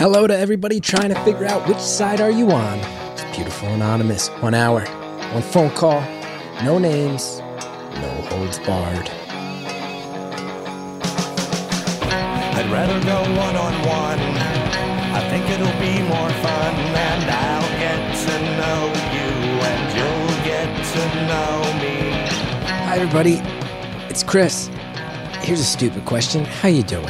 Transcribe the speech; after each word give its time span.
Hello 0.00 0.26
to 0.26 0.34
everybody 0.34 0.80
trying 0.80 1.10
to 1.10 1.24
figure 1.24 1.44
out 1.44 1.68
which 1.68 1.76
side 1.76 2.22
are 2.22 2.30
you 2.30 2.50
on. 2.52 2.78
It's 3.12 3.36
beautiful 3.36 3.68
anonymous. 3.68 4.28
One 4.40 4.54
hour, 4.54 4.80
one 5.34 5.42
phone 5.42 5.68
call, 5.72 6.00
no 6.64 6.78
names, 6.78 7.40
no 7.40 8.08
holds 8.30 8.58
barred. 8.60 9.10
I'd 12.56 12.70
rather 12.72 12.98
go 13.04 13.20
one 13.38 13.56
on 13.56 13.74
one. 13.86 14.20
I 15.12 15.20
think 15.28 15.44
it'll 15.50 15.78
be 15.78 16.00
more 16.08 16.30
fun, 16.30 16.74
and 16.96 17.30
I'll 17.30 17.68
get 17.78 18.00
to 18.24 18.40
know 18.56 18.88
you, 19.12 19.28
and 19.68 19.84
you'll 19.98 20.34
get 20.46 20.70
to 20.94 21.02
know 21.28 21.60
me. 21.78 21.96
Hi 22.86 22.96
everybody, 22.96 23.42
it's 24.08 24.22
Chris. 24.22 24.70
Here's 25.42 25.60
a 25.60 25.64
stupid 25.64 26.06
question. 26.06 26.46
How 26.46 26.68
you 26.70 26.84
doing? 26.84 27.04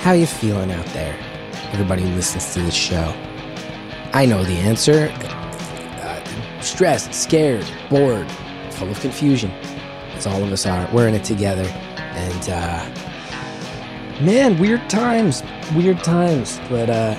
How 0.00 0.12
you 0.12 0.24
feeling 0.24 0.72
out 0.72 0.86
there? 0.94 1.29
Everybody 1.72 2.02
who 2.02 2.14
listens 2.16 2.52
to 2.54 2.62
this 2.62 2.74
show. 2.74 3.14
I 4.12 4.26
know 4.26 4.42
the 4.42 4.56
answer. 4.56 5.08
Uh, 6.02 6.60
stressed, 6.60 7.14
scared, 7.14 7.64
bored, 7.88 8.28
full 8.72 8.90
of 8.90 8.98
confusion. 9.00 9.52
As 10.14 10.26
all 10.26 10.42
of 10.42 10.50
us 10.50 10.66
are. 10.66 10.88
We're 10.92 11.06
in 11.06 11.14
it 11.14 11.22
together. 11.22 11.62
And 11.62 12.48
uh 12.50 12.84
man, 14.20 14.58
weird 14.58 14.90
times. 14.90 15.44
Weird 15.74 16.02
times. 16.02 16.58
But 16.68 16.90
uh 16.90 17.16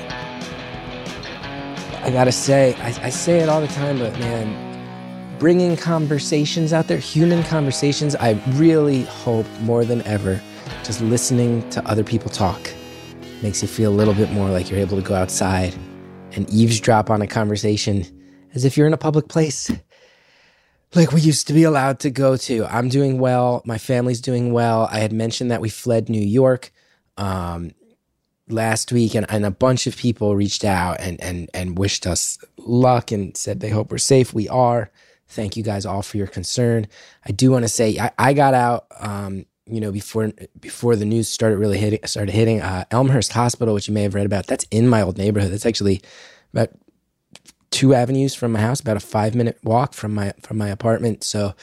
I 2.03 2.09
gotta 2.11 2.33
say, 2.33 2.75
I, 2.75 2.87
I 3.05 3.09
say 3.09 3.39
it 3.39 3.47
all 3.47 3.61
the 3.61 3.67
time, 3.67 3.99
but 3.99 4.19
man, 4.19 5.37
bringing 5.39 5.77
conversations 5.77 6.73
out 6.73 6.87
there, 6.87 6.97
human 6.97 7.43
conversations. 7.43 8.15
I 8.15 8.31
really 8.49 9.05
hope 9.05 9.47
more 9.61 9.85
than 9.85 10.01
ever, 10.01 10.41
just 10.83 10.99
listening 10.99 11.67
to 11.69 11.87
other 11.87 12.03
people 12.03 12.29
talk 12.29 12.69
makes 13.43 13.61
you 13.61 13.67
feel 13.67 13.91
a 13.91 13.95
little 13.95 14.13
bit 14.13 14.31
more 14.31 14.49
like 14.49 14.69
you're 14.69 14.79
able 14.79 14.99
to 15.01 15.07
go 15.07 15.15
outside 15.15 15.73
and 16.33 16.49
eavesdrop 16.49 17.09
on 17.09 17.21
a 17.21 17.27
conversation 17.27 18.05
as 18.53 18.65
if 18.65 18.77
you're 18.77 18.87
in 18.87 18.93
a 18.93 18.97
public 18.97 19.27
place. 19.27 19.71
Like 20.93 21.11
we 21.11 21.21
used 21.21 21.47
to 21.47 21.53
be 21.53 21.63
allowed 21.63 21.99
to 22.01 22.09
go 22.09 22.35
to. 22.35 22.65
I'm 22.65 22.89
doing 22.89 23.17
well. 23.17 23.61
My 23.65 23.77
family's 23.77 24.19
doing 24.19 24.51
well. 24.51 24.89
I 24.91 24.99
had 24.99 25.13
mentioned 25.13 25.49
that 25.51 25.61
we 25.61 25.69
fled 25.69 26.09
New 26.09 26.21
York 26.21 26.71
um, 27.17 27.71
last 28.49 28.91
week, 28.91 29.15
and, 29.15 29.25
and 29.29 29.45
a 29.45 29.51
bunch 29.51 29.87
of 29.87 29.95
people 29.95 30.35
reached 30.35 30.65
out 30.65 30.99
and, 30.99 31.21
and, 31.21 31.49
and 31.53 31.77
wished 31.77 32.05
us 32.05 32.37
luck 32.57 33.11
and 33.11 33.37
said 33.37 33.61
they 33.61 33.69
hope 33.69 33.89
we're 33.89 33.97
safe. 33.99 34.33
We 34.33 34.49
are. 34.49 34.91
Thank 35.27 35.55
you 35.55 35.63
guys 35.63 35.85
all 35.85 36.01
for 36.01 36.17
your 36.17 36.27
concern. 36.27 36.87
I 37.25 37.31
do 37.31 37.51
want 37.51 37.63
to 37.63 37.69
say 37.69 37.97
I, 37.97 38.11
I 38.19 38.33
got 38.33 38.53
out, 38.53 38.87
um, 38.99 39.45
you 39.71 39.79
know, 39.79 39.91
before 39.91 40.31
before 40.59 40.95
the 40.95 41.05
news 41.05 41.27
started 41.27 41.57
really 41.57 41.77
hitting 41.77 41.99
started 42.05 42.33
hitting 42.33 42.61
uh, 42.61 42.85
Elmhurst 42.91 43.31
Hospital, 43.31 43.73
which 43.73 43.87
you 43.87 43.93
may 43.93 44.03
have 44.03 44.13
read 44.13 44.25
about. 44.25 44.47
That's 44.47 44.65
in 44.69 44.87
my 44.87 45.01
old 45.01 45.17
neighborhood. 45.17 45.51
That's 45.51 45.65
actually 45.65 46.01
about 46.53 46.69
two 47.71 47.93
avenues 47.93 48.35
from 48.35 48.51
my 48.51 48.59
house, 48.59 48.81
about 48.81 48.97
a 48.97 49.01
five 49.01 49.33
minute 49.33 49.57
walk 49.63 49.93
from 49.93 50.13
my 50.13 50.33
from 50.41 50.57
my 50.57 50.67
apartment. 50.67 51.23
So 51.23 51.55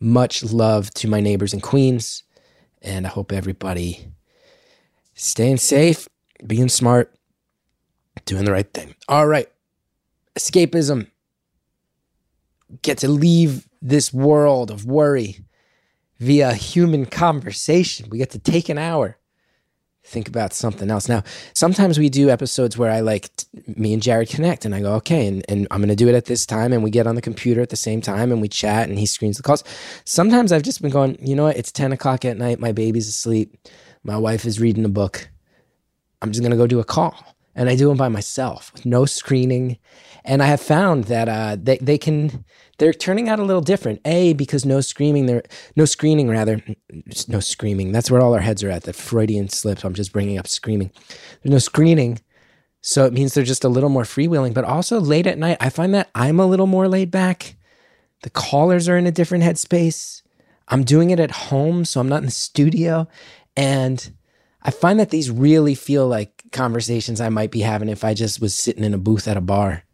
much 0.00 0.42
love 0.42 0.90
to 0.94 1.08
my 1.08 1.20
neighbors 1.20 1.52
in 1.52 1.60
Queens, 1.60 2.22
and 2.80 3.06
I 3.06 3.10
hope 3.10 3.30
everybody 3.30 4.08
staying 5.14 5.58
safe, 5.58 6.08
being 6.46 6.70
smart, 6.70 7.14
doing 8.24 8.46
the 8.46 8.52
right 8.52 8.72
thing. 8.72 8.94
All 9.06 9.26
right, 9.26 9.48
escapism 10.34 11.08
get 12.82 12.98
to 12.98 13.08
leave 13.08 13.68
this 13.82 14.12
world 14.12 14.70
of 14.70 14.86
worry 14.86 15.44
via 16.20 16.52
human 16.52 17.06
conversation. 17.06 18.08
We 18.10 18.18
get 18.18 18.30
to 18.30 18.38
take 18.38 18.68
an 18.68 18.78
hour, 18.78 19.16
think 20.04 20.28
about 20.28 20.52
something 20.52 20.90
else. 20.90 21.08
Now, 21.08 21.24
sometimes 21.54 21.98
we 21.98 22.10
do 22.10 22.28
episodes 22.28 22.76
where 22.76 22.90
I 22.90 23.00
like 23.00 23.34
t- 23.34 23.46
me 23.66 23.94
and 23.94 24.02
Jared 24.02 24.28
connect 24.28 24.66
and 24.66 24.74
I 24.74 24.80
go, 24.80 24.92
okay, 24.96 25.26
and, 25.26 25.44
and 25.48 25.66
I'm 25.70 25.80
going 25.80 25.88
to 25.88 25.96
do 25.96 26.08
it 26.08 26.14
at 26.14 26.26
this 26.26 26.44
time. 26.44 26.74
And 26.74 26.84
we 26.84 26.90
get 26.90 27.06
on 27.06 27.14
the 27.14 27.22
computer 27.22 27.62
at 27.62 27.70
the 27.70 27.76
same 27.76 28.02
time 28.02 28.30
and 28.30 28.40
we 28.40 28.48
chat 28.48 28.88
and 28.88 28.98
he 28.98 29.06
screens 29.06 29.38
the 29.38 29.42
calls. 29.42 29.64
Sometimes 30.04 30.52
I've 30.52 30.62
just 30.62 30.82
been 30.82 30.90
going, 30.90 31.16
you 31.26 31.34
know 31.34 31.44
what? 31.44 31.56
It's 31.56 31.72
10 31.72 31.92
o'clock 31.92 32.24
at 32.26 32.36
night. 32.36 32.60
My 32.60 32.72
baby's 32.72 33.08
asleep. 33.08 33.56
My 34.04 34.18
wife 34.18 34.44
is 34.44 34.60
reading 34.60 34.84
a 34.84 34.90
book. 34.90 35.28
I'm 36.20 36.32
just 36.32 36.42
going 36.42 36.52
to 36.52 36.56
go 36.56 36.66
do 36.66 36.80
a 36.80 36.84
call. 36.84 37.14
And 37.54 37.68
I 37.68 37.76
do 37.76 37.88
them 37.88 37.96
by 37.96 38.08
myself 38.08 38.72
with 38.74 38.86
no 38.86 39.06
screening. 39.06 39.78
And 40.24 40.42
I 40.42 40.46
have 40.46 40.60
found 40.60 41.04
that 41.04 41.28
uh, 41.28 41.56
they, 41.60 41.78
they 41.78 41.98
can 41.98 42.44
they're 42.80 42.94
turning 42.94 43.28
out 43.28 43.38
a 43.38 43.44
little 43.44 43.60
different. 43.60 44.00
A 44.06 44.32
because 44.32 44.64
no 44.64 44.80
screaming, 44.80 45.26
there 45.26 45.42
no 45.76 45.84
screening 45.84 46.28
rather, 46.28 46.62
no 47.28 47.38
screaming. 47.38 47.92
That's 47.92 48.10
where 48.10 48.22
all 48.22 48.32
our 48.32 48.40
heads 48.40 48.64
are 48.64 48.70
at. 48.70 48.84
The 48.84 48.94
Freudian 48.94 49.50
slip. 49.50 49.84
I'm 49.84 49.92
just 49.92 50.14
bringing 50.14 50.38
up 50.38 50.48
screaming. 50.48 50.90
There's 51.42 51.52
no 51.52 51.58
screening, 51.58 52.20
so 52.80 53.04
it 53.04 53.12
means 53.12 53.34
they're 53.34 53.44
just 53.44 53.64
a 53.64 53.68
little 53.68 53.90
more 53.90 54.04
freewheeling. 54.04 54.54
But 54.54 54.64
also 54.64 54.98
late 54.98 55.26
at 55.26 55.36
night, 55.36 55.58
I 55.60 55.68
find 55.68 55.92
that 55.94 56.08
I'm 56.14 56.40
a 56.40 56.46
little 56.46 56.66
more 56.66 56.88
laid 56.88 57.10
back. 57.10 57.56
The 58.22 58.30
callers 58.30 58.88
are 58.88 58.96
in 58.96 59.06
a 59.06 59.12
different 59.12 59.44
headspace. 59.44 60.22
I'm 60.68 60.82
doing 60.82 61.10
it 61.10 61.20
at 61.20 61.30
home, 61.30 61.84
so 61.84 62.00
I'm 62.00 62.08
not 62.08 62.20
in 62.20 62.26
the 62.26 62.30
studio, 62.30 63.08
and 63.56 64.10
I 64.62 64.70
find 64.70 64.98
that 65.00 65.10
these 65.10 65.30
really 65.30 65.74
feel 65.74 66.08
like 66.08 66.44
conversations 66.50 67.20
I 67.20 67.28
might 67.28 67.50
be 67.50 67.60
having 67.60 67.90
if 67.90 68.04
I 68.04 68.14
just 68.14 68.40
was 68.40 68.54
sitting 68.54 68.84
in 68.84 68.94
a 68.94 68.98
booth 68.98 69.28
at 69.28 69.36
a 69.36 69.42
bar 69.42 69.84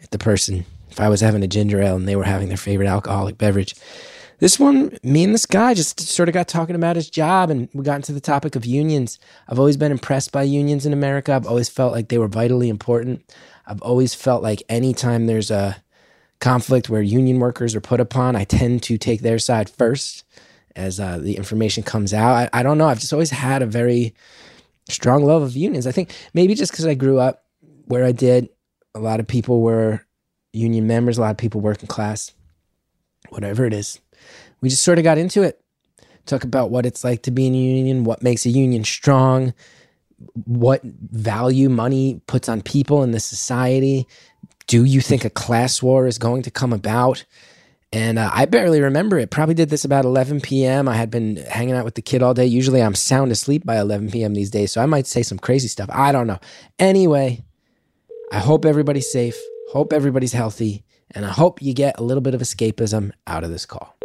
at 0.00 0.12
the 0.12 0.18
person 0.18 0.64
if 0.98 1.04
I 1.04 1.08
was 1.08 1.20
having 1.20 1.44
a 1.44 1.46
ginger 1.46 1.80
ale 1.80 1.94
and 1.94 2.08
they 2.08 2.16
were 2.16 2.24
having 2.24 2.48
their 2.48 2.56
favorite 2.56 2.88
alcoholic 2.88 3.38
beverage. 3.38 3.76
This 4.40 4.58
one, 4.58 4.98
me 5.04 5.22
and 5.22 5.32
this 5.32 5.46
guy 5.46 5.72
just 5.72 6.00
sort 6.00 6.28
of 6.28 6.32
got 6.32 6.48
talking 6.48 6.74
about 6.74 6.96
his 6.96 7.08
job 7.08 7.50
and 7.50 7.68
we 7.72 7.84
got 7.84 7.96
into 7.96 8.12
the 8.12 8.20
topic 8.20 8.56
of 8.56 8.66
unions. 8.66 9.20
I've 9.48 9.60
always 9.60 9.76
been 9.76 9.92
impressed 9.92 10.32
by 10.32 10.42
unions 10.42 10.86
in 10.86 10.92
America. 10.92 11.32
I've 11.32 11.46
always 11.46 11.68
felt 11.68 11.92
like 11.92 12.08
they 12.08 12.18
were 12.18 12.26
vitally 12.26 12.68
important. 12.68 13.32
I've 13.64 13.80
always 13.80 14.12
felt 14.12 14.42
like 14.42 14.64
anytime 14.68 15.26
there's 15.26 15.52
a 15.52 15.76
conflict 16.40 16.90
where 16.90 17.02
union 17.02 17.38
workers 17.38 17.76
are 17.76 17.80
put 17.80 18.00
upon, 18.00 18.34
I 18.34 18.42
tend 18.44 18.82
to 18.84 18.98
take 18.98 19.20
their 19.20 19.38
side 19.38 19.70
first 19.70 20.24
as 20.74 20.98
uh, 20.98 21.18
the 21.18 21.36
information 21.36 21.84
comes 21.84 22.12
out. 22.12 22.32
I, 22.32 22.60
I 22.60 22.62
don't 22.64 22.78
know. 22.78 22.88
I've 22.88 23.00
just 23.00 23.12
always 23.12 23.30
had 23.30 23.62
a 23.62 23.66
very 23.66 24.14
strong 24.88 25.24
love 25.24 25.42
of 25.42 25.56
unions. 25.56 25.86
I 25.86 25.92
think 25.92 26.12
maybe 26.34 26.56
just 26.56 26.72
because 26.72 26.86
I 26.86 26.94
grew 26.94 27.20
up 27.20 27.44
where 27.86 28.04
I 28.04 28.10
did, 28.10 28.48
a 28.96 29.00
lot 29.00 29.20
of 29.20 29.28
people 29.28 29.60
were 29.60 30.04
union 30.52 30.86
members, 30.86 31.18
a 31.18 31.20
lot 31.20 31.30
of 31.30 31.36
people 31.36 31.60
working 31.60 31.86
class, 31.88 32.32
whatever 33.30 33.64
it 33.64 33.72
is. 33.72 34.00
We 34.60 34.68
just 34.68 34.84
sort 34.84 34.98
of 34.98 35.04
got 35.04 35.18
into 35.18 35.42
it. 35.42 35.60
Talk 36.26 36.44
about 36.44 36.70
what 36.70 36.84
it's 36.84 37.04
like 37.04 37.22
to 37.22 37.30
be 37.30 37.46
in 37.46 37.54
a 37.54 37.58
union, 37.58 38.04
what 38.04 38.22
makes 38.22 38.44
a 38.44 38.50
union 38.50 38.84
strong, 38.84 39.54
what 40.44 40.82
value 40.82 41.68
money 41.68 42.20
puts 42.26 42.48
on 42.48 42.60
people 42.60 43.02
in 43.02 43.12
the 43.12 43.20
society. 43.20 44.06
Do 44.66 44.84
you 44.84 45.00
think 45.00 45.24
a 45.24 45.30
class 45.30 45.82
war 45.82 46.06
is 46.06 46.18
going 46.18 46.42
to 46.42 46.50
come 46.50 46.72
about? 46.72 47.24
And 47.90 48.18
uh, 48.18 48.30
I 48.30 48.44
barely 48.44 48.82
remember 48.82 49.18
it. 49.18 49.30
Probably 49.30 49.54
did 49.54 49.70
this 49.70 49.86
about 49.86 50.04
11 50.04 50.42
p.m. 50.42 50.88
I 50.88 50.94
had 50.94 51.10
been 51.10 51.36
hanging 51.36 51.74
out 51.74 51.86
with 51.86 51.94
the 51.94 52.02
kid 52.02 52.22
all 52.22 52.34
day. 52.34 52.44
Usually 52.44 52.82
I'm 52.82 52.94
sound 52.94 53.32
asleep 53.32 53.64
by 53.64 53.78
11 53.78 54.10
p.m. 54.10 54.34
these 54.34 54.50
days, 54.50 54.72
so 54.72 54.82
I 54.82 54.86
might 54.86 55.06
say 55.06 55.22
some 55.22 55.38
crazy 55.38 55.68
stuff. 55.68 55.88
I 55.90 56.12
don't 56.12 56.26
know. 56.26 56.38
Anyway, 56.78 57.44
I 58.30 58.40
hope 58.40 58.66
everybody's 58.66 59.10
safe. 59.10 59.38
Hope 59.70 59.92
everybody's 59.92 60.32
healthy. 60.32 60.84
And 61.10 61.24
I 61.24 61.30
hope 61.30 61.62
you 61.62 61.74
get 61.74 61.98
a 61.98 62.02
little 62.02 62.20
bit 62.20 62.34
of 62.34 62.40
escapism 62.40 63.12
out 63.26 63.44
of 63.44 63.50
this 63.50 63.66
call. 63.66 63.96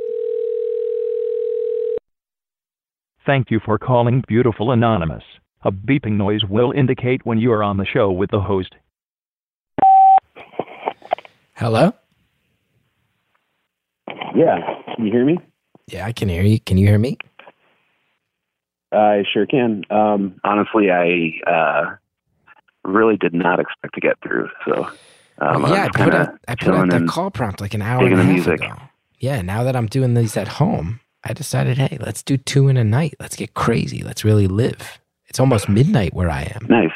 Thank 3.26 3.52
you 3.52 3.62
for 3.64 3.78
calling 3.78 4.24
Beautiful 4.28 4.72
Anonymous. 4.72 5.24
A 5.64 5.72
beeping 5.72 6.18
noise 6.18 6.44
will 6.44 6.72
indicate 6.72 7.26
when 7.26 7.38
you 7.38 7.54
are 7.54 7.64
on 7.64 7.78
the 7.78 7.86
show 7.86 8.12
with 8.12 8.32
the 8.32 8.42
host. 8.42 8.76
Hello? 11.56 11.94
Yeah, 14.36 14.58
can 14.96 15.06
you 15.06 15.12
hear 15.12 15.26
me? 15.26 15.38
Yeah, 15.88 16.06
I 16.06 16.12
can 16.12 16.28
hear 16.28 16.44
you. 16.44 16.60
Can 16.60 16.78
you 16.78 16.88
hear 16.88 17.00
me? 17.00 17.18
I 18.92 19.24
sure 19.32 19.46
can. 19.46 19.84
Um, 19.90 20.40
honestly, 20.44 20.90
I 20.92 21.50
uh, 21.50 21.96
really 22.84 23.16
did 23.16 23.34
not 23.34 23.60
expect 23.60 23.96
to 23.96 24.02
get 24.02 24.18
through. 24.22 24.50
So, 24.66 24.90
um, 25.40 25.64
yeah, 25.64 25.86
I 25.86 25.90
put 25.90 26.14
out, 26.14 26.30
I 26.48 26.56
put 26.56 26.74
out 26.74 26.90
that 26.90 27.08
call 27.08 27.32
prompt 27.32 27.62
like 27.62 27.74
an 27.74 27.82
hour 27.82 28.06
and 28.06 28.14
a 28.14 28.18
half 28.18 28.34
music. 28.34 28.62
ago. 28.62 28.76
Yeah, 29.20 29.42
now 29.42 29.64
that 29.64 29.76
I'm 29.76 29.88
doing 29.88 30.14
these 30.14 30.36
at 30.38 30.48
home, 30.48 31.00
I 31.24 31.34
decided, 31.34 31.78
hey, 31.78 31.98
let's 32.00 32.22
do 32.22 32.38
two 32.38 32.68
in 32.68 32.78
a 32.78 32.84
night. 32.84 33.16
Let's 33.20 33.36
get 33.36 33.54
crazy. 33.54 34.04
Let's 34.04 34.26
really 34.26 34.48
live. 34.48 35.00
It's 35.28 35.40
almost 35.40 35.70
midnight 35.70 36.14
where 36.14 36.30
I 36.30 36.44
am. 36.56 36.68
Nice. 36.70 36.92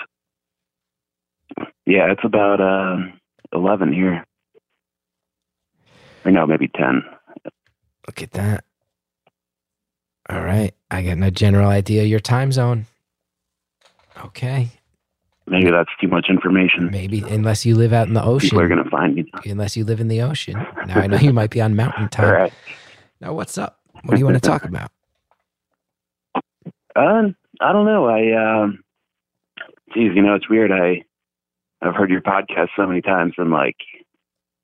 Yeah, 1.86 2.12
it's 2.12 2.24
about 2.24 2.60
uh, 2.60 2.98
eleven 3.54 3.94
here. 3.94 4.24
Or 6.25 6.31
no, 6.31 6.45
maybe 6.45 6.68
ten. 6.68 7.04
Look 8.06 8.22
at 8.22 8.31
that. 8.31 8.63
All 10.30 10.42
right. 10.42 10.74
I 10.92 11.01
get 11.01 11.22
a 11.22 11.31
general 11.31 11.69
idea 11.69 12.01
of 12.01 12.07
your 12.07 12.19
time 12.19 12.51
zone. 12.51 12.86
Okay. 14.25 14.69
Maybe 15.48 15.72
that's 15.72 15.90
too 16.02 16.10
much 16.10 16.28
information. 16.30 16.90
Maybe, 16.92 17.22
unless 17.22 17.66
you 17.66 17.76
live 17.76 17.94
out 17.94 18.08
in 18.08 18.14
the 18.14 18.24
ocean. 18.24 18.50
People 18.50 18.62
are 18.62 18.68
gonna 18.68 18.90
find 18.90 19.16
me. 19.16 19.32
Unless 19.46 19.78
you 19.78 19.86
live 19.86 20.02
in 20.02 20.10
the 20.10 20.22
ocean. 20.22 20.56
Now 20.88 21.00
I 21.00 21.08
know 21.08 21.18
you 21.18 21.32
might 21.32 21.52
be 21.52 21.62
on 21.62 21.76
mountain 21.76 22.10
time. 22.10 22.26
All 22.26 22.34
right. 22.34 22.54
Now, 23.22 23.34
what's 23.34 23.58
up? 23.58 23.80
What 24.04 24.16
do 24.16 24.20
you 24.20 24.26
want 24.26 24.36
to 24.36 24.48
talk 24.48 24.64
about? 24.66 24.92
Uh, 26.36 26.42
I 27.62 27.72
don't 27.72 27.86
know. 27.86 28.08
I 28.08 28.64
um, 28.64 28.84
geez, 29.94 30.12
you 30.16 30.22
know, 30.22 30.36
it's 30.36 30.50
weird. 30.50 30.72
I 30.72 31.04
I've 31.82 31.96
heard 31.96 32.10
your 32.10 32.22
podcast 32.22 32.70
so 32.76 32.86
many 32.86 33.02
times 33.02 33.34
and 33.38 33.52
like 33.52 33.78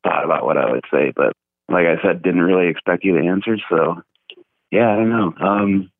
thought 0.03 0.25
about 0.25 0.45
what 0.45 0.57
I 0.57 0.69
would 0.69 0.83
say, 0.91 1.13
but 1.15 1.33
like 1.69 1.85
I 1.85 2.01
said, 2.01 2.23
didn't 2.23 2.41
really 2.41 2.67
expect 2.67 3.03
you 3.03 3.17
to 3.17 3.25
answer. 3.25 3.57
So 3.69 4.01
yeah, 4.71 4.91
I 4.91 4.95
don't 4.95 5.09
know. 5.09 5.33
Um, 5.39 5.91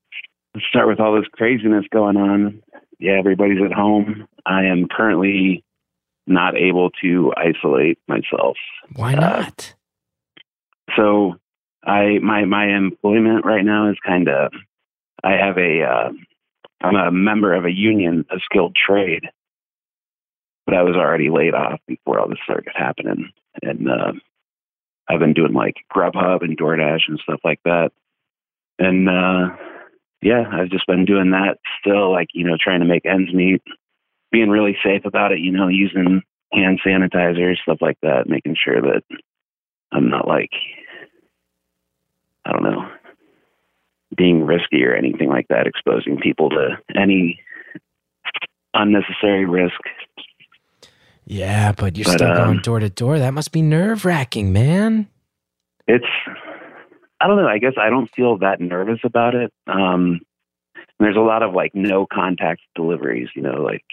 let's 0.54 0.68
start 0.68 0.88
with 0.88 1.00
all 1.00 1.16
this 1.16 1.28
craziness 1.32 1.86
going 1.92 2.18
on. 2.18 2.62
Yeah, 3.00 3.14
everybody's 3.20 3.62
at 3.64 3.74
home. 3.74 4.28
I 4.46 4.66
am 4.66 4.88
currently 4.88 5.64
not 6.28 6.58
able 6.58 6.90
to 7.02 7.34
isolate 7.36 8.00
myself. 8.08 8.58
Why 8.96 9.14
Uh, 9.14 9.20
not? 9.20 9.74
So 10.96 11.36
I 11.86 12.20
my 12.20 12.46
my 12.46 12.76
employment 12.76 13.46
right 13.46 13.64
now 13.64 13.90
is 13.90 13.98
kind 14.06 14.30
of 14.30 14.52
I 15.24 15.34
have 15.34 15.58
a 15.58 15.84
uh, 15.84 16.12
I'm 16.82 16.96
a 16.96 17.12
member 17.12 17.54
of 17.54 17.66
a 17.66 17.72
union, 17.72 18.26
a 18.30 18.40
skilled 18.44 18.76
trade, 18.76 19.24
but 20.66 20.76
I 20.76 20.84
was 20.84 20.96
already 20.96 21.30
laid 21.30 21.54
off 21.54 21.80
before 21.88 22.20
all 22.20 22.30
this 22.30 22.40
started 22.44 22.72
happening, 22.76 23.30
and 23.62 23.90
uh, 23.90 24.12
I've 25.10 25.20
been 25.20 25.34
doing 25.34 25.54
like 25.54 25.76
Grubhub 25.94 26.42
and 26.44 26.58
DoorDash 26.58 27.02
and 27.08 27.20
stuff 27.20 27.40
like 27.44 27.60
that, 27.64 27.92
and 28.80 29.10
uh, 29.10 29.56
yeah, 30.22 30.44
I've 30.52 30.70
just 30.70 30.88
been 30.88 31.06
doing 31.06 31.32
that 31.32 31.58
still, 31.80 32.12
like 32.12 32.30
you 32.34 32.46
know, 32.46 32.58
trying 32.62 32.82
to 32.82 32.86
make 32.86 33.06
ends 33.06 33.34
meet, 33.34 33.62
being 34.34 34.50
really 34.50 34.76
safe 34.84 35.06
about 35.06 35.32
it, 35.32 35.40
you 35.40 35.52
know, 35.52 35.70
using 35.70 36.24
hand 36.52 36.82
sanitizer, 36.86 37.56
stuff 37.56 37.78
like 37.80 37.98
that, 38.02 38.28
making 38.28 38.58
sure 38.62 38.82
that 38.82 39.04
I'm 39.94 40.10
not 40.10 40.28
like 40.28 40.50
I 42.46 42.52
don't 42.52 42.64
know 42.64 42.90
being 44.16 44.46
risky 44.46 44.84
or 44.84 44.94
anything 44.94 45.30
like 45.30 45.48
that, 45.48 45.66
exposing 45.66 46.20
people 46.20 46.50
to 46.50 46.78
any 46.96 47.40
unnecessary 48.74 49.46
risk. 49.46 49.80
Yeah, 51.26 51.72
but 51.72 51.98
you're 51.98 52.06
But, 52.06 52.14
still 52.14 52.36
going 52.36 52.58
um, 52.58 52.62
door 52.62 52.80
to 52.80 52.90
door. 52.90 53.18
That 53.18 53.34
must 53.34 53.52
be 53.52 53.62
nerve 53.62 54.06
wracking, 54.06 54.52
man. 54.52 55.08
It's 55.88 56.06
I 57.22 57.28
don't 57.28 57.38
know. 57.38 57.48
I 57.48 57.60
guess 57.60 57.74
I 57.80 57.90
don't 57.90 58.10
feel 58.16 58.38
that 58.40 58.60
nervous 58.60 59.00
about 59.04 59.36
it. 59.36 59.54
Um, 59.68 60.20
there's 61.00 61.16
a 61.16 61.22
lot 61.22 61.44
of 61.44 61.54
like 61.54 61.74
no 61.74 62.06
contact 62.12 62.62
deliveries, 62.76 63.30
you 63.36 63.42
know, 63.42 63.62
like 63.62 63.86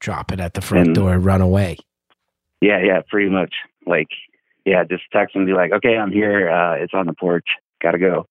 Drop 0.00 0.32
it 0.32 0.40
at 0.40 0.54
the 0.54 0.60
front 0.60 0.88
And- 0.88 0.94
door, 0.94 1.18
run 1.18 1.40
away. 1.40 1.76
yeah, 2.60 2.80
yeah, 2.82 3.00
pretty 3.08 3.30
much. 3.30 3.54
Like 3.86 4.08
yeah, 4.64 4.82
just 4.84 5.04
text 5.12 5.36
and 5.36 5.46
be 5.46 5.52
like, 5.52 5.72
okay, 5.72 5.96
I'm 5.96 6.10
here. 6.10 6.50
Uh, 6.50 6.74
it's 6.74 6.92
on 6.94 7.06
the 7.06 7.12
porch. 7.14 7.46
Gotta 7.80 7.98
go. 7.98 8.26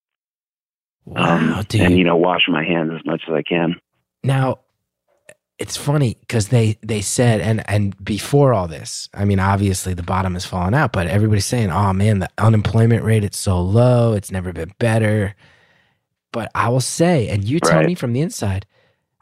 Wow, 1.06 1.60
Um, 1.60 1.64
dude. 1.70 1.82
and 1.82 1.98
you 1.98 2.04
know, 2.04 2.18
wash 2.18 2.42
my 2.48 2.64
hands 2.64 2.92
as 2.94 3.06
much 3.06 3.22
as 3.28 3.34
I 3.34 3.42
can. 3.44 3.76
Now, 4.24 4.60
it's 5.60 5.78
funny 5.78 6.18
because 6.20 6.50
they 6.50 6.78
they 6.82 7.00
said 7.02 7.40
and 7.42 7.64
and 7.70 7.96
before 8.04 8.54
all 8.54 8.68
this, 8.68 9.08
I 9.14 9.24
mean, 9.24 9.40
obviously 9.40 9.94
the 9.94 10.04
bottom 10.04 10.34
has 10.34 10.46
fallen 10.46 10.74
out, 10.74 10.92
but 10.92 11.08
everybody's 11.08 11.46
saying, 11.46 11.70
"Oh 11.72 11.94
man, 11.94 12.20
the 12.20 12.30
unemployment 12.38 13.04
rate 13.04 13.24
it's 13.24 13.38
so 13.38 13.62
low. 13.62 14.14
It's 14.14 14.32
never 14.32 14.52
been 14.52 14.74
better." 14.80 15.36
But 16.34 16.52
I 16.54 16.68
will 16.70 16.82
say, 16.82 17.30
and 17.30 17.46
you 17.46 17.60
tell 17.62 17.78
Right. 17.78 17.86
me 17.86 17.96
from 17.96 18.12
the 18.12 18.20
inside, 18.20 18.66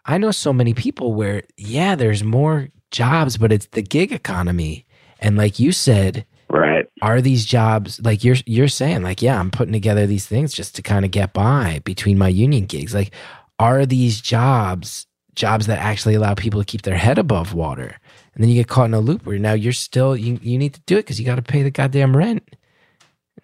I 0.05 0.17
know 0.17 0.31
so 0.31 0.51
many 0.53 0.73
people 0.73 1.13
where 1.13 1.43
yeah, 1.57 1.95
there's 1.95 2.23
more 2.23 2.69
jobs, 2.91 3.37
but 3.37 3.51
it's 3.51 3.67
the 3.67 3.81
gig 3.81 4.11
economy, 4.11 4.85
and 5.19 5.37
like 5.37 5.59
you 5.59 5.71
said, 5.71 6.25
Right. 6.49 6.85
are 7.01 7.19
these 7.19 7.45
jobs 7.45 7.99
like 8.03 8.23
you're 8.23 8.35
you're 8.45 8.67
saying 8.67 9.01
like 9.01 9.23
yeah 9.23 9.39
i'm 9.39 9.49
putting 9.49 9.73
together 9.73 10.05
these 10.05 10.27
things 10.27 10.53
just 10.53 10.75
to 10.75 10.83
kind 10.83 11.03
of 11.03 11.09
get 11.09 11.33
by 11.33 11.81
between 11.83 12.17
my 12.17 12.27
union 12.27 12.65
gigs. 12.65 12.93
Like 12.93 13.11
are 13.57 13.87
these 13.87 14.21
jobs 14.21 15.07
jobs 15.33 15.65
that 15.65 15.79
actually 15.79 16.13
allow 16.13 16.35
people 16.35 16.61
to 16.61 16.65
keep 16.65 16.83
their 16.83 16.97
head 16.97 17.17
above 17.17 17.55
water? 17.55 17.97
And 18.35 18.43
then 18.43 18.49
you 18.51 18.55
get 18.55 18.67
caught 18.67 18.85
in 18.85 18.93
a 18.93 18.99
loop 18.99 19.25
where 19.25 19.39
now 19.39 19.53
you're 19.53 19.73
still 19.73 20.15
you, 20.15 20.37
you 20.43 20.59
need 20.59 20.75
to 20.75 20.81
do 20.81 20.97
it 20.97 21.03
because 21.03 21.19
you 21.19 21.25
got 21.25 21.35
to 21.37 21.41
pay 21.41 21.63
the 21.63 21.71
goddamn 21.71 22.15
rent. 22.15 22.55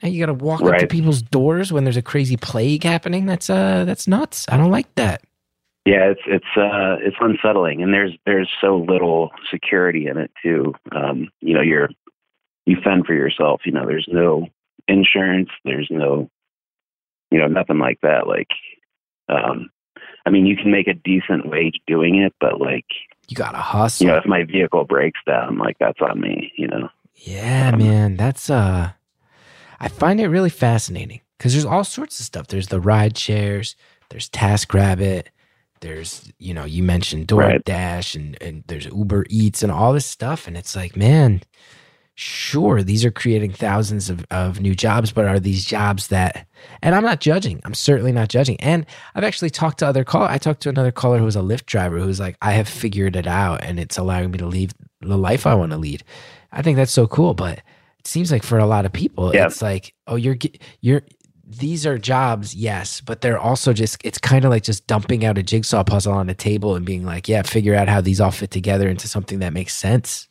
Now 0.03 0.09
you 0.09 0.19
got 0.19 0.27
to 0.27 0.45
walk 0.45 0.61
up 0.61 0.77
to 0.79 0.87
people's 0.87 1.23
doors 1.23 1.73
when 1.73 1.85
there's 1.85 1.97
a 1.97 2.03
crazy 2.03 2.37
plague 2.37 2.83
happening. 2.83 3.25
That's 3.25 3.49
uh 3.49 3.85
that's 3.85 4.07
nuts. 4.07 4.45
I 4.49 4.57
don't 4.57 4.71
like 4.71 4.93
that 4.95 5.23
Yeah, 5.85 6.11
it's 6.11 6.21
it's 6.27 6.57
uh 6.57 6.97
it's 7.01 7.17
unsettling, 7.19 7.81
and 7.81 7.93
there's 7.93 8.11
there's 8.25 8.49
so 8.61 8.77
little 8.77 9.31
security 9.49 10.07
in 10.07 10.17
it 10.17 10.31
too. 10.43 10.73
Um, 10.91 11.29
you 11.39 11.53
know, 11.53 11.61
you're 11.61 11.89
you 12.65 12.77
fend 12.83 13.05
for 13.05 13.13
yourself. 13.13 13.61
You 13.65 13.71
know, 13.71 13.85
there's 13.85 14.07
no 14.11 14.47
insurance, 14.87 15.49
there's 15.65 15.87
no, 15.89 16.29
you 17.31 17.39
know, 17.39 17.47
nothing 17.47 17.79
like 17.79 17.99
that. 18.01 18.27
Like, 18.27 18.49
um, 19.29 19.69
I 20.25 20.29
mean, 20.29 20.45
you 20.45 20.55
can 20.55 20.71
make 20.71 20.87
a 20.87 20.93
decent 20.93 21.49
wage 21.49 21.79
doing 21.87 22.15
it, 22.15 22.33
but 22.39 22.59
like, 22.59 22.85
you 23.27 23.35
gotta 23.35 23.57
hustle 23.57 24.05
you 24.05 24.11
know, 24.11 24.17
if 24.17 24.25
my 24.25 24.43
vehicle 24.43 24.83
breaks 24.85 25.19
down, 25.25 25.57
like 25.57 25.77
that's 25.79 25.99
on 26.01 26.19
me. 26.19 26.51
You 26.57 26.67
know, 26.67 26.89
Yeah, 27.15 27.71
Um, 27.73 27.79
man, 27.79 28.17
that's 28.17 28.49
uh 28.49 28.91
I 29.79 29.87
find 29.87 30.19
it 30.19 30.27
really 30.27 30.49
fascinating 30.49 31.21
cuz 31.37 31.53
there's 31.53 31.65
all 31.65 31.83
sorts 31.83 32.19
of 32.19 32.25
stuff. 32.25 32.47
There's 32.47 32.67
the 32.67 32.81
ride 32.81 33.17
shares, 33.17 33.75
there's 34.09 34.29
TaskRabbit, 34.29 35.27
there's 35.81 36.31
you 36.39 36.53
know, 36.53 36.65
you 36.65 36.83
mentioned 36.83 37.31
Right. 37.31 37.63
DoorDash 37.63 38.15
and 38.15 38.37
and 38.41 38.63
there's 38.67 38.85
Uber 38.85 39.25
Eats 39.29 39.63
and 39.63 39.71
all 39.71 39.93
this 39.93 40.05
stuff 40.05 40.47
and 40.47 40.57
it's 40.57 40.75
like, 40.75 40.95
man, 40.95 41.41
sure, 42.15 42.83
these 42.83 43.05
are 43.05 43.11
creating 43.11 43.51
thousands 43.53 44.09
of, 44.09 44.25
of 44.29 44.59
new 44.59 44.75
jobs, 44.75 45.11
but 45.11 45.25
are 45.25 45.39
these 45.39 45.63
jobs 45.65 46.07
that 46.07 46.45
and 46.81 46.93
I'm 46.93 47.03
not 47.03 47.21
judging. 47.21 47.61
I'm 47.63 47.73
certainly 47.73 48.11
not 48.11 48.27
judging. 48.29 48.59
And 48.59 48.85
I've 49.15 49.23
actually 49.23 49.49
talked 49.49 49.79
to 49.79 49.87
other 49.87 50.03
call 50.03 50.23
I 50.23 50.37
talked 50.37 50.61
to 50.63 50.69
another 50.69 50.91
caller 50.91 51.17
who 51.19 51.25
was 51.25 51.35
a 51.37 51.41
Lyft 51.41 51.65
driver 51.65 51.99
who's 51.99 52.19
like, 52.19 52.35
I 52.41 52.51
have 52.51 52.67
figured 52.67 53.15
it 53.15 53.27
out 53.27 53.63
and 53.63 53.79
it's 53.79 53.97
allowing 53.97 54.31
me 54.31 54.37
to 54.39 54.47
lead 54.47 54.73
the 55.01 55.17
life 55.17 55.47
I 55.47 55.55
want 55.55 55.71
to 55.71 55.77
lead. 55.77 56.03
I 56.51 56.61
think 56.61 56.75
that's 56.75 56.91
so 56.91 57.07
cool, 57.07 57.33
but 57.33 57.59
it 57.99 58.07
seems 58.07 58.31
like 58.31 58.43
for 58.43 58.57
a 58.57 58.65
lot 58.65 58.85
of 58.85 58.91
people, 58.91 59.33
Yeah. 59.33 59.45
it's 59.45 59.61
like, 59.61 59.93
oh, 60.07 60.15
you're 60.15 60.37
you're 60.81 61.03
these 61.49 61.85
are 61.85 61.97
jobs, 61.97 62.53
yes, 62.53 63.01
but 63.01 63.21
they're 63.21 63.39
also 63.39 63.73
just 63.73 63.97
it's 64.03 64.19
kind 64.19 64.45
of 64.45 64.51
like 64.51 64.63
just 64.63 64.85
dumping 64.85 65.25
out 65.25 65.37
a 65.37 65.43
jigsaw 65.43 65.83
puzzle 65.83 66.13
on 66.13 66.29
a 66.29 66.35
table 66.35 66.75
and 66.75 66.85
being 66.85 67.03
like, 67.03 67.27
yeah, 67.27 67.41
figure 67.41 67.73
out 67.73 67.87
how 67.87 68.01
these 68.01 68.21
all 68.21 68.29
fit 68.29 68.51
together 68.51 68.87
into 68.87 69.07
something 69.07 69.39
that 69.39 69.51
makes 69.51 69.75
sense. 69.75 70.27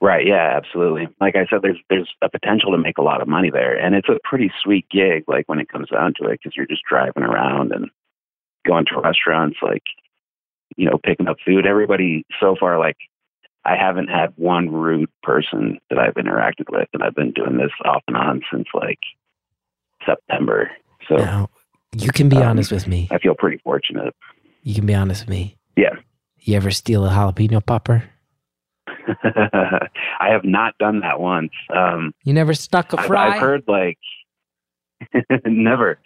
Right. 0.00 0.26
Yeah, 0.26 0.52
absolutely. 0.54 1.08
Like 1.20 1.34
I 1.34 1.46
said, 1.50 1.62
there's 1.62 1.78
there's 1.88 2.10
a 2.22 2.28
potential 2.28 2.72
to 2.72 2.78
make 2.78 2.98
a 2.98 3.02
lot 3.02 3.22
of 3.22 3.26
money 3.26 3.50
there, 3.50 3.74
and 3.74 3.94
it's 3.94 4.08
a 4.08 4.18
pretty 4.22 4.52
sweet 4.62 4.86
gig. 4.90 5.24
Like 5.26 5.48
when 5.48 5.58
it 5.58 5.70
comes 5.70 5.88
down 5.88 6.12
to 6.20 6.28
it, 6.28 6.40
because 6.42 6.54
you're 6.56 6.66
just 6.66 6.84
driving 6.88 7.22
around 7.22 7.72
and 7.72 7.90
going 8.66 8.84
to 8.86 9.00
restaurants, 9.00 9.56
like 9.62 9.82
you 10.76 10.88
know, 10.88 10.98
picking 11.02 11.26
up 11.26 11.38
food. 11.44 11.66
Everybody 11.66 12.26
so 12.38 12.54
far, 12.60 12.78
like 12.78 12.98
I 13.64 13.76
haven't 13.76 14.08
had 14.08 14.34
one 14.36 14.70
rude 14.70 15.10
person 15.22 15.78
that 15.88 15.98
I've 15.98 16.14
interacted 16.14 16.70
with, 16.70 16.88
and 16.92 17.02
I've 17.02 17.14
been 17.14 17.32
doing 17.32 17.56
this 17.56 17.72
off 17.84 18.02
and 18.06 18.16
on 18.16 18.42
since 18.52 18.68
like 18.74 19.00
September. 20.08 20.70
So 21.08 21.16
Now, 21.16 21.50
you 21.96 22.10
can 22.10 22.28
be 22.28 22.36
Um, 22.36 22.44
honest 22.50 22.72
with 22.72 22.86
me. 22.86 23.08
I 23.10 23.18
feel 23.18 23.34
pretty 23.34 23.58
fortunate. 23.58 24.14
You 24.62 24.74
can 24.74 24.86
be 24.86 24.94
honest 24.94 25.22
with 25.22 25.30
me. 25.30 25.56
Yeah. 25.76 25.94
You 26.40 26.56
ever 26.56 26.70
steal 26.70 27.04
a 27.06 27.10
jalapeno 27.10 27.64
popper? 27.64 28.04
I 28.88 30.28
have 30.30 30.44
not 30.44 30.76
done 30.78 31.00
that 31.00 31.20
once. 31.20 31.52
Um, 31.74 32.14
You 32.24 32.32
never 32.34 32.54
stuck 32.54 32.92
a 32.92 33.00
I've, 33.00 33.06
fry? 33.06 33.34
I've 33.34 33.40
heard 33.40 33.64
like 33.68 33.98
never. 35.46 35.98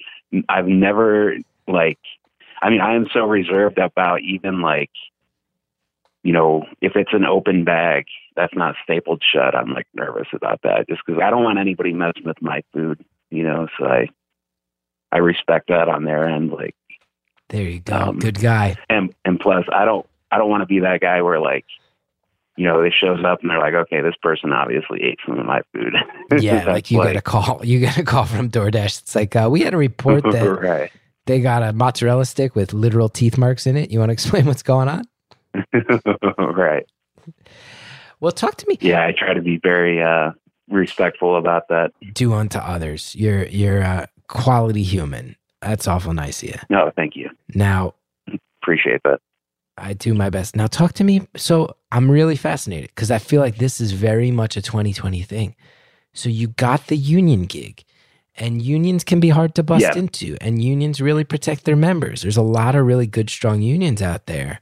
I've 0.48 0.66
never 0.66 1.36
like. 1.68 1.98
I 2.60 2.70
mean, 2.70 2.80
I 2.80 2.94
am 2.94 3.06
so 3.12 3.24
reserved 3.26 3.78
about 3.78 4.20
even 4.22 4.60
like, 4.60 4.90
you 6.22 6.32
know, 6.32 6.64
if 6.80 6.92
it's 6.94 7.12
an 7.12 7.24
open 7.24 7.64
bag 7.64 8.04
that's 8.36 8.54
not 8.54 8.76
stapled 8.84 9.22
shut, 9.32 9.54
I'm 9.56 9.72
like 9.72 9.86
nervous 9.94 10.28
about 10.32 10.60
that 10.62 10.86
just 10.88 11.02
because 11.04 11.20
I 11.22 11.30
don't 11.30 11.42
want 11.42 11.58
anybody 11.58 11.92
messing 11.92 12.24
with 12.24 12.40
my 12.40 12.62
food. 12.72 13.04
You 13.32 13.44
know, 13.44 13.66
so 13.78 13.86
I 13.86 14.08
I 15.10 15.18
respect 15.18 15.68
that 15.68 15.88
on 15.88 16.04
their 16.04 16.28
end. 16.28 16.50
Like, 16.52 16.74
there 17.48 17.62
you 17.62 17.80
go. 17.80 17.96
um, 17.96 18.18
Good 18.18 18.40
guy. 18.40 18.76
and 18.88 19.14
and 19.24 19.40
plus, 19.40 19.64
I 19.72 19.84
don't 19.84 20.06
I 20.30 20.38
don't 20.38 20.50
want 20.50 20.62
to 20.62 20.66
be 20.66 20.80
that 20.80 21.00
guy 21.00 21.22
where 21.22 21.40
like. 21.40 21.64
You 22.54 22.66
know, 22.66 22.82
it 22.82 22.92
shows 22.92 23.24
up 23.24 23.40
and 23.40 23.48
they're 23.48 23.58
like, 23.58 23.72
okay, 23.72 24.02
this 24.02 24.14
person 24.22 24.52
obviously 24.52 25.02
ate 25.02 25.18
some 25.26 25.38
of 25.38 25.46
my 25.46 25.62
food. 25.72 25.94
Yeah, 26.38 26.66
like 26.66 26.90
you 26.90 27.02
get 27.02 27.16
a 27.16 27.22
call. 27.22 27.60
You 27.64 27.80
get 27.80 27.96
a 27.96 28.02
call 28.04 28.26
from 28.26 28.50
DoorDash. 28.50 29.00
It's 29.00 29.14
like 29.14 29.34
uh, 29.34 29.48
we 29.50 29.62
had 29.62 29.72
a 29.72 29.78
report 29.78 30.22
that 30.30 30.60
right. 30.60 30.92
they 31.24 31.40
got 31.40 31.62
a 31.62 31.72
mozzarella 31.72 32.26
stick 32.26 32.54
with 32.54 32.74
literal 32.74 33.08
teeth 33.08 33.38
marks 33.38 33.66
in 33.66 33.78
it. 33.78 33.90
You 33.90 34.00
want 34.00 34.10
to 34.10 34.12
explain 34.12 34.44
what's 34.44 34.62
going 34.62 34.88
on? 34.90 35.04
right. 36.38 36.84
Well, 38.20 38.32
talk 38.32 38.56
to 38.56 38.66
me. 38.68 38.76
Yeah, 38.82 39.02
I 39.06 39.12
try 39.16 39.32
to 39.32 39.40
be 39.42 39.58
very 39.62 40.02
uh, 40.02 40.32
respectful 40.72 41.36
about 41.36 41.68
that. 41.68 41.92
Do 42.12 42.32
unto 42.32 42.58
others. 42.58 43.14
You're 43.14 43.44
you're 43.46 43.80
a 43.80 44.08
quality 44.28 44.82
human. 44.82 45.36
That's 45.60 45.86
awful 45.86 46.12
nice 46.12 46.42
of 46.42 46.48
you. 46.50 46.54
No, 46.70 46.90
thank 46.96 47.16
you. 47.16 47.30
Now 47.54 47.94
Appreciate 48.62 49.00
that. 49.04 49.18
I 49.76 49.92
do 49.92 50.14
my 50.14 50.30
best. 50.30 50.54
Now 50.54 50.68
talk 50.68 50.92
to 50.94 51.04
me. 51.04 51.26
So 51.36 51.74
I'm 51.90 52.08
really 52.10 52.36
fascinated 52.36 52.90
because 52.94 53.10
I 53.10 53.18
feel 53.18 53.40
like 53.40 53.56
this 53.56 53.80
is 53.80 53.90
very 53.92 54.30
much 54.30 54.56
a 54.56 54.62
2020 54.62 55.22
thing. 55.22 55.56
So 56.12 56.28
you 56.28 56.48
got 56.48 56.86
the 56.86 56.96
union 56.96 57.44
gig, 57.46 57.82
and 58.36 58.62
unions 58.62 59.02
can 59.02 59.18
be 59.18 59.30
hard 59.30 59.54
to 59.56 59.62
bust 59.62 59.82
Yeah. 59.82 59.96
into, 59.98 60.36
and 60.40 60.62
unions 60.62 61.00
really 61.00 61.24
protect 61.24 61.64
their 61.64 61.74
members. 61.74 62.22
There's 62.22 62.36
a 62.36 62.42
lot 62.42 62.74
of 62.76 62.86
really 62.86 63.06
good, 63.06 63.30
strong 63.30 63.62
unions 63.62 64.00
out 64.02 64.26
there. 64.26 64.60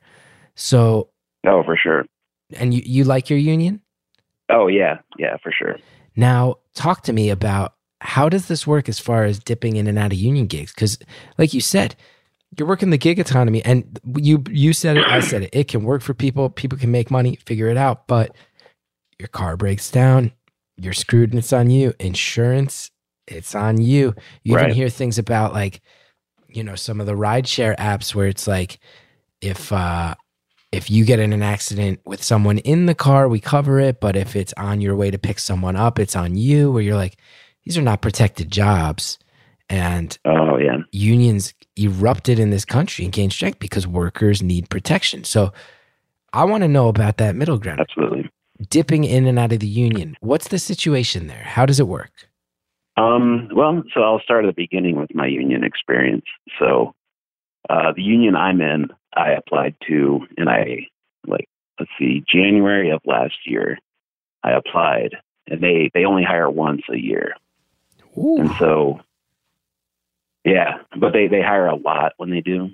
So 0.54 1.08
Oh, 1.46 1.62
for 1.64 1.76
sure. 1.76 2.04
And 2.56 2.72
you, 2.72 2.82
you 2.84 3.04
like 3.04 3.28
your 3.28 3.38
union? 3.38 3.80
Oh 4.48 4.68
yeah, 4.68 4.98
yeah, 5.18 5.36
for 5.42 5.52
sure. 5.52 5.76
Now, 6.16 6.56
talk 6.74 7.02
to 7.04 7.12
me 7.12 7.30
about 7.30 7.74
how 8.00 8.28
does 8.28 8.48
this 8.48 8.66
work 8.66 8.88
as 8.88 8.98
far 8.98 9.24
as 9.24 9.38
dipping 9.38 9.76
in 9.76 9.86
and 9.86 9.98
out 9.98 10.12
of 10.12 10.18
union 10.18 10.46
gigs? 10.46 10.72
Because, 10.74 10.98
like 11.38 11.52
you 11.52 11.60
said, 11.60 11.94
you're 12.58 12.66
working 12.68 12.90
the 12.90 12.98
gig 12.98 13.18
economy, 13.18 13.64
and 13.64 13.98
you 14.16 14.42
you 14.50 14.72
said 14.72 14.96
it, 14.96 15.06
I 15.06 15.20
said 15.20 15.42
it. 15.44 15.50
It 15.52 15.68
can 15.68 15.84
work 15.84 16.02
for 16.02 16.14
people. 16.14 16.50
People 16.50 16.78
can 16.78 16.90
make 16.90 17.10
money, 17.10 17.36
figure 17.46 17.68
it 17.68 17.76
out. 17.76 18.06
But 18.08 18.34
your 19.18 19.28
car 19.28 19.56
breaks 19.56 19.90
down, 19.90 20.32
you're 20.76 20.92
screwed, 20.92 21.30
and 21.30 21.38
it's 21.38 21.52
on 21.52 21.70
you. 21.70 21.92
Insurance, 22.00 22.90
it's 23.28 23.54
on 23.54 23.80
you. 23.80 24.14
You 24.42 24.56
Right. 24.56 24.64
even 24.64 24.74
hear 24.74 24.88
things 24.88 25.18
about 25.18 25.52
like, 25.52 25.80
you 26.48 26.64
know, 26.64 26.74
some 26.74 27.00
of 27.00 27.06
the 27.06 27.12
rideshare 27.14 27.76
apps 27.76 28.14
where 28.14 28.26
it's 28.26 28.48
like, 28.48 28.80
if 29.40 29.72
uh 29.72 30.14
if 30.72 30.90
you 30.90 31.04
get 31.04 31.18
in 31.18 31.32
an 31.32 31.42
accident 31.42 32.00
with 32.04 32.22
someone 32.22 32.58
in 32.58 32.86
the 32.86 32.94
car, 32.94 33.28
we 33.28 33.40
cover 33.40 33.80
it. 33.80 34.00
But 34.00 34.16
if 34.16 34.36
it's 34.36 34.52
on 34.56 34.80
your 34.80 34.94
way 34.94 35.10
to 35.10 35.18
pick 35.18 35.38
someone 35.38 35.76
up, 35.76 35.98
it's 35.98 36.16
on 36.16 36.36
you. 36.36 36.70
Where 36.70 36.82
you're 36.82 36.96
like, 36.96 37.16
these 37.64 37.76
are 37.76 37.82
not 37.82 38.02
protected 38.02 38.50
jobs, 38.50 39.18
and 39.68 40.16
Oh 40.24 40.56
yeah, 40.56 40.78
unions 40.92 41.54
erupted 41.76 42.38
in 42.38 42.50
this 42.50 42.64
country 42.64 43.04
and 43.04 43.12
gained 43.12 43.32
strength 43.32 43.58
because 43.58 43.86
workers 43.86 44.42
need 44.42 44.70
protection. 44.70 45.24
So 45.24 45.52
I 46.32 46.44
want 46.44 46.62
to 46.62 46.68
know 46.68 46.88
about 46.88 47.16
that 47.18 47.34
middle 47.34 47.58
ground, 47.58 47.80
absolutely. 47.80 48.30
dipping 48.68 49.04
in 49.04 49.26
and 49.26 49.38
out 49.38 49.52
of 49.52 49.60
the 49.60 49.66
union. 49.66 50.16
What's 50.20 50.48
the 50.48 50.58
situation 50.58 51.26
there? 51.26 51.42
How 51.44 51.66
does 51.66 51.80
it 51.80 51.88
work? 51.88 52.28
Um, 52.96 53.48
well, 53.52 53.82
so 53.94 54.02
I'll 54.02 54.20
start 54.20 54.44
at 54.44 54.54
the 54.54 54.62
beginning 54.62 54.96
with 54.96 55.14
my 55.14 55.26
union 55.26 55.64
experience. 55.64 56.24
So, 56.58 56.94
uh, 57.68 57.92
the 57.94 58.02
union 58.02 58.36
I'm 58.36 58.60
in, 58.60 58.88
I 59.14 59.32
applied 59.32 59.74
to, 59.88 60.20
and 60.36 60.48
I 60.48 60.86
like 61.26 61.48
let's 61.78 61.90
see, 61.98 62.22
January 62.26 62.90
of 62.90 63.00
last 63.04 63.34
year, 63.46 63.78
I 64.42 64.52
applied, 64.52 65.16
and 65.46 65.62
they 65.62 65.90
they 65.94 66.04
only 66.04 66.24
hire 66.24 66.50
once 66.50 66.82
a 66.92 66.96
year, 66.96 67.34
Ooh. 68.16 68.38
and 68.38 68.50
so 68.58 69.00
yeah, 70.44 70.78
but 70.96 71.12
they 71.12 71.26
they 71.26 71.42
hire 71.42 71.66
a 71.66 71.76
lot 71.76 72.12
when 72.16 72.30
they 72.30 72.40
do. 72.40 72.70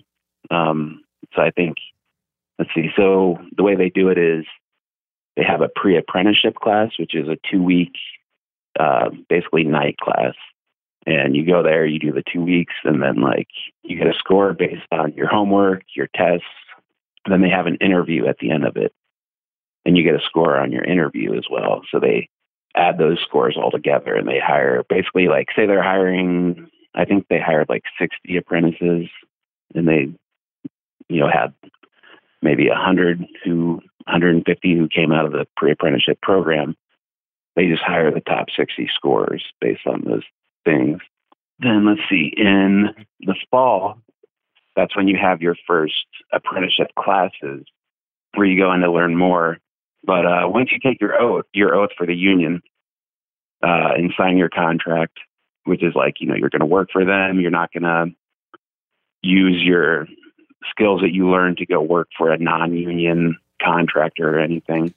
Um, 0.50 1.04
so 1.34 1.42
I 1.42 1.50
think 1.50 1.76
let's 2.58 2.70
see. 2.74 2.90
So 2.96 3.38
the 3.56 3.62
way 3.62 3.76
they 3.76 3.90
do 3.90 4.08
it 4.08 4.18
is 4.18 4.44
they 5.36 5.44
have 5.44 5.60
a 5.60 5.68
pre-apprenticeship 5.68 6.54
class, 6.54 6.92
which 6.98 7.14
is 7.14 7.28
a 7.28 7.36
two-week, 7.50 7.92
uh, 8.78 9.10
basically 9.28 9.64
night 9.64 9.98
class, 9.98 10.34
and 11.06 11.36
you 11.36 11.46
go 11.46 11.62
there, 11.62 11.86
you 11.86 11.98
do 11.98 12.12
the 12.12 12.24
two 12.32 12.42
weeks, 12.42 12.74
and 12.84 13.02
then 13.02 13.20
like 13.20 13.48
you 13.82 13.96
get 13.96 14.08
a 14.08 14.18
score 14.18 14.52
based 14.52 14.86
on 14.90 15.12
your 15.12 15.28
homework, 15.28 15.82
your 15.94 16.08
tests. 16.14 16.44
Then 17.28 17.42
they 17.42 17.48
have 17.48 17.66
an 17.66 17.76
interview 17.76 18.26
at 18.26 18.38
the 18.38 18.50
end 18.50 18.64
of 18.64 18.76
it, 18.76 18.92
and 19.84 19.96
you 19.96 20.02
get 20.02 20.14
a 20.14 20.24
score 20.24 20.58
on 20.58 20.72
your 20.72 20.84
interview 20.84 21.36
as 21.36 21.44
well. 21.50 21.82
So 21.90 22.00
they 22.00 22.28
add 22.74 22.98
those 22.98 23.20
scores 23.20 23.56
all 23.56 23.70
together, 23.70 24.14
and 24.14 24.26
they 24.26 24.40
hire 24.40 24.84
basically 24.88 25.28
like 25.28 25.48
say 25.54 25.66
they're 25.66 25.82
hiring. 25.82 26.68
I 26.94 27.04
think 27.04 27.26
they 27.28 27.40
hired 27.40 27.68
like 27.68 27.84
60 27.98 28.36
apprentices, 28.36 29.08
and 29.74 29.86
they, 29.88 30.08
you 31.08 31.20
know, 31.20 31.28
had 31.28 31.54
maybe 32.42 32.68
100 32.68 33.24
who 33.44 33.80
150 34.06 34.76
who 34.76 34.88
came 34.88 35.12
out 35.12 35.26
of 35.26 35.32
the 35.32 35.46
pre-apprenticeship 35.56 36.20
program. 36.20 36.76
They 37.54 37.68
just 37.68 37.82
hire 37.82 38.10
the 38.10 38.20
top 38.20 38.48
60 38.56 38.88
scorers 38.94 39.44
based 39.60 39.86
on 39.86 40.02
those 40.04 40.22
things. 40.66 41.00
Then 41.58 41.86
let's 41.86 42.02
see, 42.10 42.34
in 42.36 42.90
the 43.20 43.34
fall, 43.50 43.98
that's 44.74 44.94
when 44.94 45.08
you 45.08 45.16
have 45.16 45.40
your 45.40 45.56
first 45.66 46.04
apprenticeship 46.32 46.88
classes 46.98 47.64
where 48.34 48.46
you 48.46 48.60
go 48.60 48.72
in 48.74 48.80
to 48.80 48.92
learn 48.92 49.16
more. 49.16 49.58
But 50.04 50.26
uh, 50.26 50.48
once 50.48 50.70
you 50.70 50.78
take 50.78 51.00
your 51.00 51.18
oath, 51.18 51.46
your 51.54 51.74
oath 51.74 51.90
for 51.96 52.06
the 52.06 52.14
union, 52.14 52.62
uh, 53.62 53.94
and 53.96 54.12
sign 54.18 54.36
your 54.36 54.50
contract, 54.50 55.18
which 55.64 55.82
is 55.82 55.94
like, 55.94 56.20
you 56.20 56.26
know, 56.26 56.34
you're 56.34 56.50
going 56.50 56.60
to 56.60 56.66
work 56.66 56.90
for 56.92 57.06
them, 57.06 57.40
you're 57.40 57.50
not 57.50 57.72
going 57.72 57.82
to 57.84 58.14
use 59.22 59.62
your 59.62 60.06
skills 60.70 61.00
that 61.00 61.12
you 61.12 61.30
learned 61.30 61.56
to 61.58 61.66
go 61.66 61.80
work 61.80 62.08
for 62.16 62.30
a 62.30 62.38
non 62.38 62.76
union 62.76 63.38
contractor 63.62 64.36
or 64.36 64.38
anything. 64.38 64.92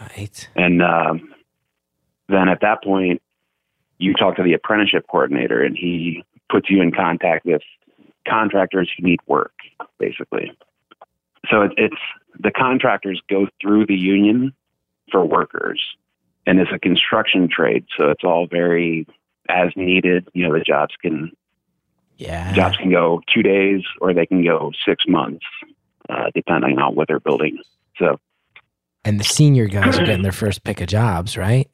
Right. 0.00 0.48
And 0.54 0.82
um, 0.82 1.34
then 2.28 2.48
at 2.48 2.60
that 2.60 2.82
point, 2.82 3.22
you 3.98 4.14
talk 4.14 4.36
to 4.36 4.42
the 4.42 4.52
apprenticeship 4.52 5.06
coordinator, 5.10 5.62
and 5.62 5.76
he 5.76 6.24
puts 6.50 6.68
you 6.70 6.82
in 6.82 6.92
contact 6.92 7.46
with 7.46 7.62
contractors 8.28 8.90
who 8.96 9.06
need 9.06 9.20
work, 9.26 9.52
basically. 9.98 10.52
So 11.50 11.62
it, 11.62 11.72
it's 11.76 12.00
the 12.38 12.50
contractors 12.50 13.20
go 13.28 13.46
through 13.60 13.86
the 13.86 13.94
union 13.94 14.54
for 15.10 15.24
workers, 15.24 15.80
and 16.46 16.58
it's 16.58 16.70
a 16.74 16.78
construction 16.78 17.48
trade, 17.48 17.86
so 17.96 18.10
it's 18.10 18.24
all 18.24 18.46
very 18.50 19.06
as 19.48 19.70
needed. 19.76 20.28
You 20.32 20.48
know, 20.48 20.54
the 20.54 20.64
jobs 20.64 20.94
can 21.00 21.32
Yeah. 22.16 22.52
jobs 22.54 22.76
can 22.76 22.90
go 22.90 23.20
two 23.32 23.42
days 23.42 23.82
or 24.00 24.14
they 24.14 24.26
can 24.26 24.44
go 24.44 24.72
six 24.86 25.04
months, 25.06 25.44
uh, 26.08 26.30
depending 26.34 26.78
on 26.78 26.94
what 26.94 27.08
they're 27.08 27.20
building. 27.20 27.58
So 27.98 28.18
And 29.04 29.20
the 29.20 29.24
senior 29.24 29.66
guys 29.66 29.98
are 29.98 30.02
getting 30.06 30.22
their 30.22 30.32
first 30.32 30.64
pick 30.64 30.80
of 30.80 30.86
jobs, 30.88 31.36
right? 31.36 31.68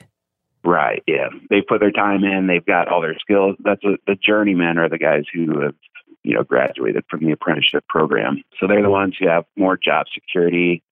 Right. 0.63 1.03
Yeah. 1.07 1.29
They 1.49 1.63
put 1.63 1.81
their 1.81 1.91
time 1.91 2.23
in. 2.25 2.47
They've 2.47 2.65
got 2.65 2.89
all 2.89 3.01
their 3.01 3.19
skills. 3.19 3.57
That's 3.61 3.83
what 3.83 4.01
the 4.07 4.15
journeymen 4.15 4.79
are 4.79 4.89
the 4.89 4.99
guys 4.99 5.25
who 5.33 5.61
have, 5.61 5.75
you 6.23 6.35
know, 6.35 6.43
graduated 6.43 7.05
from 7.09 7.25
the 7.25 7.33
apprenticeship 7.33 7.85
program. 7.89 8.43
So 8.59 8.67
they're 8.67 8.83
the 8.83 8.91
ones 8.91 9.17
who 9.19 9.27
have 9.29 9.45
more 9.57 9.79
job 9.79 10.07
security. 10.13 10.83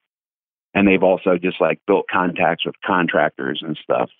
And 0.74 0.88
they've 0.88 1.02
also 1.02 1.36
just 1.36 1.60
like 1.60 1.80
built 1.86 2.06
contacts 2.10 2.64
with 2.64 2.76
contractors 2.84 3.62
and 3.64 3.76
stuff. 3.82 4.10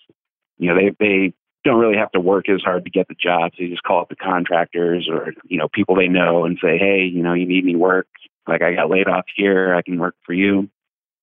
You 0.57 0.69
know, 0.69 0.75
they, 0.75 0.95
they 0.99 1.33
don't 1.63 1.79
really 1.79 1.97
have 1.97 2.11
to 2.11 2.19
work 2.19 2.47
as 2.47 2.61
hard 2.61 2.83
to 2.85 2.91
get 2.91 3.07
the 3.07 3.15
jobs. 3.15 3.55
They 3.57 3.67
just 3.67 3.83
call 3.83 4.01
up 4.01 4.09
the 4.09 4.15
contractors 4.15 5.09
or, 5.09 5.33
you 5.45 5.57
know, 5.57 5.67
people 5.67 5.95
they 5.95 6.07
know 6.07 6.45
and 6.45 6.59
say, 6.61 6.77
Hey, 6.77 7.05
you 7.05 7.23
know, 7.23 7.33
you 7.33 7.47
need 7.47 7.65
me 7.65 7.75
work. 7.75 8.07
Like 8.47 8.61
I 8.61 8.75
got 8.75 8.89
laid 8.89 9.07
off 9.07 9.25
here. 9.35 9.73
I 9.73 9.81
can 9.81 9.99
work 9.99 10.15
for 10.25 10.33
you. 10.33 10.69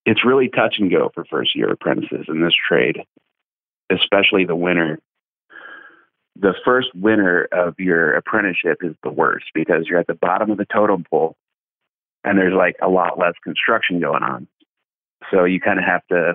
It's 0.05 0.25
really 0.25 0.49
touch 0.49 0.75
and 0.79 0.91
go 0.91 1.11
for 1.13 1.25
first 1.25 1.55
year 1.55 1.71
apprentices 1.71 2.25
in 2.27 2.41
this 2.41 2.53
trade 2.67 3.03
especially 3.91 4.45
the 4.45 4.55
winter. 4.55 4.99
The 6.39 6.53
first 6.63 6.89
winter 6.93 7.47
of 7.51 7.75
your 7.79 8.15
apprenticeship 8.15 8.79
is 8.81 8.95
the 9.03 9.09
worst 9.09 9.45
because 9.53 9.87
you're 9.87 9.99
at 9.99 10.07
the 10.07 10.13
bottom 10.13 10.51
of 10.51 10.57
the 10.57 10.67
totem 10.71 11.03
pole 11.09 11.35
and 12.23 12.37
there's 12.37 12.53
like 12.53 12.75
a 12.81 12.89
lot 12.89 13.17
less 13.17 13.33
construction 13.43 13.99
going 13.99 14.23
on. 14.23 14.47
So 15.31 15.45
you 15.45 15.59
kind 15.59 15.79
of 15.79 15.85
have 15.85 16.05
to, 16.11 16.33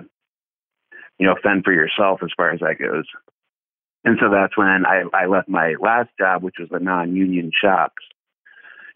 you 1.19 1.27
know, 1.27 1.35
fend 1.41 1.63
for 1.63 1.71
yourself 1.71 2.19
as 2.23 2.31
far 2.35 2.51
as 2.51 2.59
that 2.59 2.79
goes. 2.79 3.05
And 4.03 4.17
so 4.19 4.29
that's 4.29 4.57
when 4.57 4.85
I, 4.85 5.03
I 5.13 5.27
left 5.27 5.47
my 5.47 5.75
last 5.79 6.09
job, 6.19 6.43
which 6.43 6.55
was 6.59 6.69
a 6.71 6.79
non 6.79 7.15
union 7.15 7.51
shop. 7.63 7.93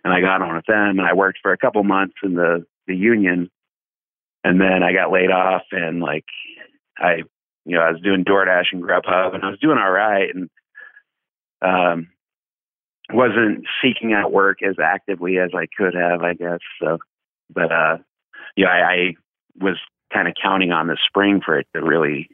And 0.03 0.13
I 0.13 0.21
got 0.21 0.41
on 0.41 0.55
with 0.55 0.65
them 0.65 0.99
and 0.99 1.07
I 1.07 1.13
worked 1.13 1.39
for 1.41 1.53
a 1.53 1.57
couple 1.57 1.83
months 1.83 2.15
in 2.23 2.33
the, 2.33 2.65
the 2.87 2.95
union. 2.95 3.49
And 4.43 4.59
then 4.59 4.83
I 4.83 4.93
got 4.93 5.11
laid 5.11 5.31
off 5.31 5.63
and 5.71 6.01
like 6.01 6.25
I 6.97 7.23
you 7.67 7.75
know, 7.75 7.81
I 7.81 7.91
was 7.91 8.01
doing 8.01 8.23
DoorDash 8.23 8.67
and 8.71 8.81
Grubhub, 8.81 9.35
and 9.35 9.43
I 9.43 9.49
was 9.49 9.59
doing 9.59 9.77
all 9.77 9.91
right, 9.91 10.29
and 10.33 10.49
um, 11.61 12.07
wasn't 13.11 13.65
seeking 13.81 14.13
out 14.13 14.31
work 14.31 14.63
as 14.63 14.75
actively 14.81 15.37
as 15.37 15.51
I 15.53 15.67
could 15.77 15.93
have, 15.93 16.23
I 16.23 16.33
guess. 16.33 16.59
So, 16.81 16.99
but 17.53 17.71
uh, 17.71 17.97
yeah, 18.55 18.67
I, 18.67 18.93
I 18.93 19.13
was 19.59 19.75
kind 20.13 20.29
of 20.29 20.33
counting 20.41 20.71
on 20.71 20.87
the 20.87 20.97
spring 21.05 21.41
for 21.43 21.59
it 21.59 21.67
to 21.75 21.83
really, 21.83 22.29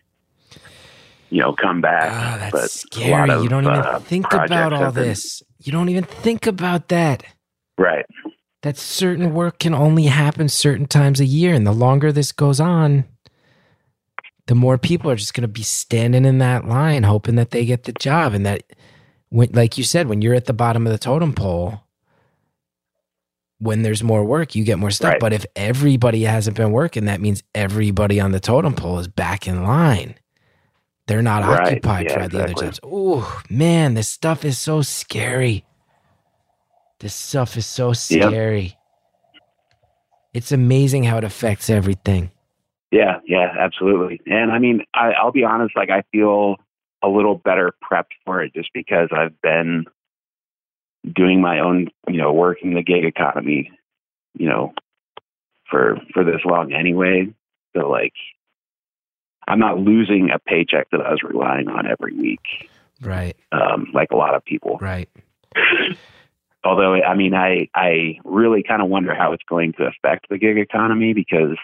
you 1.32 1.42
know, 1.42 1.56
come 1.60 1.82
back. 1.82 2.12
Ah, 2.12 2.38
that's 2.40 2.52
but 2.52 2.70
scary. 2.70 3.32
of, 3.32 3.44
you 3.44 3.50
don't 3.50 3.64
even 3.64 3.80
uh, 3.80 4.00
think 4.00 4.32
about 4.32 4.72
all 4.72 4.92
this. 4.92 5.42
You 5.60 5.72
don't 5.72 5.90
even 5.90 6.04
think 6.04 6.46
about 6.46 6.90
that. 6.90 7.24
Right. 7.76 8.06
That 8.62 8.78
certain 8.78 9.34
work 9.34 9.58
can 9.58 9.74
only 9.74 10.06
happen 10.06 10.48
certain 10.48 10.86
times 10.86 11.20
a 11.20 11.26
year. 11.26 11.56
And 11.56 11.66
the 11.66 11.72
longer 11.72 12.12
this 12.12 12.32
goes 12.32 12.60
on, 12.60 13.06
the 14.48 14.56
more 14.56 14.78
people 14.78 15.10
are 15.10 15.16
just 15.16 15.34
going 15.34 15.44
to 15.44 15.48
be 15.48 15.64
standing 15.64 16.26
in 16.26 16.38
that 16.40 16.66
line 16.66 17.04
hoping 17.04 17.36
that 17.36 17.52
they 17.52 17.66
get 17.66 17.84
the 17.84 17.94
job. 17.94 18.34
And 18.34 18.46
that, 18.46 18.64
when, 19.30 19.50
like 19.54 19.78
you 19.78 19.84
said, 19.84 20.08
when 20.08 20.22
you're 20.22 20.34
at 20.36 20.46
the 20.46 20.54
bottom 20.54 20.86
of 20.86 20.92
the 20.92 20.98
totem 21.00 21.34
pole, 21.34 21.80
when 23.60 23.82
there's 23.82 24.04
more 24.04 24.26
work, 24.26 24.56
you 24.56 24.64
get 24.66 24.78
more 24.80 24.92
stuff. 24.92 25.14
Right. 25.14 25.20
But 25.22 25.32
if 25.34 25.46
everybody 25.56 26.24
hasn't 26.24 26.58
been 26.58 26.72
working, 26.72 27.06
that 27.06 27.22
means 27.22 27.44
everybody 27.56 28.20
on 28.20 28.32
the 28.34 28.42
totem 28.42 28.74
pole 28.76 29.00
is 29.00 29.08
back 29.08 29.48
in 29.48 29.64
line. 29.64 30.16
They're 31.08 31.22
not 31.22 31.44
Right. 31.44 31.68
occupied 31.68 32.06
Yeah, 32.10 32.18
by 32.20 32.28
the 32.28 32.38
other 32.40 32.52
exactly. 32.52 32.68
jobs. 32.68 32.80
Oh 32.84 33.42
man, 33.50 33.94
this 33.94 34.10
stuff 34.10 34.44
is 34.44 34.58
so 34.58 34.82
scary. 34.82 35.66
This 37.00 37.14
stuff 37.14 37.56
is 37.58 37.66
so 37.66 37.94
scary. 37.94 38.78
It's 40.34 40.52
amazing 40.52 41.04
how 41.04 41.18
it 41.18 41.24
affects 41.24 41.70
everything. 41.70 42.32
Yeah, 42.94 43.22
yeah, 43.26 43.56
absolutely. 43.60 44.22
And 44.28 44.52
I 44.52 44.60
mean, 44.60 44.84
I, 44.94 45.14
I'll 45.14 45.32
be 45.32 45.44
honest, 45.44 45.76
like 45.76 45.90
I 45.90 46.04
feel 46.12 46.58
a 47.04 47.08
little 47.08 47.34
better 47.36 47.72
prepped 47.84 48.14
for 48.24 48.44
it 48.44 48.54
just 48.54 48.70
because 48.72 49.10
I've 49.12 49.42
been 49.42 49.86
doing 51.12 51.42
my 51.42 51.60
own, 51.60 51.88
you 52.08 52.18
know, 52.18 52.32
working 52.32 52.76
the 52.76 52.84
gig 52.84 53.04
economy, 53.04 53.72
you 54.38 54.48
know, 54.48 54.74
for 55.72 55.98
for 56.14 56.24
this 56.24 56.42
long 56.46 56.72
anyway. 56.72 57.34
So 57.76 57.90
like 57.90 58.14
I'm 59.48 59.58
not 59.60 59.80
losing 59.80 60.30
a 60.30 60.38
paycheck 60.38 60.92
that 60.92 61.02
I 61.02 61.10
was 61.10 61.24
relying 61.24 61.70
on 61.70 61.88
every 61.88 62.14
week, 62.14 62.70
Right. 63.02 63.36
um, 63.52 63.88
like 63.92 64.12
a 64.12 64.16
lot 64.16 64.36
of 64.36 64.46
people. 64.46 64.78
Right. 64.80 65.10
Although, 66.64 66.94
I 66.94 67.16
mean, 67.16 67.34
I 67.34 67.70
I 67.74 68.20
really 68.24 68.62
kind 68.62 68.84
of 68.84 68.88
wonder 68.88 69.16
how 69.16 69.34
it's 69.34 69.44
going 69.50 69.74
to 69.80 69.86
affect 69.86 70.30
the 70.30 70.38
gig 70.38 70.60
economy 70.60 71.14
because 71.14 71.58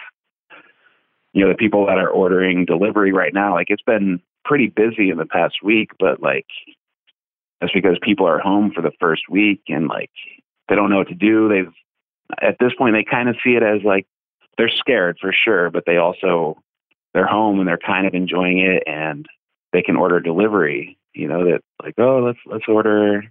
you 1.33 1.43
know 1.43 1.51
the 1.51 1.57
people 1.57 1.85
that 1.85 1.97
are 1.97 2.09
ordering 2.09 2.65
delivery 2.65 3.11
right 3.11 3.33
now, 3.33 3.53
like 3.53 3.69
it's 3.69 3.83
been 3.83 4.21
pretty 4.45 4.67
busy 4.67 5.09
in 5.09 5.17
the 5.17 5.25
past 5.25 5.55
week, 5.63 5.91
but 5.99 6.21
like 6.21 6.47
that's 7.61 7.73
because 7.73 7.97
people 8.01 8.27
are 8.27 8.39
home 8.39 8.71
for 8.73 8.81
the 8.81 8.91
first 8.99 9.23
week 9.29 9.61
and 9.67 9.87
like 9.87 10.11
they 10.67 10.75
don't 10.75 10.89
know 10.89 10.97
what 10.97 11.09
to 11.09 11.15
do. 11.15 11.49
They've 11.49 11.73
at 12.41 12.57
this 12.59 12.73
point 12.77 12.95
they 12.95 13.03
kind 13.03 13.29
of 13.29 13.35
see 13.43 13.51
it 13.51 13.63
as 13.63 13.81
like 13.83 14.07
they're 14.57 14.69
scared 14.69 15.17
for 15.19 15.33
sure, 15.33 15.69
but 15.69 15.83
they 15.85 15.97
also 15.97 16.61
they're 17.13 17.27
home 17.27 17.59
and 17.59 17.67
they're 17.67 17.77
kind 17.77 18.07
of 18.07 18.13
enjoying 18.13 18.59
it 18.59 18.83
and 18.87 19.25
they 19.73 19.81
can 19.81 19.95
order 19.95 20.19
delivery. 20.19 20.97
You 21.13 21.27
know 21.27 21.45
that 21.45 21.61
like 21.83 21.95
oh 21.97 22.23
let's 22.25 22.39
let's 22.45 22.67
order 22.67 23.23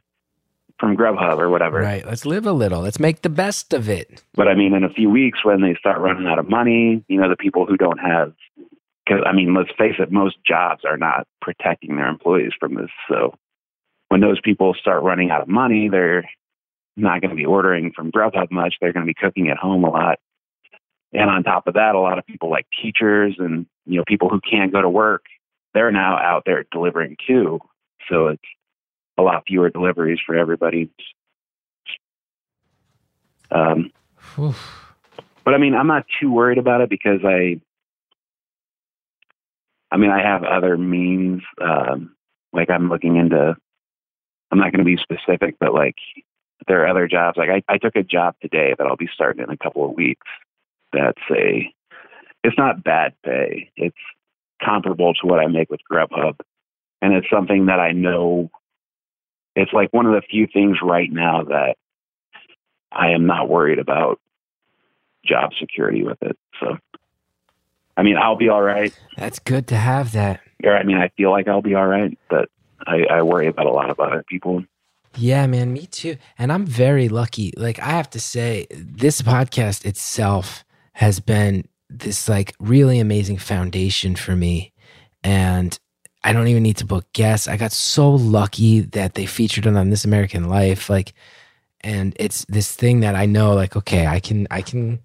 from 0.78 0.96
Grubhub 0.96 1.38
or 1.38 1.48
whatever. 1.48 1.80
Right. 1.80 2.06
Let's 2.06 2.24
live 2.24 2.46
a 2.46 2.52
little. 2.52 2.80
Let's 2.80 3.00
make 3.00 3.22
the 3.22 3.28
best 3.28 3.72
of 3.72 3.88
it. 3.88 4.22
But 4.34 4.48
I 4.48 4.54
mean, 4.54 4.74
in 4.74 4.84
a 4.84 4.88
few 4.88 5.10
weeks 5.10 5.44
when 5.44 5.60
they 5.60 5.74
start 5.78 6.00
running 6.00 6.26
out 6.26 6.38
of 6.38 6.48
money, 6.48 7.04
you 7.08 7.20
know, 7.20 7.28
the 7.28 7.36
people 7.36 7.66
who 7.66 7.76
don't 7.76 7.98
have, 7.98 8.32
because 9.04 9.22
I 9.26 9.32
mean, 9.32 9.54
let's 9.54 9.70
face 9.76 9.94
it, 9.98 10.12
most 10.12 10.36
jobs 10.46 10.84
are 10.84 10.96
not 10.96 11.26
protecting 11.40 11.96
their 11.96 12.08
employees 12.08 12.52
from 12.58 12.74
this. 12.74 12.90
So 13.08 13.34
when 14.08 14.20
those 14.20 14.40
people 14.40 14.74
start 14.78 15.02
running 15.02 15.30
out 15.30 15.42
of 15.42 15.48
money, 15.48 15.88
they're 15.88 16.28
not 16.96 17.20
going 17.20 17.30
to 17.30 17.36
be 17.36 17.44
ordering 17.44 17.92
from 17.92 18.10
Grubhub 18.10 18.50
much. 18.50 18.74
They're 18.80 18.92
going 18.92 19.06
to 19.06 19.10
be 19.10 19.14
cooking 19.14 19.48
at 19.48 19.56
home 19.56 19.84
a 19.84 19.90
lot. 19.90 20.18
And 21.12 21.30
on 21.30 21.42
top 21.42 21.66
of 21.66 21.74
that, 21.74 21.94
a 21.94 22.00
lot 22.00 22.18
of 22.18 22.26
people 22.26 22.50
like 22.50 22.66
teachers 22.82 23.36
and, 23.38 23.66
you 23.86 23.96
know, 23.96 24.04
people 24.06 24.28
who 24.28 24.40
can't 24.40 24.72
go 24.72 24.82
to 24.82 24.90
work, 24.90 25.24
they're 25.74 25.92
now 25.92 26.18
out 26.18 26.42
there 26.44 26.64
delivering 26.70 27.16
too. 27.26 27.60
So 28.10 28.28
it's 28.28 28.42
a 29.18 29.22
lot 29.22 29.44
fewer 29.46 29.68
deliveries 29.68 30.20
for 30.24 30.36
everybody. 30.36 30.90
Um, 33.50 33.90
but 35.44 35.54
I 35.54 35.58
mean, 35.58 35.74
I'm 35.74 35.86
not 35.86 36.06
too 36.20 36.32
worried 36.32 36.58
about 36.58 36.80
it 36.82 36.90
because 36.90 37.20
I, 37.24 37.60
I 39.90 39.96
mean, 39.96 40.10
I 40.10 40.22
have 40.22 40.44
other 40.44 40.76
means. 40.76 41.42
Um, 41.60 42.14
like 42.52 42.70
I'm 42.70 42.88
looking 42.88 43.16
into. 43.16 43.56
I'm 44.50 44.58
not 44.58 44.72
going 44.72 44.84
to 44.84 44.84
be 44.84 44.96
specific, 44.96 45.56
but 45.60 45.74
like 45.74 45.96
there 46.66 46.82
are 46.82 46.88
other 46.88 47.06
jobs. 47.06 47.36
Like 47.36 47.50
I, 47.50 47.62
I 47.72 47.78
took 47.78 47.96
a 47.96 48.02
job 48.02 48.34
today 48.40 48.74
that 48.76 48.86
I'll 48.86 48.96
be 48.96 49.08
starting 49.12 49.42
in 49.42 49.50
a 49.50 49.56
couple 49.56 49.84
of 49.84 49.96
weeks. 49.96 50.26
That's 50.92 51.20
a. 51.30 51.72
It's 52.44 52.56
not 52.56 52.84
bad 52.84 53.14
pay. 53.24 53.70
It's 53.76 53.96
comparable 54.62 55.12
to 55.14 55.26
what 55.26 55.40
I 55.40 55.46
make 55.46 55.70
with 55.70 55.80
Grubhub, 55.90 56.38
and 57.02 57.14
it's 57.14 57.28
something 57.30 57.66
that 57.66 57.80
I 57.80 57.92
know. 57.92 58.50
It's 59.58 59.72
like 59.72 59.92
one 59.92 60.06
of 60.06 60.12
the 60.12 60.22
few 60.22 60.46
things 60.46 60.78
right 60.82 61.10
now 61.10 61.42
that 61.44 61.76
I 62.92 63.10
am 63.10 63.26
not 63.26 63.48
worried 63.48 63.78
about 63.78 64.20
job 65.24 65.50
security 65.58 66.04
with 66.04 66.18
it. 66.22 66.38
So, 66.60 66.78
I 67.96 68.02
mean, 68.02 68.16
I'll 68.16 68.36
be 68.36 68.48
all 68.48 68.62
right. 68.62 68.96
That's 69.16 69.40
good 69.40 69.66
to 69.68 69.76
have 69.76 70.12
that. 70.12 70.40
Or, 70.62 70.76
I 70.76 70.84
mean, 70.84 70.96
I 70.96 71.08
feel 71.16 71.30
like 71.32 71.48
I'll 71.48 71.60
be 71.60 71.74
all 71.74 71.86
right, 71.86 72.16
but 72.30 72.48
I, 72.86 73.04
I 73.10 73.22
worry 73.22 73.48
about 73.48 73.66
a 73.66 73.72
lot 73.72 73.90
of 73.90 73.98
other 73.98 74.24
people. 74.28 74.62
Yeah, 75.16 75.46
man, 75.48 75.72
me 75.72 75.86
too. 75.86 76.16
And 76.38 76.52
I'm 76.52 76.64
very 76.64 77.08
lucky. 77.08 77.52
Like 77.56 77.80
I 77.80 77.90
have 77.90 78.10
to 78.10 78.20
say, 78.20 78.68
this 78.70 79.22
podcast 79.22 79.84
itself 79.84 80.64
has 80.92 81.18
been 81.18 81.66
this 81.90 82.28
like 82.28 82.54
really 82.60 83.00
amazing 83.00 83.38
foundation 83.38 84.14
for 84.14 84.36
me. 84.36 84.72
And 85.24 85.76
I 86.28 86.34
don't 86.34 86.48
even 86.48 86.62
need 86.62 86.76
to 86.76 86.84
book 86.84 87.10
guests. 87.14 87.48
I 87.48 87.56
got 87.56 87.72
so 87.72 88.10
lucky 88.10 88.80
that 88.80 89.14
they 89.14 89.24
featured 89.24 89.64
it 89.64 89.74
on 89.74 89.88
This 89.88 90.04
American 90.04 90.46
Life. 90.46 90.90
Like, 90.90 91.14
and 91.80 92.14
it's 92.20 92.44
this 92.50 92.76
thing 92.76 93.00
that 93.00 93.14
I 93.14 93.24
know, 93.24 93.54
like, 93.54 93.76
okay, 93.76 94.06
I 94.06 94.20
can, 94.20 94.46
I 94.50 94.60
can, 94.60 95.00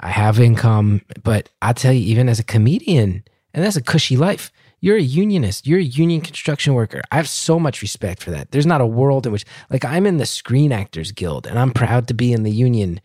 I 0.00 0.08
have 0.08 0.40
income, 0.40 1.02
but 1.22 1.50
I'll 1.60 1.74
tell 1.74 1.92
you, 1.92 2.00
even 2.00 2.30
as 2.30 2.38
a 2.38 2.44
comedian, 2.44 3.24
and 3.52 3.62
that's 3.62 3.76
a 3.76 3.82
cushy 3.82 4.16
life. 4.16 4.50
You're 4.80 4.96
a 4.96 5.02
unionist. 5.02 5.66
You're 5.66 5.80
a 5.80 5.82
union 5.82 6.22
construction 6.22 6.72
worker. 6.72 7.02
I 7.12 7.16
have 7.16 7.28
so 7.28 7.58
much 7.58 7.82
respect 7.82 8.22
for 8.22 8.30
that. 8.30 8.50
There's 8.50 8.64
not 8.64 8.80
a 8.80 8.86
world 8.86 9.26
in 9.26 9.32
which, 9.32 9.44
like, 9.68 9.84
I'm 9.84 10.06
in 10.06 10.16
the 10.16 10.24
Screen 10.24 10.72
Actors 10.72 11.12
Guild, 11.12 11.46
and 11.46 11.58
I'm 11.58 11.72
proud 11.72 12.08
to 12.08 12.14
be 12.14 12.32
in 12.32 12.44
the 12.44 12.50
union, 12.50 13.02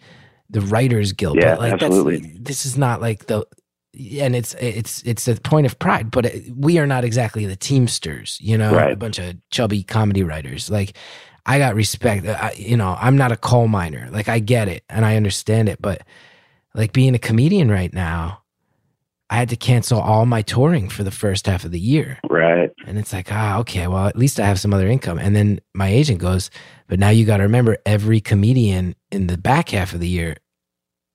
the 0.49 0.62
Writers 0.62 1.12
Guild. 1.12 1.36
Yeah, 1.36 1.56
but 1.56 1.60
like, 1.60 1.73
absolutely. 1.73 2.19
That's, 2.19 2.39
this 2.39 2.65
is 2.65 2.77
not 2.77 3.01
like 3.01 3.25
the, 3.25 3.45
and 3.93 4.36
it's 4.36 4.53
it's 4.56 5.01
it's 5.03 5.27
a 5.27 5.36
point 5.36 5.65
of 5.65 5.77
pride. 5.79 6.12
But 6.12 6.25
it, 6.25 6.56
we 6.56 6.77
are 6.79 6.88
not 6.88 7.03
exactly 7.03 7.45
the 7.45 7.56
Teamsters. 7.56 8.38
You 8.41 8.58
know, 8.58 8.73
Right. 8.73 8.93
a 8.93 8.95
bunch 8.97 9.19
of 9.19 9.36
chubby 9.51 9.84
comedy 9.84 10.23
writers. 10.23 10.69
Like, 10.69 10.97
I 11.45 11.58
got 11.60 11.75
respect. 11.75 12.25
I, 12.25 12.53
you 12.58 12.77
know, 12.77 12.95
I'm 12.99 13.17
not 13.17 13.32
a 13.32 13.38
coal 13.38 13.67
miner. 13.67 14.10
Like, 14.12 14.29
I 14.29 14.39
get 14.39 14.67
it 14.67 14.84
and 14.89 15.06
I 15.06 15.15
understand 15.17 15.69
it, 15.69 15.82
but 15.82 16.01
like 16.73 16.93
being 16.93 17.15
a 17.15 17.19
comedian 17.19 17.69
right 17.69 17.93
now. 17.93 18.39
I 19.29 19.38
had 19.38 19.49
to 19.49 19.56
cancel 19.56 19.99
all 19.99 20.27
my 20.27 20.43
touring 20.43 20.89
for 20.89 21.03
the 21.03 21.10
first 21.10 21.47
half 21.47 21.65
of 21.65 21.71
the 21.71 21.79
year. 21.79 22.19
Right. 22.29 22.69
And 22.86 22.99
it's 22.99 23.12
like, 23.13 23.32
ah, 23.32 23.58
okay, 23.60 23.88
well, 23.88 24.06
at 24.06 24.15
least 24.15 24.39
I 24.39 24.45
have 24.45 24.60
some 24.60 24.73
other 24.75 24.88
income. 24.88 25.17
And 25.17 25.36
then 25.36 25.60
my 25.73 25.88
agent 25.88 26.19
goes, 26.19 26.51
but 26.88 26.99
now 26.99 27.10
you 27.10 27.25
got 27.25 27.38
to 27.38 27.43
remember 27.43 27.77
every 27.84 28.21
comedian 28.21 28.95
in 29.12 29.25
the 29.25 29.38
back 29.38 29.69
half 29.69 29.93
of 29.93 30.01
the 30.01 30.08
year 30.08 30.36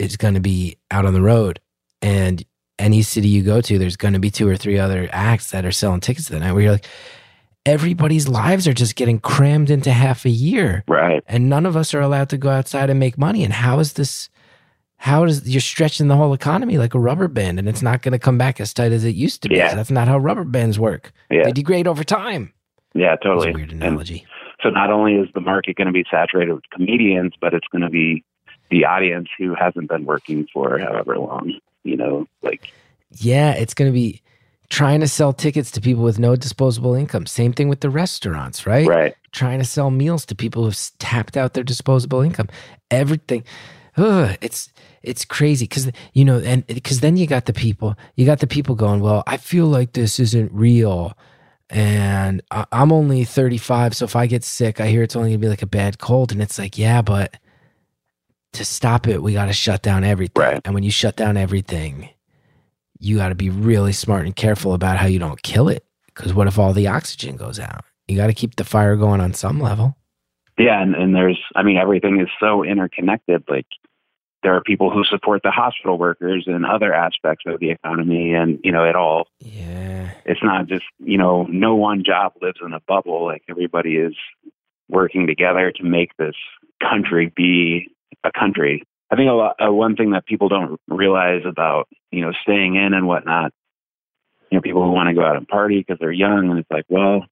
is 0.01 0.17
going 0.17 0.35
to 0.35 0.41
be 0.41 0.79
out 0.91 1.07
on 1.07 1.15
the 1.15 1.23
road. 1.23 1.61
And 2.03 2.45
any 2.79 3.03
city 3.03 3.29
you 3.29 3.43
go 3.43 3.61
to, 3.61 3.79
there's 3.79 3.97
going 3.97 4.15
to 4.15 4.21
be 4.21 4.31
two 4.31 4.49
or 4.49 4.57
three 4.57 4.79
other 4.79 5.09
acts 5.13 5.51
that 5.51 5.65
are 5.65 5.73
selling 5.73 6.01
tickets 6.01 6.27
to 6.27 6.33
the 6.35 6.41
night 6.41 6.53
where 6.53 6.63
you're 6.63 6.73
like, 6.73 6.87
everybody's 7.67 8.29
lives 8.29 8.67
are 8.67 8.73
just 8.73 8.97
getting 8.97 9.19
crammed 9.19 9.71
into 9.71 9.91
half 9.93 10.25
a 10.25 10.31
year 10.31 10.85
Right. 10.89 11.23
and 11.27 11.49
none 11.49 11.67
of 11.67 11.77
us 11.77 11.93
are 11.95 12.01
allowed 12.01 12.29
to 12.31 12.39
go 12.39 12.49
outside 12.51 12.89
and 12.91 12.99
make 12.99 13.19
money. 13.19 13.45
And 13.45 13.53
how 13.53 13.79
is 13.79 13.95
this? 13.95 14.29
How 15.01 15.23
is 15.25 15.49
you're 15.49 15.61
stretching 15.61 16.09
the 16.09 16.17
whole 16.17 16.33
economy 16.33 16.77
like 16.77 16.93
a 16.95 16.99
rubber 16.99 17.29
band, 17.29 17.61
and 17.61 17.69
it's 17.69 17.83
not 17.83 18.03
going 18.03 18.13
to 18.13 18.19
come 18.19 18.37
back 18.37 18.61
as 18.61 18.75
tight 18.75 18.91
as 18.91 19.05
it 19.05 19.15
used 19.15 19.43
to 19.43 19.49
be? 19.49 19.55
Yeah. 19.57 19.75
That's 19.77 19.93
not 19.93 20.09
how 20.09 20.19
rubber 20.19 20.43
bands 20.43 20.77
work. 20.81 21.13
Yeah. 21.31 21.45
They 21.45 21.53
degrade 21.53 21.87
over 21.87 22.03
time. 22.03 22.53
Yeah, 22.95 23.15
totally. 23.23 23.53
weird 23.55 23.71
And 23.71 23.81
analogy. 23.83 24.27
so 24.61 24.71
not 24.71 24.91
only 24.91 25.15
is 25.15 25.29
the 25.35 25.41
market 25.41 25.77
going 25.77 25.87
to 25.87 25.93
be 25.93 26.05
saturated 26.11 26.53
with 26.53 26.65
comedians, 26.73 27.33
but 27.41 27.55
it's 27.55 27.67
going 27.71 27.83
to 27.83 27.91
be 27.91 28.25
the 28.73 28.87
audience 28.87 29.29
who 29.39 29.55
hasn't 29.55 29.89
been 29.89 30.05
working 30.05 30.49
for 30.53 30.79
however 30.81 31.17
long. 31.17 31.53
You 31.85 31.97
know, 31.97 32.29
like 32.43 32.73
Yeah, 33.13 33.53
it's 33.53 33.75
going 33.75 33.91
to 33.91 33.95
be 33.95 34.23
trying 34.69 35.01
to 35.01 35.09
sell 35.09 35.33
tickets 35.33 35.71
to 35.73 35.81
people 35.81 36.05
with 36.05 36.19
no 36.19 36.37
disposable 36.37 36.95
income. 36.95 37.27
Same 37.27 37.53
thing 37.53 37.69
with 37.69 37.81
the 37.81 37.91
restaurants, 37.91 38.67
right? 38.67 38.87
right. 38.87 39.15
Trying 39.33 39.59
to 39.61 39.65
sell 39.65 39.91
meals 39.91 40.27
to 40.27 40.35
people 40.35 40.65
who've 40.65 40.91
tapped 40.99 41.37
out 41.37 41.55
their 41.55 41.65
disposable 41.65 42.21
income. 42.21 42.49
Everything. 42.91 43.45
Ugh, 43.97 44.37
it's 44.41 44.73
it's 45.03 45.25
crazy 45.25 45.65
because 45.65 45.91
you 46.13 46.25
know, 46.25 46.39
and 46.39 46.67
because 46.67 47.01
then 47.01 47.17
you 47.17 47.27
got 47.27 47.47
the 47.47 47.53
people, 47.53 47.97
you 48.15 48.27
got 48.27 48.41
the 48.41 48.47
people 48.47 48.75
going. 48.75 49.01
Well, 49.01 49.23
I 49.27 49.37
feel 49.37 49.67
like 49.67 49.93
this 49.93 50.21
isn't 50.21 50.53
real, 50.53 51.17
and 51.69 52.43
I, 52.51 52.65
I'm 52.71 52.93
only 52.93 53.25
35, 53.25 53.97
so 53.97 54.05
if 54.05 54.15
I 54.15 54.27
get 54.27 54.45
sick, 54.45 54.81
I 54.81 54.89
hear 54.89 55.03
it's 55.03 55.17
only 55.17 55.31
gonna 55.31 55.39
be 55.39 55.49
like 55.49 55.63
a 55.63 55.67
bad 55.67 55.99
cold, 55.99 56.31
and 56.31 56.41
it's 56.41 56.59
like, 56.59 56.79
yeah, 56.79 57.03
but 57.03 57.39
to 58.53 58.65
stop 58.65 59.07
it, 59.07 59.23
we 59.23 59.33
got 59.33 59.47
to 59.47 59.53
shut 59.53 59.83
down 59.83 60.05
everything. 60.05 60.43
Right. 60.43 60.61
And 60.65 60.75
when 60.75 60.83
you 60.83 60.91
shut 60.91 61.17
down 61.17 61.37
everything, 61.37 62.09
you 62.99 63.17
got 63.17 63.29
to 63.29 63.35
be 63.35 63.51
really 63.51 63.93
smart 63.93 64.27
and 64.27 64.35
careful 64.35 64.75
about 64.75 64.97
how 64.97 65.07
you 65.07 65.19
don't 65.19 65.43
kill 65.43 65.69
it. 65.69 65.85
Because 66.07 66.35
what 66.35 66.49
if 66.49 66.59
all 66.59 66.73
the 66.73 66.89
oxygen 66.89 67.37
goes 67.37 67.61
out? 67.61 67.85
You 68.09 68.17
got 68.17 68.27
to 68.27 68.35
keep 68.35 68.57
the 68.57 68.65
fire 68.65 68.97
going 68.97 69.21
on 69.21 69.35
some 69.35 69.61
level. 69.61 69.97
Yeah, 70.59 70.83
and, 70.83 70.97
and 70.97 71.15
there's, 71.15 71.39
I 71.55 71.63
mean, 71.63 71.77
everything 71.77 72.21
is 72.21 72.29
so 72.41 72.65
interconnected. 72.65 73.45
Like, 73.49 73.67
there 74.43 74.55
are 74.55 74.63
people 74.63 74.91
who 74.91 75.05
support 75.05 75.43
the 75.43 75.51
hospital 75.51 75.99
workers 75.99 76.45
and 76.47 76.65
other 76.65 76.93
aspects 76.93 77.45
of 77.47 77.61
the 77.61 77.71
economy, 77.71 78.35
and 78.35 78.59
you 78.63 78.73
know, 78.73 78.85
it 78.85 78.95
all. 78.95 79.29
Yeah. 79.41 80.13
It's 80.25 80.43
not 80.43 80.67
just 80.67 80.85
you 80.99 81.19
know, 81.19 81.45
no 81.45 81.75
one 81.75 82.05
job 82.05 82.33
lives 82.41 82.59
in 82.65 82.73
a 82.73 82.81
bubble. 82.81 83.25
Like 83.25 83.43
everybody 83.49 83.97
is 83.97 84.15
working 84.89 85.27
together 85.27 85.73
to 85.73 85.83
make 85.83 86.17
this 86.17 86.37
country 86.81 87.33
be 87.35 87.89
a 88.25 88.31
country. 88.33 88.83
I 89.11 89.17
think 89.17 89.29
a 89.31 89.33
lot, 89.33 89.57
uh, 89.65 89.73
one 89.73 89.97
thing 89.97 90.11
that 90.11 90.27
people 90.27 90.49
don't 90.49 90.79
realize 90.89 91.43
about 91.47 91.89
you 92.11 92.21
know 92.21 92.33
staying 92.43 92.75
in 92.77 92.95
and 92.95 93.07
whatnot. 93.07 93.53
You 94.51 94.57
know, 94.59 94.63
people 94.63 94.83
who 94.83 94.93
want 94.93 95.09
to 95.09 95.15
go 95.15 95.25
out 95.25 95.37
and 95.37 95.47
party 95.47 95.79
because 95.79 95.99
they're 96.01 96.11
young, 96.13 96.51
and 96.51 96.59
it's 96.59 96.71
like, 96.71 96.85
well, 96.89 97.27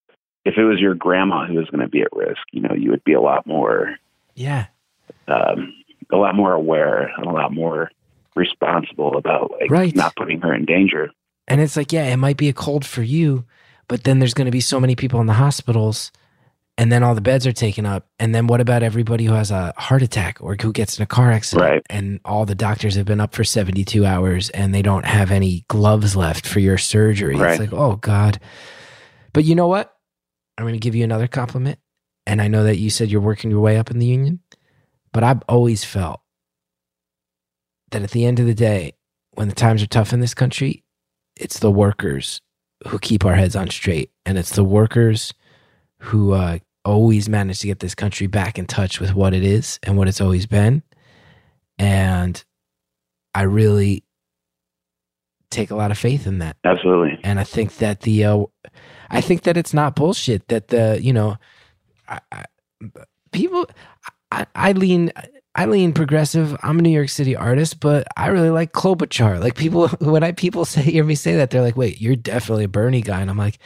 if 0.44 0.56
it 0.58 0.64
was 0.64 0.78
your 0.80 0.94
grandma 0.94 1.46
who 1.46 1.54
was 1.54 1.68
going 1.70 1.80
to 1.80 1.88
be 1.88 2.02
at 2.02 2.12
risk, 2.12 2.40
you 2.52 2.60
know, 2.60 2.74
you 2.74 2.90
would 2.90 3.04
be 3.04 3.14
a 3.14 3.20
lot 3.20 3.46
more 3.46 3.96
Yeah. 4.34 4.66
um, 5.28 5.72
a 6.12 6.16
lot 6.16 6.34
more 6.36 6.52
aware 6.52 7.10
and 7.16 7.26
a 7.26 7.30
lot 7.32 7.52
more 7.52 7.90
responsible 8.36 9.16
about 9.16 9.50
like 9.52 9.70
Right. 9.70 9.94
not 9.96 10.14
putting 10.14 10.40
her 10.42 10.54
in 10.54 10.64
danger. 10.66 11.10
And 11.48 11.60
it's 11.60 11.76
like, 11.76 11.92
yeah, 11.92 12.06
it 12.12 12.16
might 12.16 12.36
be 12.36 12.48
a 12.48 12.52
cold 12.52 12.84
for 12.84 13.02
you, 13.02 13.44
but 13.88 14.04
then 14.04 14.18
there's 14.18 14.34
going 14.34 14.44
to 14.46 14.50
be 14.52 14.60
so 14.60 14.78
many 14.78 14.94
people 14.94 15.20
in 15.20 15.26
the 15.26 15.32
hospitals 15.34 16.12
and 16.78 16.92
then 16.92 17.02
all 17.02 17.14
the 17.14 17.20
beds 17.20 17.46
are 17.46 17.52
taken 17.52 17.86
up. 17.86 18.06
And 18.18 18.34
then 18.34 18.46
what 18.46 18.60
about 18.60 18.82
everybody 18.82 19.24
who 19.24 19.32
has 19.32 19.50
a 19.50 19.72
heart 19.76 20.02
attack 20.02 20.38
or 20.40 20.56
who 20.60 20.72
gets 20.72 20.98
in 20.98 21.02
a 21.02 21.06
car 21.06 21.30
accident? 21.30 21.70
Right. 21.70 21.82
and 21.90 22.20
all 22.24 22.46
the 22.46 22.54
doctors 22.54 22.94
have 22.96 23.06
been 23.06 23.20
up 23.20 23.34
for 23.34 23.44
72 23.44 24.04
hours 24.04 24.50
and 24.50 24.74
they 24.74 24.82
don't 24.82 25.06
have 25.06 25.30
any 25.30 25.64
gloves 25.68 26.16
left 26.16 26.46
for 26.46 26.60
your 26.60 26.78
surgery. 26.78 27.36
Right. 27.36 27.52
it's 27.52 27.60
like 27.60 27.72
oh 27.72 27.96
god. 27.96 28.40
But 29.32 29.44
you 29.44 29.54
know 29.54 29.68
what? 29.68 29.94
I'm 30.58 30.64
going 30.64 30.74
to 30.74 30.80
give 30.80 30.94
you 30.94 31.04
another 31.04 31.28
compliment. 31.28 31.78
And 32.26 32.42
i 32.42 32.48
know 32.48 32.64
that 32.64 32.78
you 32.78 32.90
said 32.90 33.10
you're 33.10 33.20
working 33.20 33.50
your 33.50 33.60
way 33.60 33.76
up 33.76 33.90
in 33.90 34.00
the 34.00 34.06
union 34.06 34.40
but 35.12 35.22
i've 35.22 35.42
always 35.48 35.84
felt 35.84 36.22
that 37.92 38.02
at 38.02 38.10
the 38.10 38.24
end 38.24 38.40
of 38.40 38.46
the 38.46 38.54
day 38.54 38.94
when 39.34 39.46
the 39.46 39.54
times 39.54 39.80
are 39.80 39.86
tough 39.86 40.12
in 40.12 40.18
this 40.18 40.34
country 40.34 40.82
it's 41.36 41.60
the 41.60 41.70
workers 41.70 42.40
who 42.88 42.98
keep 42.98 43.24
our 43.24 43.34
heads 43.34 43.56
on 43.56 43.68
straight. 43.68 44.10
And 44.24 44.38
it's 44.38 44.54
the 44.54 44.64
workers 44.64 45.32
who 46.00 46.32
uh, 46.32 46.58
always 46.86 47.28
managed 47.28 47.60
to 47.62 47.66
get 47.66 47.80
this 47.80 47.94
country 47.94 48.26
back 48.26 48.58
in 48.58 48.66
touch 48.66 49.00
with 49.00 49.14
what 49.14 49.34
it 49.34 49.42
is 49.42 49.78
and 49.82 49.98
what 49.98 50.08
it's 50.08 50.20
always 50.20 50.46
been. 50.46 50.82
And 51.78 52.42
I 53.34 53.42
really 53.42 54.04
take 55.50 55.70
a 55.70 55.76
lot 55.76 55.90
of 55.90 55.98
faith 55.98 56.26
in 56.26 56.38
that. 56.38 56.56
Absolutely. 56.64 57.18
And 57.22 57.38
I 57.38 57.44
think 57.44 57.76
that 57.78 58.00
the, 58.00 58.24
uh, 58.24 58.44
I 59.10 59.20
think 59.20 59.42
that 59.42 59.56
it's 59.56 59.74
not 59.74 59.96
bullshit 59.96 60.48
that 60.48 60.68
the, 60.68 60.98
you 61.02 61.12
know, 61.12 61.36
I, 62.08 62.20
I, 62.32 62.44
people, 63.32 63.66
I, 64.30 64.46
I 64.54 64.72
lean, 64.72 65.12
I 65.56 65.66
lean 65.66 65.92
progressive. 65.92 66.56
I'm 66.62 66.78
a 66.78 66.82
New 66.82 66.90
York 66.90 67.08
City 67.08 67.34
artist, 67.34 67.80
but 67.80 68.06
I 68.16 68.28
really 68.28 68.50
like 68.50 68.72
Klobuchar. 68.72 69.40
Like 69.40 69.56
people, 69.56 69.88
when 70.00 70.22
I 70.22 70.32
people 70.32 70.64
say 70.66 70.82
hear 70.82 71.04
me 71.04 71.14
say 71.14 71.36
that, 71.36 71.50
they're 71.50 71.62
like, 71.62 71.76
"Wait, 71.76 72.00
you're 72.00 72.14
definitely 72.14 72.64
a 72.64 72.68
Bernie 72.68 73.00
guy," 73.00 73.20
and 73.20 73.30
I'm 73.30 73.38
like, 73.38 73.58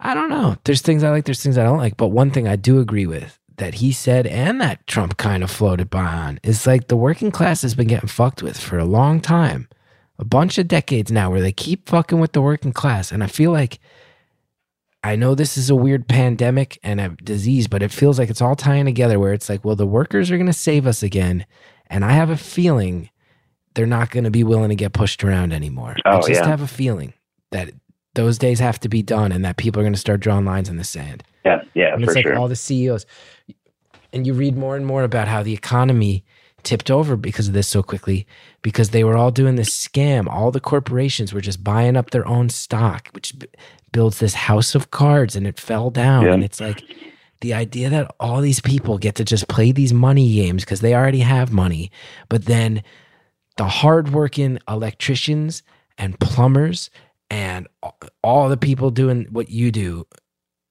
I 0.00 0.14
don't 0.14 0.28
know. 0.30 0.56
There's 0.64 0.82
things 0.82 1.02
I 1.02 1.10
like, 1.10 1.24
there's 1.24 1.42
things 1.42 1.58
I 1.58 1.64
don't 1.64 1.78
like. 1.78 1.96
But 1.96 2.08
one 2.08 2.30
thing 2.30 2.46
I 2.46 2.56
do 2.56 2.78
agree 2.80 3.06
with 3.06 3.38
that 3.56 3.74
he 3.74 3.90
said 3.90 4.26
and 4.26 4.60
that 4.60 4.86
Trump 4.86 5.16
kind 5.16 5.42
of 5.42 5.50
floated 5.50 5.90
by 5.90 6.04
on 6.06 6.38
is 6.44 6.66
like 6.66 6.86
the 6.88 6.96
working 6.96 7.30
class 7.32 7.62
has 7.62 7.74
been 7.74 7.88
getting 7.88 8.08
fucked 8.08 8.42
with 8.42 8.56
for 8.58 8.78
a 8.78 8.84
long 8.84 9.20
time, 9.20 9.68
a 10.18 10.24
bunch 10.24 10.58
of 10.58 10.68
decades 10.68 11.10
now, 11.10 11.30
where 11.30 11.40
they 11.40 11.50
keep 11.52 11.88
fucking 11.88 12.20
with 12.20 12.32
the 12.32 12.40
working 12.42 12.72
class. 12.72 13.10
And 13.10 13.24
I 13.24 13.26
feel 13.26 13.50
like 13.50 13.80
I 15.02 15.16
know 15.16 15.34
this 15.34 15.56
is 15.56 15.70
a 15.70 15.76
weird 15.76 16.08
pandemic 16.08 16.78
and 16.84 17.00
a 17.00 17.08
disease, 17.22 17.66
but 17.66 17.82
it 17.82 17.90
feels 17.92 18.18
like 18.18 18.30
it's 18.30 18.42
all 18.42 18.56
tying 18.56 18.84
together 18.84 19.18
where 19.18 19.32
it's 19.32 19.48
like, 19.48 19.64
well, 19.64 19.76
the 19.76 19.86
workers 19.86 20.30
are 20.30 20.36
going 20.36 20.46
to 20.46 20.52
save 20.52 20.86
us 20.86 21.02
again. 21.02 21.44
And 21.88 22.04
I 22.04 22.12
have 22.12 22.30
a 22.30 22.36
feeling 22.36 23.10
they're 23.74 23.86
not 23.86 24.10
going 24.10 24.24
to 24.24 24.30
be 24.30 24.44
willing 24.44 24.68
to 24.70 24.74
get 24.76 24.92
pushed 24.92 25.22
around 25.24 25.52
anymore. 25.52 25.96
I 26.04 26.14
Oh, 26.16 26.18
just 26.18 26.30
yeah. 26.42 26.46
have 26.46 26.60
a 26.62 26.66
feeling 26.68 27.14
that 27.50 27.70
those 28.14 28.38
days 28.38 28.58
have 28.58 28.80
to 28.80 28.88
be 28.88 29.02
done 29.02 29.32
and 29.32 29.44
that 29.44 29.56
people 29.56 29.80
are 29.80 29.84
going 29.84 29.92
to 29.92 29.98
start 29.98 30.20
drawing 30.20 30.44
lines 30.44 30.68
in 30.68 30.76
the 30.76 30.84
sand. 30.84 31.22
Yeah, 31.44 31.62
yeah, 31.74 31.94
And 31.94 32.04
for 32.04 32.10
it's 32.10 32.16
like 32.16 32.24
sure. 32.24 32.36
all 32.38 32.48
the 32.48 32.56
CEOs. 32.56 33.06
And 34.12 34.26
you 34.26 34.34
read 34.34 34.56
more 34.56 34.76
and 34.76 34.86
more 34.86 35.02
about 35.02 35.28
how 35.28 35.42
the 35.42 35.52
economy 35.52 36.24
tipped 36.62 36.90
over 36.90 37.16
because 37.16 37.46
of 37.48 37.54
this 37.54 37.68
so 37.68 37.82
quickly 37.82 38.26
because 38.62 38.90
they 38.90 39.04
were 39.04 39.16
all 39.16 39.30
doing 39.30 39.54
this 39.56 39.70
scam. 39.70 40.26
All 40.26 40.50
the 40.50 40.60
corporations 40.60 41.32
were 41.32 41.40
just 41.40 41.62
buying 41.62 41.96
up 41.96 42.10
their 42.10 42.26
own 42.26 42.48
stock, 42.48 43.08
which 43.12 43.38
b- 43.38 43.46
builds 43.92 44.18
this 44.18 44.34
house 44.34 44.74
of 44.74 44.90
cards 44.90 45.36
and 45.36 45.46
it 45.46 45.60
fell 45.60 45.90
down. 45.90 46.24
Yeah. 46.26 46.32
And 46.34 46.42
it's 46.44 46.60
like 46.60 46.82
the 47.40 47.54
idea 47.54 47.88
that 47.90 48.12
all 48.18 48.40
these 48.40 48.60
people 48.60 48.98
get 48.98 49.14
to 49.16 49.24
just 49.24 49.46
play 49.48 49.70
these 49.70 49.92
money 49.92 50.34
games 50.34 50.64
because 50.64 50.80
they 50.80 50.94
already 50.94 51.20
have 51.20 51.52
money, 51.52 51.90
but 52.28 52.46
then 52.46 52.82
the 53.56 53.64
hardworking 53.68 54.58
electricians 54.68 55.62
and 55.96 56.18
plumbers 56.18 56.90
and 57.30 57.66
all 58.22 58.48
the 58.48 58.56
people 58.56 58.90
doing 58.90 59.26
what 59.30 59.50
you 59.50 59.70
do 59.70 60.06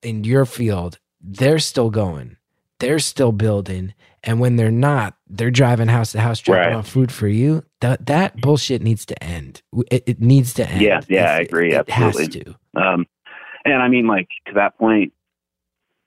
in 0.02 0.24
your 0.24 0.46
field, 0.46 1.00
they're 1.22 1.60
still 1.60 1.90
going. 1.90 2.38
They're 2.80 3.00
still 3.00 3.32
building. 3.32 3.94
And 4.24 4.40
when 4.40 4.56
they're 4.56 4.72
not, 4.72 5.16
they're 5.28 5.52
driving 5.52 5.88
house 5.88 6.12
to 6.12 6.20
house, 6.20 6.40
dropping 6.40 6.68
Right. 6.74 6.76
off 6.76 6.88
food 6.90 7.12
for 7.12 7.28
you. 7.28 7.64
That 7.82 8.06
that 8.08 8.38
bullshit 8.42 8.82
needs 8.82 9.06
to 9.08 9.24
end. 9.24 9.62
It, 9.92 10.04
it 10.08 10.22
needs 10.22 10.54
to 10.56 10.70
end. 10.70 10.82
Yeah, 10.82 11.02
yeah, 11.08 11.34
I 11.34 11.38
It- 11.40 11.48
agree, 11.48 11.74
It 11.74 11.90
has 11.90 12.08
absolutely. 12.20 12.54
to. 12.76 12.82
Um, 12.82 13.08
and 13.66 13.82
I 13.82 13.88
mean, 13.88 14.08
like 14.08 14.28
to 14.48 14.54
that 14.56 14.78
point, 14.78 15.14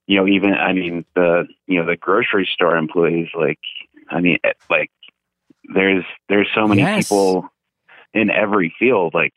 you 0.06 0.16
know, 0.16 0.26
even 0.26 0.52
I 0.54 0.72
mean 0.72 1.04
the 1.14 1.46
you 1.66 1.78
know 1.78 1.86
the 1.86 1.96
grocery 1.96 2.48
store 2.52 2.76
employees, 2.76 3.28
like 3.34 3.60
I 4.10 4.20
mean, 4.20 4.38
eh, 4.44 4.52
like 4.68 4.90
there's 5.74 6.04
there's 6.28 6.48
so 6.54 6.66
many 6.66 6.82
Yes. 6.82 7.08
people 7.08 7.48
in 8.12 8.30
every 8.30 8.74
field, 8.78 9.14
like 9.14 9.34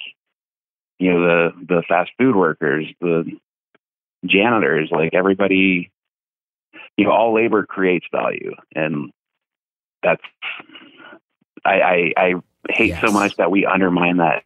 you 1.04 1.12
know 1.12 1.22
the 1.22 1.66
the 1.68 1.84
fast 1.90 2.12
food 2.18 2.34
workers, 2.34 2.86
the 3.02 3.30
janitors, 4.26 4.88
like 4.90 5.14
everybody, 5.14 5.92
you 6.96 7.04
know, 7.04 7.12
all 7.12 7.34
labor 7.36 7.66
creates 7.66 8.06
value, 8.10 8.54
and 8.74 9.12
that's 10.02 10.22
I 11.66 11.82
I, 11.82 12.14
I 12.16 12.34
hate 12.70 12.96
so 13.06 13.12
much 13.12 13.36
that 13.36 13.52
we 13.52 13.66
undermine 13.66 14.18
that 14.18 14.44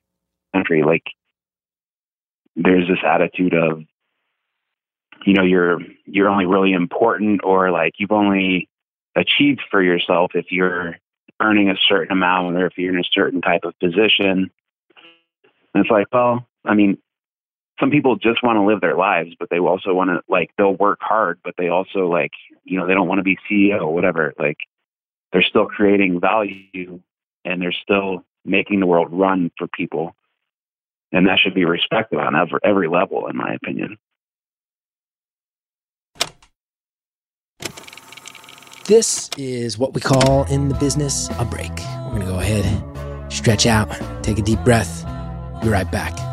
country, 0.52 0.82
like 0.82 1.04
there's 2.56 2.88
this 2.88 3.04
attitude 3.06 3.54
of 3.54 3.84
you 5.28 5.36
know 5.36 5.43
you're 5.43 5.80
you're 6.06 6.30
only 6.30 6.48
really 6.48 6.74
important 6.74 7.41
or 7.43 7.70
like 7.70 7.93
you've 8.00 8.12
only 8.12 8.67
achieved 9.15 9.62
for 9.70 9.84
yourself 9.84 10.32
if 10.34 10.52
you're 10.52 10.96
earning 11.39 11.70
a 11.70 11.76
certain 11.88 12.13
amount 12.13 12.58
or 12.58 12.65
if 12.65 12.80
you're 12.80 12.93
in 12.93 13.00
a 13.00 13.08
certain 13.12 13.41
type 13.41 13.63
of 13.63 13.78
position. 13.80 14.50
And 15.76 15.86
it's 15.86 15.91
like 15.91 16.08
well 16.12 16.47
i 16.68 16.74
mean 16.74 16.98
some 17.80 17.92
people 17.92 18.16
just 18.16 18.44
want 18.44 18.58
to 18.58 18.64
live 18.64 18.82
their 18.82 18.98
lives 18.98 19.32
but 19.40 19.50
they 19.50 19.60
also 19.60 19.94
want 19.94 20.10
to 20.10 20.22
like 20.28 20.52
they'll 20.58 20.76
work 20.76 21.00
hard 21.02 21.40
but 21.44 21.54
they 21.58 21.70
also 21.70 22.08
like 22.08 22.32
you 22.64 22.80
know 22.80 22.88
they 22.88 22.94
don't 22.94 23.08
want 23.08 23.20
to 23.20 23.24
be 23.24 23.38
ceo 23.50 23.82
or 23.82 23.94
whatever 23.94 24.34
like 24.40 24.58
they're 25.32 25.44
still 25.44 25.66
creating 25.66 26.20
value 26.20 27.02
and 27.46 27.62
they're 27.62 27.76
still 27.84 28.24
making 28.46 28.80
the 28.80 28.86
world 28.86 29.10
run 29.12 29.52
for 29.58 29.68
people 29.68 30.16
and 31.12 31.28
that 31.28 31.40
should 31.40 31.54
be 31.54 31.66
respected 31.66 32.20
on 32.20 32.36
every, 32.36 32.60
every 32.64 32.88
level, 32.88 33.28
in 33.28 33.38
my 33.38 33.54
opinion. 33.54 33.98
This 38.86 39.30
is 39.38 39.78
what 39.78 39.94
we 39.94 40.02
call 40.02 40.46
in 40.46 40.70
the 40.70 40.76
business 40.76 41.30
a 41.40 41.46
break. 41.46 41.72
We're 42.12 42.20
to 42.20 42.26
go 42.26 42.40
ahead, 42.40 43.32
stretch 43.32 43.66
out, 43.66 43.90
take 44.24 44.40
a 44.40 44.42
deep 44.42 44.60
breath. 44.64 45.04
Be 45.62 45.70
right 45.70 45.90
back. 45.92 46.27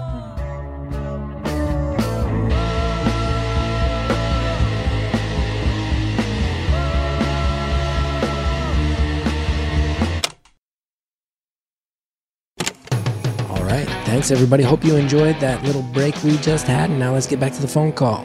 Right. 13.74 13.88
Thanks, 14.06 14.30
everybody. 14.30 14.62
Hope 14.62 14.84
you 14.84 14.96
enjoyed 14.96 15.38
that 15.40 15.62
little 15.64 15.82
break 15.82 16.14
we 16.22 16.36
just 16.38 16.66
had. 16.66 16.90
And 16.90 16.98
now 16.98 17.12
let's 17.12 17.26
get 17.26 17.40
back 17.40 17.52
to 17.54 17.60
the 17.60 17.68
phone 17.68 17.92
call. 17.92 18.24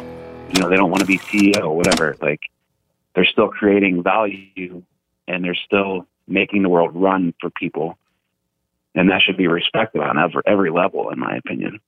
You 0.54 0.62
know, 0.62 0.70
they 0.70 0.76
don't 0.76 0.92
want 0.92 1.02
to 1.02 1.08
be 1.08 1.18
CEO 1.18 1.64
or 1.64 1.76
whatever. 1.76 2.16
Like, 2.22 2.40
they're 3.16 3.26
still 3.26 3.50
creating 3.50 4.04
value 4.04 4.84
and 5.28 5.44
they're 5.44 5.58
still 5.66 6.08
making 6.28 6.64
the 6.64 6.70
world 6.70 6.92
run 6.94 7.34
for 7.42 7.50
people. 7.50 7.98
And 8.96 9.10
that 9.10 9.22
should 9.22 9.38
be 9.38 9.48
respected 9.48 10.02
on 10.02 10.18
every, 10.18 10.42
every 10.46 10.72
level, 10.72 11.10
in 11.10 11.20
my 11.20 11.38
opinion. 11.38 11.80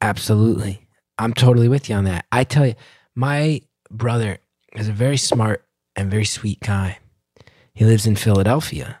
Absolutely. 0.00 0.86
I'm 1.18 1.34
totally 1.34 1.68
with 1.68 1.88
you 1.88 1.96
on 1.96 2.04
that. 2.04 2.26
I 2.30 2.44
tell 2.44 2.66
you, 2.66 2.74
my 3.14 3.62
brother 3.90 4.38
is 4.74 4.88
a 4.88 4.92
very 4.92 5.16
smart 5.16 5.64
and 5.96 6.10
very 6.10 6.24
sweet 6.24 6.60
guy. 6.60 6.98
He 7.74 7.84
lives 7.84 8.06
in 8.06 8.16
Philadelphia. 8.16 9.00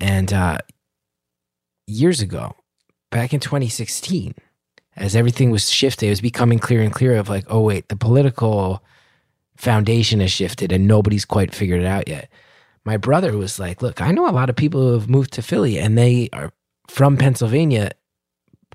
And 0.00 0.32
uh, 0.32 0.58
years 1.86 2.20
ago, 2.20 2.54
back 3.10 3.32
in 3.32 3.40
2016, 3.40 4.34
as 4.96 5.16
everything 5.16 5.50
was 5.50 5.70
shifting, 5.70 6.08
it 6.08 6.12
was 6.12 6.20
becoming 6.20 6.58
clear 6.58 6.82
and 6.82 6.92
clear 6.92 7.16
of 7.16 7.28
like, 7.28 7.44
oh, 7.48 7.60
wait, 7.60 7.88
the 7.88 7.96
political 7.96 8.82
foundation 9.56 10.20
has 10.20 10.30
shifted 10.30 10.72
and 10.72 10.86
nobody's 10.86 11.24
quite 11.24 11.54
figured 11.54 11.80
it 11.80 11.86
out 11.86 12.08
yet. 12.08 12.28
My 12.84 12.96
brother 12.96 13.36
was 13.36 13.58
like, 13.58 13.82
look, 13.82 14.00
I 14.00 14.10
know 14.10 14.28
a 14.28 14.32
lot 14.32 14.50
of 14.50 14.56
people 14.56 14.80
who 14.80 14.92
have 14.92 15.08
moved 15.08 15.32
to 15.34 15.42
Philly 15.42 15.78
and 15.78 15.96
they 15.96 16.28
are 16.32 16.52
from 16.88 17.16
Pennsylvania, 17.16 17.92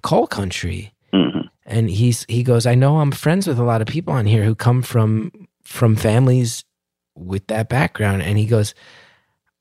coal 0.02 0.28
country. 0.28 0.94
Hmm 1.14 1.40
and 1.70 1.88
he's 1.90 2.26
he 2.28 2.44
goes 2.44 2.66
i 2.66 2.76
know 2.76 2.98
i'm 2.98 3.12
friends 3.12 3.48
with 3.48 3.60
a 3.60 3.64
lot 3.64 3.82
of 3.82 3.88
people 3.88 4.12
on 4.12 4.26
here 4.26 4.44
who 4.44 4.56
come 4.56 4.82
from 4.82 5.32
from 5.64 5.96
families 5.96 6.66
with 7.16 7.46
that 7.48 7.70
background. 7.70 8.24
And 8.24 8.38
he 8.38 8.46
goes 8.46 8.74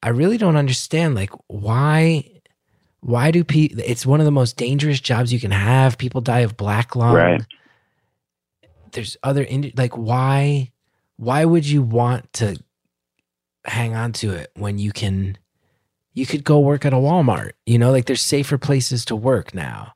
i 0.03 0.09
really 0.09 0.39
don't 0.39 0.57
understand 0.57 1.15
like 1.15 1.31
why 1.49 2.38
why 3.01 3.31
do 3.31 3.45
people 3.45 3.81
it's 3.85 4.05
one 4.05 4.21
of 4.21 4.25
the 4.27 4.31
most 4.33 4.57
dangerous 4.57 5.01
jobs 5.01 5.33
you 5.33 5.39
can 5.41 5.51
have 5.53 5.99
people 5.99 6.21
die 6.21 6.41
of 6.41 6.57
black 6.57 6.97
lung 6.97 7.15
Right. 7.15 7.43
there's 8.93 9.17
other 9.23 9.45
indi- 9.45 9.75
like 9.77 9.97
why 9.97 10.73
why 11.17 11.45
would 11.45 11.67
you 11.67 11.83
want 11.83 12.33
to 12.35 12.57
hang 13.65 13.95
on 13.95 14.13
to 14.13 14.31
it 14.33 14.51
when 14.57 14.79
you 14.79 14.93
can 14.93 15.39
you 16.15 16.27
could 16.27 16.43
go 16.45 16.59
work 16.59 16.85
at 16.85 16.93
a 16.93 16.97
walmart 16.97 17.53
you 17.67 17.79
know 17.79 17.91
like 17.91 18.07
there's 18.07 18.23
safer 18.23 18.59
places 18.59 19.05
to 19.05 19.15
work 19.17 19.55
now 19.55 19.95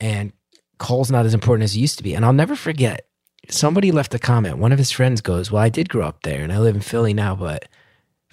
and 0.00 0.32
coal's 0.78 1.10
not 1.10 1.24
as 1.26 1.32
important 1.34 1.64
as 1.64 1.74
it 1.74 1.78
used 1.80 1.96
to 1.96 2.02
be. 2.04 2.12
And 2.14 2.22
I'll 2.22 2.34
never 2.34 2.54
forget 2.54 3.06
somebody 3.48 3.90
left 3.92 4.14
a 4.14 4.18
comment. 4.18 4.58
One 4.58 4.72
of 4.72 4.78
his 4.78 4.90
friends 4.90 5.22
goes, 5.22 5.50
Well, 5.50 5.62
I 5.62 5.70
did 5.70 5.88
grow 5.88 6.06
up 6.06 6.22
there 6.22 6.42
and 6.42 6.52
I 6.52 6.58
live 6.58 6.74
in 6.74 6.82
Philly 6.82 7.14
now, 7.14 7.34
but 7.34 7.66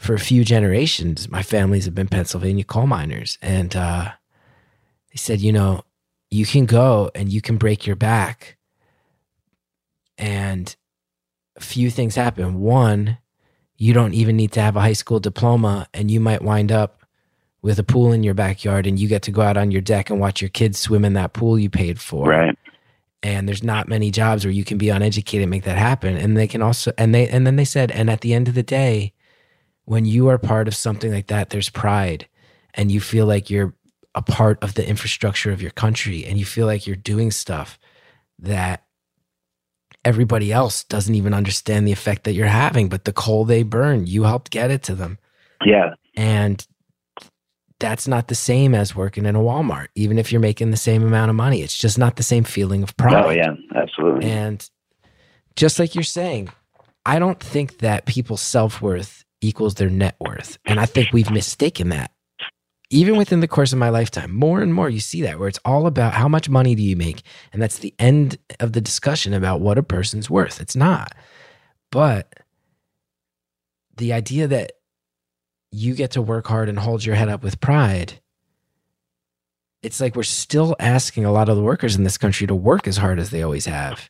for 0.03 0.13
a 0.13 0.19
few 0.19 0.43
generations, 0.43 1.29
my 1.29 1.41
families 1.41 1.85
have 1.85 1.95
been 1.95 2.09
Pennsylvania 2.09 2.65
coal 2.65 2.87
miners. 2.87 3.37
And 3.41 3.73
uh, 3.75 4.11
they 5.11 5.15
said, 5.15 5.39
You 5.39 5.53
know, 5.53 5.83
you 6.29 6.45
can 6.45 6.65
go 6.65 7.09
and 7.15 7.31
you 7.31 7.41
can 7.41 7.57
break 7.57 7.87
your 7.87 7.95
back. 7.95 8.57
And 10.17 10.75
a 11.55 11.61
few 11.61 11.89
things 11.89 12.15
happen. 12.15 12.59
One, 12.59 13.17
you 13.77 13.93
don't 13.93 14.13
even 14.13 14.35
need 14.35 14.51
to 14.53 14.61
have 14.61 14.75
a 14.75 14.81
high 14.81 14.93
school 14.93 15.19
diploma, 15.19 15.87
and 15.93 16.11
you 16.11 16.19
might 16.19 16.41
wind 16.41 16.71
up 16.71 17.03
with 17.61 17.79
a 17.79 17.83
pool 17.83 18.11
in 18.11 18.23
your 18.23 18.33
backyard 18.33 18.85
and 18.85 18.99
you 18.99 19.07
get 19.07 19.21
to 19.21 19.31
go 19.31 19.41
out 19.41 19.55
on 19.55 19.71
your 19.71 19.79
deck 19.79 20.09
and 20.09 20.19
watch 20.19 20.41
your 20.41 20.49
kids 20.49 20.77
swim 20.77 21.05
in 21.05 21.13
that 21.13 21.31
pool 21.31 21.57
you 21.57 21.69
paid 21.69 21.97
for 21.97 22.27
Right. 22.27 22.57
and 23.23 23.47
there's 23.47 23.63
not 23.63 23.87
many 23.87 24.11
jobs 24.11 24.43
where 24.43 24.51
you 24.51 24.65
can 24.65 24.77
be 24.77 24.89
uneducated 24.89 25.43
and 25.43 25.49
make 25.49 25.63
that 25.63 25.77
happen 25.77 26.17
and 26.17 26.35
they 26.35 26.45
can 26.45 26.61
also 26.61 26.91
and 26.97 27.15
they 27.15 27.25
and 27.29 27.47
then 27.47 27.55
they 27.55 27.63
said 27.63 27.89
and 27.91 28.09
at 28.09 28.19
the 28.19 28.33
end 28.33 28.49
of 28.49 28.53
the 28.53 28.63
day 28.63 29.13
when 29.85 30.05
you 30.05 30.29
are 30.29 30.37
part 30.37 30.67
of 30.67 30.75
something 30.75 31.11
like 31.11 31.27
that 31.27 31.49
there's 31.49 31.69
pride 31.69 32.27
and 32.73 32.91
you 32.91 32.99
feel 33.01 33.25
like 33.25 33.49
you're 33.49 33.73
a 34.15 34.21
part 34.21 34.61
of 34.63 34.75
the 34.75 34.87
infrastructure 34.87 35.51
of 35.51 35.61
your 35.61 35.71
country 35.71 36.25
and 36.25 36.37
you 36.37 36.45
feel 36.45 36.65
like 36.67 36.85
you're 36.87 36.95
doing 36.95 37.31
stuff 37.31 37.79
that 38.39 38.83
everybody 40.05 40.51
else 40.51 40.83
doesn't 40.83 41.15
even 41.15 41.33
understand 41.33 41.87
the 41.87 41.91
effect 41.91 42.23
that 42.25 42.33
you're 42.33 42.47
having 42.47 42.89
but 42.89 43.05
the 43.05 43.13
coal 43.13 43.45
they 43.45 43.63
burn 43.63 44.05
you 44.05 44.23
helped 44.23 44.51
get 44.51 44.69
it 44.71 44.83
to 44.83 44.95
them 44.95 45.17
Yeah. 45.65 45.93
and 46.15 46.65
that's 47.79 48.07
not 48.07 48.27
the 48.29 48.35
same 48.35 48.73
as 48.73 48.95
working 48.95 49.25
in 49.25 49.35
a 49.35 49.39
Walmart, 49.41 49.87
even 49.95 50.17
if 50.17 50.31
you're 50.31 50.39
making 50.39 50.71
the 50.71 50.77
same 50.77 51.03
amount 51.03 51.29
of 51.29 51.35
money. 51.35 51.61
It's 51.61 51.77
just 51.77 51.97
not 51.97 52.15
the 52.15 52.23
same 52.23 52.45
feeling 52.45 52.81
of 52.81 52.95
pride. 52.95 53.25
Oh 53.25 53.29
yeah. 53.31 53.55
Absolutely. 53.75 54.29
And 54.29 54.65
just 55.57 55.79
like 55.79 55.93
you're 55.93 56.03
saying, 56.05 56.47
I 57.05 57.19
don't 57.19 57.41
think 57.41 57.79
that 57.79 58.05
people's 58.05 58.39
self 58.39 58.81
worth 58.81 59.25
equals 59.43 59.75
their 59.75 59.89
net 59.89 60.15
worth. 60.19 60.57
And 60.65 60.79
I 60.79 60.85
think 60.85 61.09
we've 61.11 61.31
mistaken 61.31 61.89
that. 61.89 62.11
Even 62.89 63.17
within 63.17 63.39
the 63.39 63.47
course 63.47 63.73
of 63.73 63.79
my 63.79 63.89
lifetime, 63.89 64.31
more 64.31 64.61
and 64.61 64.73
more 64.73 64.89
you 64.89 64.99
see 64.99 65.23
that 65.23 65.39
where 65.39 65.47
it's 65.47 65.59
all 65.65 65.87
about 65.87 66.13
how 66.13 66.27
much 66.27 66.47
money 66.47 66.75
do 66.75 66.83
you 66.83 66.95
make? 66.95 67.23
And 67.51 67.61
that's 67.61 67.79
the 67.79 67.93
end 67.97 68.37
of 68.59 68.73
the 68.73 68.81
discussion 68.81 69.33
about 69.33 69.61
what 69.61 69.79
a 69.79 69.83
person's 69.83 70.29
worth. 70.29 70.61
It's 70.61 70.75
not. 70.75 71.15
But 71.91 72.31
the 73.97 74.13
idea 74.13 74.47
that 74.47 74.73
you 75.71 75.95
get 75.95 76.11
to 76.11 76.21
work 76.21 76.47
hard 76.47 76.69
and 76.69 76.77
hold 76.77 77.03
your 77.03 77.15
head 77.15 77.29
up 77.29 77.43
with 77.43 77.59
pride, 77.59 78.19
it's 79.81 79.99
like 79.99 80.15
we're 80.15 80.23
still 80.23 80.75
asking 80.79 81.25
a 81.25 81.31
lot 81.31 81.49
of 81.49 81.55
the 81.55 81.63
workers 81.63 81.95
in 81.95 82.03
this 82.03 82.17
country 82.17 82.45
to 82.45 82.55
work 82.55 82.87
as 82.87 82.97
hard 82.97 83.19
as 83.19 83.31
they 83.31 83.41
always 83.41 83.65
have. 83.65 84.09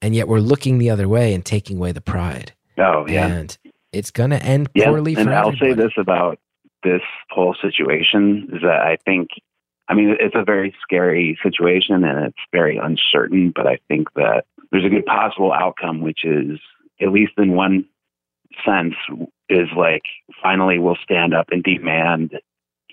And 0.00 0.14
yet 0.14 0.28
we're 0.28 0.38
looking 0.38 0.78
the 0.78 0.90
other 0.90 1.08
way 1.08 1.34
and 1.34 1.44
taking 1.44 1.78
away 1.78 1.90
the 1.90 2.00
pride. 2.00 2.52
oh 2.78 3.06
yeah. 3.08 3.26
And 3.26 3.58
it's 3.92 4.10
going 4.10 4.30
to 4.30 4.42
end 4.42 4.68
Yeah, 4.74 4.86
poorly 4.86 5.14
for 5.14 5.20
and 5.22 5.34
I'll 5.34 5.56
say 5.56 5.72
this 5.72 5.92
about 5.96 6.38
this 6.82 7.02
whole 7.30 7.56
situation 7.60 8.50
is 8.52 8.62
that 8.62 8.80
I 8.82 8.98
think, 9.04 9.30
I 9.88 9.94
mean, 9.94 10.16
it's 10.20 10.34
a 10.34 10.44
very 10.44 10.74
scary 10.82 11.38
situation 11.42 12.04
and 12.04 12.26
it's 12.26 12.38
very 12.52 12.76
uncertain, 12.76 13.52
but 13.54 13.66
I 13.66 13.78
think 13.88 14.12
that 14.14 14.44
there's 14.70 14.84
a 14.84 14.88
good 14.88 15.06
possible 15.06 15.52
outcome, 15.52 16.00
which 16.00 16.24
is, 16.24 16.58
at 17.00 17.10
least 17.10 17.32
in 17.38 17.52
one 17.52 17.86
sense, 18.64 18.94
is 19.48 19.68
like 19.76 20.02
finally 20.42 20.78
we'll 20.78 20.98
stand 21.02 21.34
up 21.34 21.46
and 21.50 21.62
demand 21.62 22.32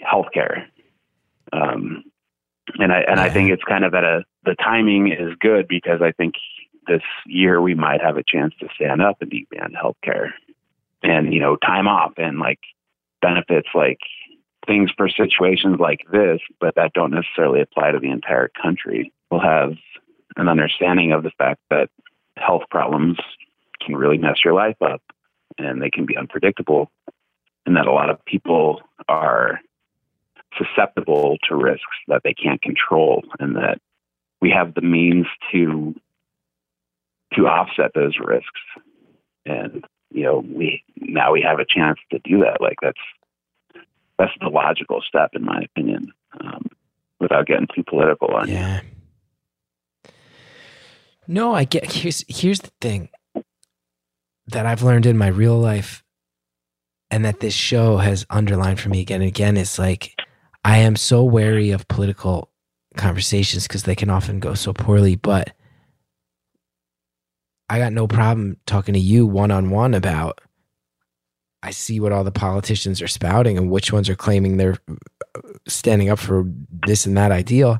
healthcare. 0.01 0.65
Um, 1.51 2.03
and 2.79 2.91
I 2.91 3.01
and 3.07 3.19
I 3.19 3.29
think 3.29 3.51
it's 3.51 3.63
kind 3.63 3.83
of 3.83 3.93
at 3.93 4.03
a 4.03 4.23
the 4.43 4.55
timing 4.55 5.11
is 5.11 5.35
good 5.39 5.67
because 5.67 6.01
I 6.01 6.11
think 6.11 6.35
this 6.87 7.01
year 7.25 7.61
we 7.61 7.75
might 7.75 8.01
have 8.01 8.17
a 8.17 8.23
chance 8.23 8.53
to 8.59 8.67
stand 8.75 9.01
up 9.01 9.17
and 9.21 9.29
demand 9.29 9.75
healthcare 9.75 10.31
and 11.05 11.33
you 11.33 11.39
know 11.39 11.55
time 11.55 11.87
off 11.87 12.13
and 12.17 12.39
like 12.39 12.59
benefits 13.21 13.69
like 13.73 13.99
things 14.67 14.89
for 14.97 15.07
situations 15.07 15.79
like 15.79 16.01
this 16.11 16.39
but 16.59 16.73
that 16.75 16.91
don't 16.93 17.11
necessarily 17.11 17.61
apply 17.61 17.91
to 17.91 17.99
the 17.99 18.09
entire 18.09 18.49
country. 18.61 19.13
We'll 19.29 19.41
have 19.41 19.73
an 20.35 20.49
understanding 20.49 21.11
of 21.11 21.23
the 21.23 21.31
fact 21.37 21.61
that 21.69 21.89
health 22.37 22.63
problems 22.69 23.17
can 23.81 23.95
really 23.95 24.17
mess 24.17 24.37
your 24.43 24.53
life 24.53 24.81
up 24.81 25.01
and 25.57 25.81
they 25.81 25.89
can 25.89 26.05
be 26.05 26.17
unpredictable 26.17 26.91
and 27.65 27.75
that 27.77 27.87
a 27.87 27.91
lot 27.91 28.09
of 28.09 28.23
people 28.25 28.81
are 29.07 29.59
susceptible 30.57 31.37
to 31.47 31.55
risks 31.55 31.83
that 32.07 32.21
they 32.23 32.33
can't 32.33 32.61
control 32.61 33.23
and 33.39 33.55
that 33.55 33.79
we 34.41 34.49
have 34.49 34.73
the 34.73 34.81
means 34.81 35.27
to 35.51 35.95
to 37.33 37.47
offset 37.47 37.91
those 37.93 38.17
risks. 38.23 38.61
And 39.45 39.83
you 40.15 40.23
know 40.23 40.43
we 40.47 40.81
now 40.95 41.33
we 41.33 41.41
have 41.41 41.59
a 41.59 41.65
chance 41.65 41.99
to 42.11 42.19
do 42.23 42.39
that 42.39 42.61
like 42.61 42.77
that's 42.81 43.01
that's 44.17 44.31
the 44.39 44.47
logical 44.47 45.01
step 45.05 45.31
in 45.33 45.43
my 45.43 45.61
opinion 45.61 46.11
um, 46.39 46.65
without 47.19 47.45
getting 47.45 47.67
too 47.75 47.83
political 47.87 48.29
on 48.29 48.47
Yeah. 48.47 48.81
No, 51.27 51.53
I 51.53 51.63
get 51.63 51.91
here's 51.91 52.23
here's 52.27 52.59
the 52.59 52.71
thing 52.79 53.09
that 54.47 54.65
I've 54.65 54.83
learned 54.83 55.05
in 55.05 55.17
my 55.17 55.27
real 55.27 55.57
life 55.57 56.03
and 57.09 57.25
that 57.25 57.39
this 57.39 57.53
show 57.53 57.97
has 57.97 58.25
underlined 58.29 58.79
for 58.79 58.89
me 58.89 59.01
again 59.01 59.21
and 59.21 59.27
again 59.27 59.57
is 59.57 59.79
like 59.79 60.15
I 60.63 60.77
am 60.77 60.95
so 60.95 61.23
wary 61.23 61.71
of 61.71 61.87
political 61.87 62.51
conversations 62.95 63.67
because 63.67 63.83
they 63.83 63.95
can 63.95 64.09
often 64.09 64.39
go 64.39 64.53
so 64.53 64.71
poorly, 64.71 65.15
but 65.15 65.51
I 67.69 67.79
got 67.79 67.93
no 67.93 68.07
problem 68.07 68.57
talking 68.65 68.93
to 68.93 68.99
you 68.99 69.25
one 69.25 69.51
on 69.51 69.69
one 69.69 69.93
about 69.93 70.41
I 71.63 71.71
see 71.71 71.99
what 71.99 72.11
all 72.11 72.23
the 72.23 72.31
politicians 72.31 73.01
are 73.01 73.07
spouting 73.07 73.57
and 73.57 73.71
which 73.71 73.91
ones 73.91 74.07
are 74.07 74.15
claiming 74.15 74.57
they're 74.57 74.77
uh, 74.87 75.41
standing 75.67 76.09
up 76.09 76.19
for 76.19 76.45
this 76.85 77.07
and 77.07 77.17
that 77.17 77.31
ideal. 77.31 77.79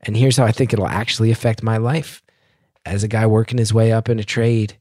And 0.00 0.16
here's 0.16 0.38
how 0.38 0.46
I 0.46 0.52
think 0.52 0.72
it'll 0.72 0.88
actually 0.88 1.30
affect 1.30 1.62
my 1.62 1.76
life 1.76 2.22
as 2.86 3.02
a 3.02 3.08
guy 3.08 3.26
working 3.26 3.58
his 3.58 3.74
way 3.74 3.92
up 3.92 4.08
in 4.08 4.18
a 4.18 4.24
trade 4.24 4.78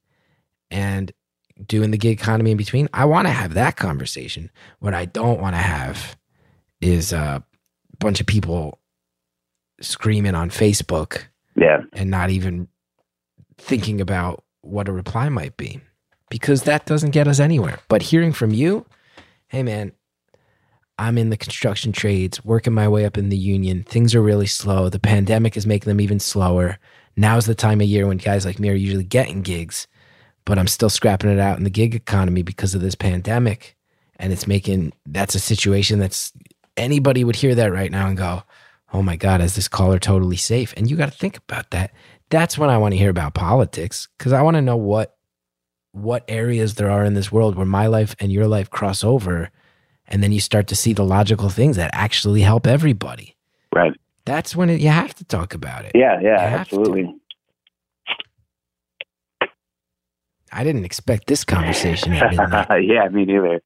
and 0.72 1.12
doing 1.66 1.92
the 1.92 1.98
gig 1.98 2.22
economy 2.22 2.52
in 2.52 2.58
between. 2.58 2.88
I 2.94 3.04
want 3.04 3.28
to 3.28 3.34
have 3.34 3.56
that 3.56 3.76
conversation. 3.76 4.50
What 4.80 4.94
I 4.94 5.06
don't 5.06 5.42
want 5.42 5.56
to 5.56 5.62
have 5.62 6.16
is 6.80 7.12
a 7.12 7.44
bunch 8.00 8.22
of 8.22 8.28
people 8.28 8.80
screaming 9.82 10.36
on 10.36 10.50
Facebook 10.50 11.24
yeah 11.56 11.82
and 11.94 12.10
not 12.10 12.30
even 12.30 12.68
thinking 13.58 14.02
about 14.02 14.44
what 14.62 14.88
a 14.88 14.92
reply 14.92 15.30
might 15.30 15.58
be 15.58 15.82
because 16.30 16.64
that 16.64 16.86
doesn't 16.86 17.12
get 17.12 17.28
us 17.28 17.40
anywhere. 17.40 17.80
But 17.88 18.02
hearing 18.02 18.34
from 18.34 18.52
you, 18.52 18.86
hey 19.48 19.64
man, 19.64 19.92
I'm 21.00 21.18
in 21.18 21.30
the 21.30 21.38
construction 21.38 21.92
trades, 21.92 22.44
working 22.44 22.74
my 22.74 22.88
way 22.88 23.06
up 23.06 23.18
in 23.18 23.30
the 23.30 23.38
union. 23.38 23.84
Things 23.84 24.16
are 24.16 24.22
really 24.22 24.48
slow. 24.48 24.90
The 24.90 25.00
pandemic 25.00 25.56
is 25.56 25.68
making 25.68 25.90
them 25.90 26.02
even 26.02 26.20
slower. 26.20 26.80
Now's 27.16 27.46
the 27.46 27.56
time 27.56 27.82
of 27.82 27.88
year 27.88 28.08
when 28.08 28.18
guys 28.18 28.46
like 28.46 28.60
me 28.60 28.70
are 28.70 28.76
usually 28.76 29.04
getting 29.04 29.42
gigs, 29.42 29.88
but 30.46 30.58
I'm 30.58 30.68
still 30.68 30.90
scrapping 30.90 31.30
it 31.30 31.40
out 31.40 31.58
in 31.58 31.64
the 31.64 31.70
gig 31.70 31.94
economy 31.94 32.42
because 32.42 32.74
of 32.74 32.82
this 32.82 32.96
pandemic. 32.96 33.76
And 34.20 34.34
it's 34.34 34.48
making 34.48 34.94
that's 35.06 35.36
a 35.36 35.40
situation 35.40 36.00
that's 36.00 36.34
anybody 36.76 37.24
would 37.24 37.36
hear 37.36 37.54
that 37.56 37.72
right 37.72 37.92
now 37.92 38.08
and 38.08 38.18
go, 38.18 38.44
oh 38.94 39.04
my 39.04 39.16
God, 39.16 39.42
is 39.42 39.56
this 39.56 39.68
caller 39.68 40.00
totally 40.00 40.38
safe? 40.38 40.74
And 40.78 40.90
you 40.90 40.96
got 40.96 41.12
to 41.12 41.18
think 41.18 41.38
about 41.38 41.70
that. 41.72 41.92
That's 42.30 42.58
when 42.58 42.70
I 42.70 42.78
want 42.78 42.94
to 42.94 42.98
hear 42.98 43.10
about 43.10 43.34
politics 43.34 44.08
because 44.18 44.34
I 44.34 44.42
want 44.42 44.56
to 44.56 44.62
know 44.62 44.78
what 44.78 45.16
what 45.94 46.24
areas 46.28 46.76
there 46.76 46.92
are 46.92 47.04
in 47.06 47.14
this 47.16 47.32
world 47.32 47.56
where 47.56 47.66
my 47.66 47.88
life 47.88 48.16
and 48.20 48.32
your 48.32 48.48
life 48.48 48.70
cross 48.70 49.04
over, 49.04 49.50
and 50.08 50.22
then 50.22 50.32
you 50.32 50.40
start 50.40 50.68
to 50.68 50.76
see 50.76 50.94
the 50.94 51.04
logical 51.06 51.50
things 51.50 51.76
that 51.78 51.90
actually 51.94 52.42
help 52.42 52.68
everybody. 52.68 53.36
right 53.74 53.94
That's 54.26 54.56
when 54.56 54.70
it, 54.70 54.82
you 54.82 54.90
have 54.90 55.14
to 55.16 55.24
talk 55.24 55.54
about 55.54 55.86
it. 55.86 55.94
yeah 55.96 56.20
yeah 56.22 56.40
have 56.42 56.68
to. 56.70 56.76
absolutely 56.76 57.16
I 60.52 60.64
didn't 60.64 60.86
expect 60.86 61.28
this 61.28 61.44
conversation 61.44 62.14
yeah 62.14 63.08
me 63.12 63.26
neither 63.26 63.62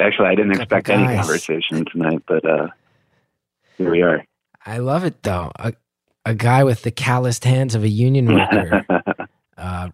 actually 0.00 0.26
i 0.28 0.34
didn't 0.34 0.52
expect 0.52 0.88
any 0.88 1.16
conversation 1.16 1.84
tonight 1.92 2.22
but 2.26 2.44
uh 2.48 2.68
here 3.76 3.90
we 3.90 4.02
are 4.02 4.24
I 4.66 4.78
love 4.78 5.04
it 5.04 5.22
though. 5.22 5.50
A, 5.56 5.72
a 6.28 6.34
guy 6.34 6.62
with 6.62 6.82
the 6.82 6.90
calloused 6.90 7.44
hands 7.44 7.74
of 7.74 7.82
a 7.82 7.88
union 7.88 8.26
worker 8.34 8.84
uh, 9.56 9.88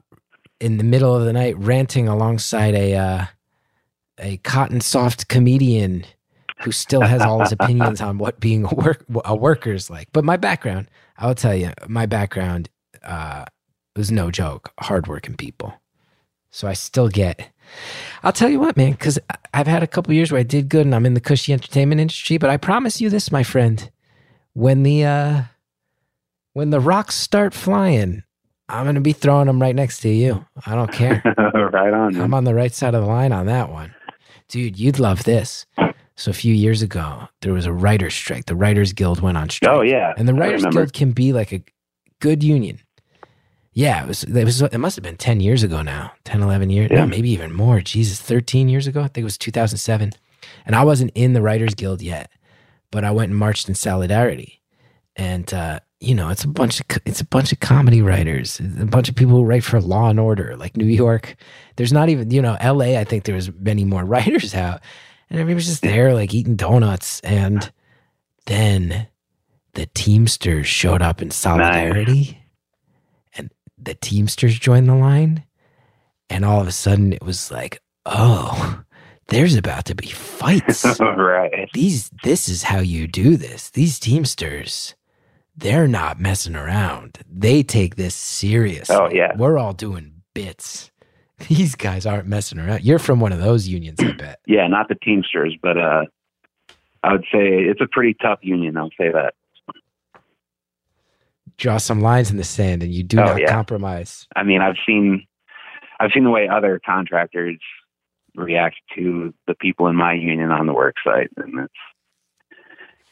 in 0.60 0.78
the 0.78 0.84
middle 0.84 1.14
of 1.14 1.24
the 1.24 1.32
night 1.32 1.56
ranting 1.56 2.08
alongside 2.08 2.74
a 2.74 2.96
uh, 2.96 3.24
a 4.18 4.36
cotton 4.38 4.80
soft 4.80 5.28
comedian 5.28 6.04
who 6.62 6.72
still 6.72 7.02
has 7.02 7.22
all 7.22 7.40
his 7.40 7.52
opinions 7.52 8.00
on 8.00 8.18
what 8.18 8.40
being 8.40 8.64
a 8.64 8.74
work 8.74 9.04
a 9.24 9.36
worker 9.36 9.72
is 9.72 9.88
like. 9.88 10.08
But 10.12 10.24
my 10.24 10.36
background, 10.36 10.88
I 11.18 11.28
will 11.28 11.34
tell 11.36 11.54
you, 11.54 11.70
my 11.86 12.06
background 12.06 12.68
uh, 13.04 13.44
was 13.94 14.10
no 14.10 14.32
joke. 14.32 14.72
Hardworking 14.80 15.36
people. 15.36 15.72
So 16.50 16.66
I 16.66 16.72
still 16.72 17.08
get. 17.08 17.48
I'll 18.24 18.32
tell 18.32 18.48
you 18.48 18.60
what, 18.60 18.76
man, 18.76 18.92
because 18.92 19.18
I've 19.52 19.66
had 19.66 19.82
a 19.82 19.88
couple 19.88 20.12
years 20.12 20.32
where 20.32 20.40
I 20.40 20.44
did 20.44 20.68
good, 20.68 20.84
and 20.84 20.94
I'm 20.94 21.06
in 21.06 21.14
the 21.14 21.20
cushy 21.20 21.52
entertainment 21.52 22.00
industry. 22.00 22.38
But 22.38 22.50
I 22.50 22.56
promise 22.56 23.00
you 23.00 23.08
this, 23.08 23.30
my 23.30 23.42
friend, 23.44 23.88
when 24.52 24.82
the 24.82 25.04
uh, 25.04 25.42
when 26.54 26.70
the 26.70 26.80
rocks 26.80 27.14
start 27.14 27.52
flying, 27.52 28.22
I'm 28.68 28.84
going 28.84 28.94
to 28.94 29.00
be 29.00 29.12
throwing 29.12 29.46
them 29.46 29.60
right 29.60 29.74
next 29.74 30.00
to 30.00 30.08
you. 30.08 30.46
I 30.64 30.74
don't 30.74 30.90
care. 30.90 31.22
right 31.54 31.92
on. 31.92 32.18
I'm 32.18 32.32
on 32.32 32.44
the 32.44 32.54
right 32.54 32.72
side 32.72 32.94
of 32.94 33.02
the 33.02 33.08
line 33.08 33.32
on 33.32 33.46
that 33.46 33.70
one. 33.70 33.94
Dude, 34.48 34.78
you'd 34.78 34.98
love 34.98 35.24
this. 35.24 35.66
So 36.16 36.30
a 36.30 36.34
few 36.34 36.54
years 36.54 36.80
ago, 36.80 37.28
there 37.42 37.52
was 37.52 37.66
a 37.66 37.72
writer's 37.72 38.14
strike. 38.14 38.46
The 38.46 38.54
Writers 38.54 38.92
Guild 38.92 39.20
went 39.20 39.36
on 39.36 39.50
strike. 39.50 39.70
Oh 39.70 39.82
yeah. 39.82 40.14
And 40.16 40.28
the 40.28 40.34
Writers. 40.34 40.64
Guild 40.64 40.92
can 40.92 41.12
be 41.12 41.32
like 41.32 41.52
a 41.52 41.62
good 42.20 42.42
union. 42.42 42.80
Yeah, 43.72 44.04
it 44.04 44.08
was, 44.08 44.22
it 44.22 44.44
was 44.44 44.62
it 44.62 44.78
must 44.78 44.94
have 44.94 45.02
been 45.02 45.16
10 45.16 45.40
years 45.40 45.64
ago 45.64 45.82
now. 45.82 46.12
10, 46.24 46.40
11 46.42 46.70
years. 46.70 46.88
Yeah. 46.92 46.98
No, 47.00 47.06
maybe 47.08 47.30
even 47.30 47.52
more. 47.52 47.80
Jesus, 47.80 48.20
13 48.20 48.68
years 48.68 48.86
ago. 48.86 49.00
I 49.00 49.08
think 49.08 49.18
it 49.18 49.24
was 49.24 49.36
2007. 49.38 50.12
And 50.64 50.76
I 50.76 50.84
wasn't 50.84 51.10
in 51.16 51.32
the 51.32 51.42
Writers 51.42 51.74
Guild 51.74 52.00
yet, 52.00 52.30
but 52.92 53.02
I 53.02 53.10
went 53.10 53.30
and 53.30 53.38
marched 53.38 53.68
in 53.68 53.74
solidarity. 53.74 54.62
And 55.16 55.52
uh, 55.52 55.80
you 56.04 56.14
know, 56.14 56.28
it's 56.28 56.44
a 56.44 56.48
bunch 56.48 56.80
of 56.80 56.86
it's 57.04 57.20
a 57.20 57.26
bunch 57.26 57.52
of 57.52 57.60
comedy 57.60 58.02
writers, 58.02 58.60
a 58.60 58.86
bunch 58.86 59.08
of 59.08 59.14
people 59.14 59.36
who 59.36 59.44
write 59.44 59.64
for 59.64 59.80
Law 59.80 60.10
and 60.10 60.20
Order, 60.20 60.56
like 60.56 60.76
New 60.76 60.86
York. 60.86 61.36
There's 61.76 61.92
not 61.92 62.08
even, 62.08 62.30
you 62.30 62.42
know, 62.42 62.56
LA, 62.62 62.98
I 62.98 63.04
think 63.04 63.24
there 63.24 63.34
was 63.34 63.52
many 63.52 63.84
more 63.84 64.04
writers 64.04 64.54
out. 64.54 64.80
And 65.30 65.40
everybody's 65.40 65.66
just 65.68 65.82
there 65.82 66.14
like 66.14 66.34
eating 66.34 66.56
donuts 66.56 67.20
and 67.20 67.72
then 68.46 69.08
the 69.74 69.86
Teamsters 69.86 70.66
showed 70.66 71.02
up 71.02 71.20
in 71.20 71.30
solidarity, 71.30 72.40
and 73.36 73.50
the 73.76 73.94
Teamsters 73.94 74.58
joined 74.58 74.88
the 74.88 74.94
line, 74.94 75.44
and 76.30 76.44
all 76.44 76.60
of 76.60 76.68
a 76.68 76.72
sudden 76.72 77.12
it 77.12 77.22
was 77.22 77.50
like, 77.50 77.80
oh, 78.06 78.82
there's 79.28 79.56
about 79.56 79.84
to 79.86 79.94
be 79.94 80.06
fights. 80.06 80.84
right. 81.00 81.68
These, 81.72 82.10
this 82.22 82.48
is 82.48 82.62
how 82.62 82.78
you 82.78 83.06
do 83.06 83.36
this. 83.36 83.70
These 83.70 83.98
Teamsters, 83.98 84.94
they're 85.56 85.86
not 85.88 86.20
messing 86.20 86.56
around. 86.56 87.18
They 87.30 87.62
take 87.62 87.96
this 87.96 88.14
serious. 88.14 88.90
Oh, 88.90 89.08
yeah. 89.12 89.32
we're 89.36 89.58
all 89.58 89.72
doing 89.72 90.22
bits. 90.34 90.90
These 91.48 91.74
guys 91.74 92.06
aren't 92.06 92.26
messing 92.28 92.58
around. 92.58 92.84
You're 92.84 92.98
from 92.98 93.20
one 93.20 93.32
of 93.32 93.38
those 93.40 93.66
unions, 93.68 93.98
I 94.00 94.12
bet. 94.18 94.40
Yeah, 94.46 94.66
not 94.68 94.88
the 94.88 94.94
Teamsters, 94.94 95.56
but 95.62 95.76
uh, 95.78 96.04
I 97.02 97.12
would 97.12 97.24
say 97.32 97.58
it's 97.64 97.80
a 97.80 97.88
pretty 97.90 98.14
tough 98.20 98.38
union. 98.42 98.76
I'll 98.76 98.90
say 98.98 99.10
that. 99.12 99.34
Draw 101.56 101.78
some 101.78 102.00
lines 102.00 102.30
in 102.30 102.36
the 102.36 102.44
sand, 102.44 102.82
and 102.82 102.92
you 102.92 103.02
do 103.04 103.18
Oh, 103.20 103.24
not 103.24 103.40
yeah. 103.40 103.48
compromise. 103.50 104.26
I 104.34 104.42
mean, 104.42 104.60
I've 104.60 104.76
seen, 104.84 105.24
I've 106.00 106.10
seen 106.12 106.24
the 106.24 106.30
way 106.30 106.48
other 106.48 106.80
contractors 106.84 107.58
react 108.34 108.76
to 108.96 109.32
the 109.46 109.54
people 109.54 109.86
in 109.86 109.94
my 109.94 110.14
union 110.14 110.50
on 110.50 110.66
the 110.66 110.72
work 110.72 110.96
site, 111.04 111.30
and 111.36 111.60
it's, 111.60 111.72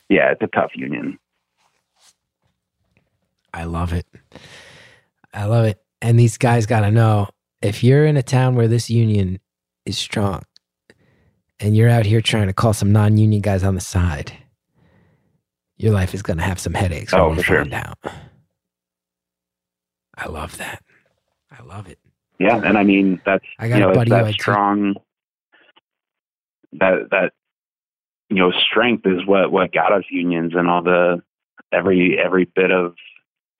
yeah, 0.08 0.32
it's 0.32 0.42
a 0.42 0.48
tough 0.48 0.72
union. 0.74 1.18
I 3.52 3.64
love 3.64 3.92
it. 3.92 4.06
I 5.32 5.44
love 5.44 5.64
it. 5.64 5.82
And 6.00 6.18
these 6.18 6.38
guys 6.38 6.66
got 6.66 6.80
to 6.80 6.90
know 6.90 7.28
if 7.60 7.84
you're 7.84 8.06
in 8.06 8.16
a 8.16 8.22
town 8.22 8.54
where 8.54 8.68
this 8.68 8.90
union 8.90 9.40
is 9.86 9.98
strong 9.98 10.42
and 11.60 11.76
you're 11.76 11.88
out 11.88 12.06
here 12.06 12.20
trying 12.20 12.48
to 12.48 12.52
call 12.52 12.72
some 12.72 12.92
non 12.92 13.16
union 13.16 13.40
guys 13.40 13.62
on 13.62 13.74
the 13.74 13.80
side, 13.80 14.32
your 15.76 15.92
life 15.92 16.14
is 16.14 16.22
going 16.22 16.38
to 16.38 16.42
have 16.42 16.58
some 16.58 16.74
headaches. 16.74 17.12
Oh, 17.14 17.34
for 17.34 17.42
sure. 17.42 17.66
out. 17.72 17.98
I 20.16 20.28
love 20.28 20.58
that. 20.58 20.82
I 21.50 21.62
love 21.62 21.88
it. 21.88 21.98
Yeah, 22.38 22.60
and 22.64 22.76
I 22.76 22.82
mean 22.82 23.20
that's 23.24 23.44
I 23.58 23.68
got 23.68 23.76
you 23.76 23.80
know 23.82 23.90
a 23.90 23.94
buddy 23.94 24.10
that 24.10 24.32
strong 24.32 24.94
that 26.72 27.08
that 27.10 27.32
you 28.28 28.36
know 28.36 28.50
strength 28.50 29.06
is 29.06 29.24
what 29.26 29.52
what 29.52 29.72
got 29.72 29.92
us 29.92 30.04
unions 30.10 30.52
and 30.56 30.68
all 30.68 30.82
the 30.82 31.22
every 31.72 32.18
every 32.18 32.44
bit 32.44 32.72
of 32.72 32.94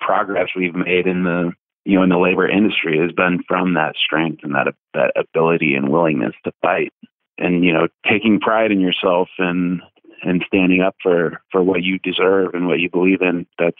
progress 0.05 0.49
we've 0.57 0.75
made 0.75 1.07
in 1.07 1.25
the 1.25 1.53
you 1.85 1.97
know 1.97 2.03
in 2.03 2.11
the 2.11 2.19
labor 2.19 2.49
industry 2.49 2.99
has 2.99 3.13
been 3.13 3.43
from 3.47 3.75
that 3.75 3.97
strength 3.97 4.41
and 4.43 4.55
that 4.55 4.75
that 4.95 5.13
ability 5.17 5.75
and 5.75 5.89
willingness 5.89 6.35
to 6.45 6.53
fight. 6.63 6.93
And 7.39 7.65
you 7.65 7.73
know 7.73 7.89
taking 8.09 8.41
pride 8.41 8.73
in 8.73 8.81
yourself 8.81 9.29
and 9.39 9.81
and 10.23 10.45
standing 10.47 10.83
up 10.83 10.97
for 11.03 11.43
for 11.51 11.63
what 11.63 11.83
you 11.83 11.99
deserve 11.99 12.55
and 12.55 12.67
what 12.67 12.81
you 12.81 12.91
believe 12.91 13.23
in 13.23 13.47
that's 13.59 13.77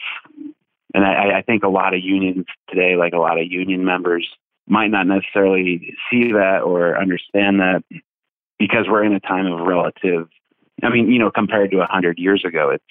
and 0.95 1.03
I, 1.03 1.39
I 1.39 1.41
think 1.41 1.63
a 1.63 1.69
lot 1.69 1.93
of 1.93 2.01
unions 2.01 2.45
today 2.69 2.95
like 2.95 3.13
a 3.13 3.17
lot 3.17 3.39
of 3.39 3.51
union 3.51 3.85
members 3.85 4.27
might 4.67 4.91
not 4.91 5.07
necessarily 5.07 5.95
see 6.09 6.31
that 6.33 6.61
or 6.63 6.97
understand 6.97 7.59
that 7.59 7.83
because 8.59 8.85
we're 8.87 9.03
in 9.03 9.13
a 9.13 9.19
time 9.19 9.45
of 9.45 9.65
relative 9.67 10.27
I 10.83 10.89
mean, 10.89 11.11
you 11.11 11.19
know, 11.19 11.31
compared 11.31 11.71
to 11.71 11.81
a 11.81 11.85
hundred 11.85 12.17
years 12.17 12.43
ago, 12.45 12.69
it's 12.69 12.83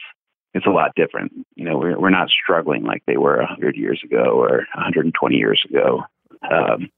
it's 0.55 0.67
a 0.67 0.71
lot 0.71 0.95
different. 0.95 1.33
You 1.55 1.65
know, 1.65 1.79
we're 1.79 1.99
we're 1.99 2.11
not 2.11 2.29
struggling 2.29 2.85
like 2.85 3.03
they 3.07 3.17
were 3.17 3.37
a 3.37 3.47
hundred 3.47 3.77
years 3.77 4.01
ago 4.05 4.25
or 4.25 4.67
120 4.75 5.37
years 5.37 5.65
ago. 5.69 6.03
Um, 6.51 6.91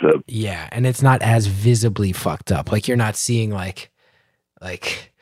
so 0.00 0.22
Yeah, 0.26 0.68
and 0.72 0.86
it's 0.86 1.02
not 1.02 1.22
as 1.22 1.46
visibly 1.46 2.12
fucked 2.12 2.50
up. 2.50 2.72
Like 2.72 2.88
you're 2.88 2.96
not 2.96 3.16
seeing 3.16 3.50
like 3.50 3.90
like 4.60 5.12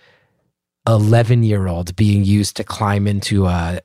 11 0.86 1.42
year 1.42 1.66
olds 1.66 1.92
being 1.92 2.24
used 2.24 2.56
to 2.56 2.64
climb 2.64 3.06
into 3.06 3.46
uh 3.46 3.80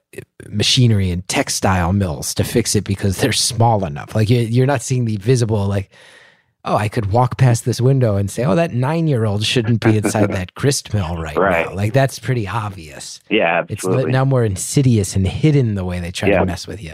machinery 0.48 1.12
and 1.12 1.28
textile 1.28 1.92
mills 1.92 2.34
to 2.36 2.44
fix 2.44 2.76
it 2.76 2.84
because 2.84 3.18
they're 3.18 3.34
small 3.34 3.86
enough. 3.86 4.16
Like 4.16 4.30
you're 4.30 4.66
not 4.68 4.82
seeing 4.82 5.06
the 5.06 5.18
visible 5.18 5.66
like 5.68 5.90
oh, 6.66 6.76
I 6.76 6.90
could 6.90 7.12
walk 7.12 7.38
past 7.38 7.64
this 7.66 7.80
window 7.80 8.16
and 8.18 8.30
say, 8.30 8.44
"Oh, 8.44 8.56
that 8.56 8.72
9-year-old 8.72 9.44
shouldn't 9.46 9.82
be 9.84 9.98
inside 9.98 10.32
that 10.32 10.54
grist 10.56 10.94
mill 10.94 11.16
right, 11.18 11.38
Right. 11.38 11.68
now." 11.68 11.74
Like 11.76 11.94
that's 11.94 12.20
pretty 12.20 12.48
obvious. 12.48 13.22
yeah, 13.30 13.64
It's 13.70 13.86
now 13.86 14.26
more 14.26 14.44
insidious 14.44 15.16
and 15.16 15.28
hidden 15.28 15.76
the 15.76 15.86
way 15.86 16.00
they 16.00 16.12
try 16.12 16.30
Yeah. 16.30 16.40
to 16.40 16.46
mess 16.46 16.68
with 16.68 16.82
you. 16.84 16.94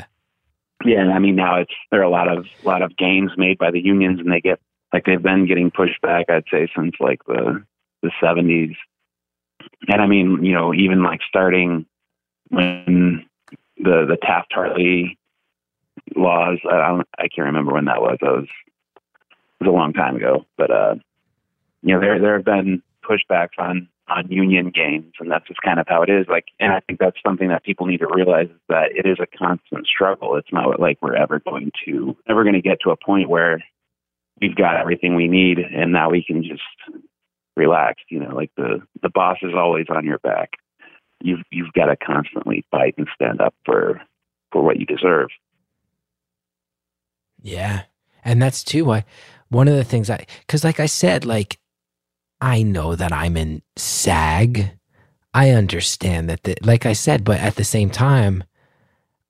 Yeah, 0.85 1.01
and 1.01 1.11
I 1.13 1.19
mean 1.19 1.35
now 1.35 1.57
it's 1.59 1.73
there 1.91 1.99
are 2.01 2.03
a 2.03 2.09
lot 2.09 2.27
of 2.27 2.45
lot 2.63 2.81
of 2.81 2.95
gains 2.97 3.31
made 3.37 3.57
by 3.57 3.71
the 3.71 3.79
unions, 3.79 4.19
and 4.19 4.31
they 4.31 4.41
get 4.41 4.59
like 4.93 5.05
they've 5.05 5.21
been 5.21 5.45
getting 5.47 5.71
pushed 5.71 6.01
back. 6.01 6.25
I'd 6.29 6.45
say 6.51 6.67
since 6.75 6.95
like 6.99 7.23
the 7.25 7.63
the 8.01 8.11
seventies, 8.19 8.75
and 9.87 10.01
I 10.01 10.07
mean 10.07 10.43
you 10.43 10.53
know 10.53 10.73
even 10.73 11.03
like 11.03 11.19
starting 11.27 11.85
when 12.49 13.25
the 13.77 14.05
the 14.07 14.17
Taft 14.21 14.51
Hartley 14.53 15.17
laws. 16.15 16.57
I 16.69 16.87
don't, 16.87 17.07
I 17.17 17.27
can't 17.27 17.45
remember 17.45 17.73
when 17.73 17.85
that 17.85 18.01
was. 18.01 18.17
I 18.21 18.31
was 18.31 18.47
was 19.61 19.69
a 19.69 19.71
long 19.71 19.93
time 19.93 20.15
ago, 20.15 20.45
but 20.57 20.71
uh, 20.71 20.95
you 21.83 21.93
know 21.93 22.01
there 22.01 22.19
there 22.19 22.35
have 22.35 22.45
been 22.45 22.81
pushbacks 23.03 23.57
on 23.59 23.87
on 24.07 24.27
union 24.29 24.71
gains, 24.71 25.13
and 25.19 25.31
that's 25.31 25.47
just 25.47 25.61
kind 25.61 25.79
of 25.79 25.87
how 25.87 26.01
it 26.01 26.09
is. 26.09 26.25
Like, 26.27 26.45
and 26.59 26.73
I 26.73 26.81
think 26.81 26.99
that's 26.99 27.17
something 27.25 27.47
that 27.49 27.63
people 27.63 27.85
need 27.85 27.99
to 27.99 28.07
realize 28.13 28.47
is 28.47 28.61
that 28.67 28.91
it 28.93 29.05
is 29.05 29.17
a 29.21 29.37
constant 29.37 29.87
struggle. 29.87 30.35
It's 30.35 30.51
not 30.51 30.79
like 30.79 30.97
we're 31.01 31.15
ever 31.15 31.39
going 31.39 31.71
to 31.85 32.17
ever 32.27 32.43
going 32.43 32.55
to 32.55 32.61
get 32.61 32.79
to 32.81 32.89
a 32.89 32.97
point 32.97 33.29
where 33.29 33.63
we've 34.41 34.55
got 34.55 34.77
everything 34.77 35.15
we 35.15 35.27
need, 35.27 35.59
and 35.59 35.93
now 35.93 36.09
we 36.09 36.23
can 36.23 36.43
just 36.43 36.63
relax. 37.55 38.01
You 38.09 38.19
know, 38.19 38.35
like 38.35 38.51
the 38.57 38.81
the 39.01 39.09
boss 39.09 39.37
is 39.43 39.53
always 39.55 39.85
on 39.89 40.05
your 40.05 40.19
back. 40.19 40.53
You've 41.21 41.43
you've 41.51 41.73
got 41.73 41.85
to 41.85 41.95
constantly 41.95 42.65
fight 42.71 42.95
and 42.97 43.07
stand 43.13 43.39
up 43.39 43.53
for 43.63 44.01
for 44.51 44.63
what 44.63 44.79
you 44.79 44.87
deserve. 44.87 45.29
Yeah. 47.43 47.83
And 48.23 48.41
that's 48.41 48.63
too 48.63 48.85
why 48.85 49.05
one 49.51 49.67
of 49.67 49.75
the 49.75 49.83
things 49.83 50.09
I, 50.09 50.25
because 50.39 50.63
like 50.63 50.79
I 50.79 50.87
said, 50.87 51.23
like 51.25 51.59
I 52.41 52.63
know 52.63 52.95
that 52.95 53.11
I'm 53.13 53.37
in 53.37 53.61
SAG. 53.77 54.71
I 55.33 55.51
understand 55.51 56.29
that, 56.29 56.43
the, 56.43 56.57
like 56.61 56.85
I 56.85 56.93
said, 56.93 57.23
but 57.23 57.39
at 57.39 57.55
the 57.55 57.63
same 57.63 57.89
time, 57.89 58.43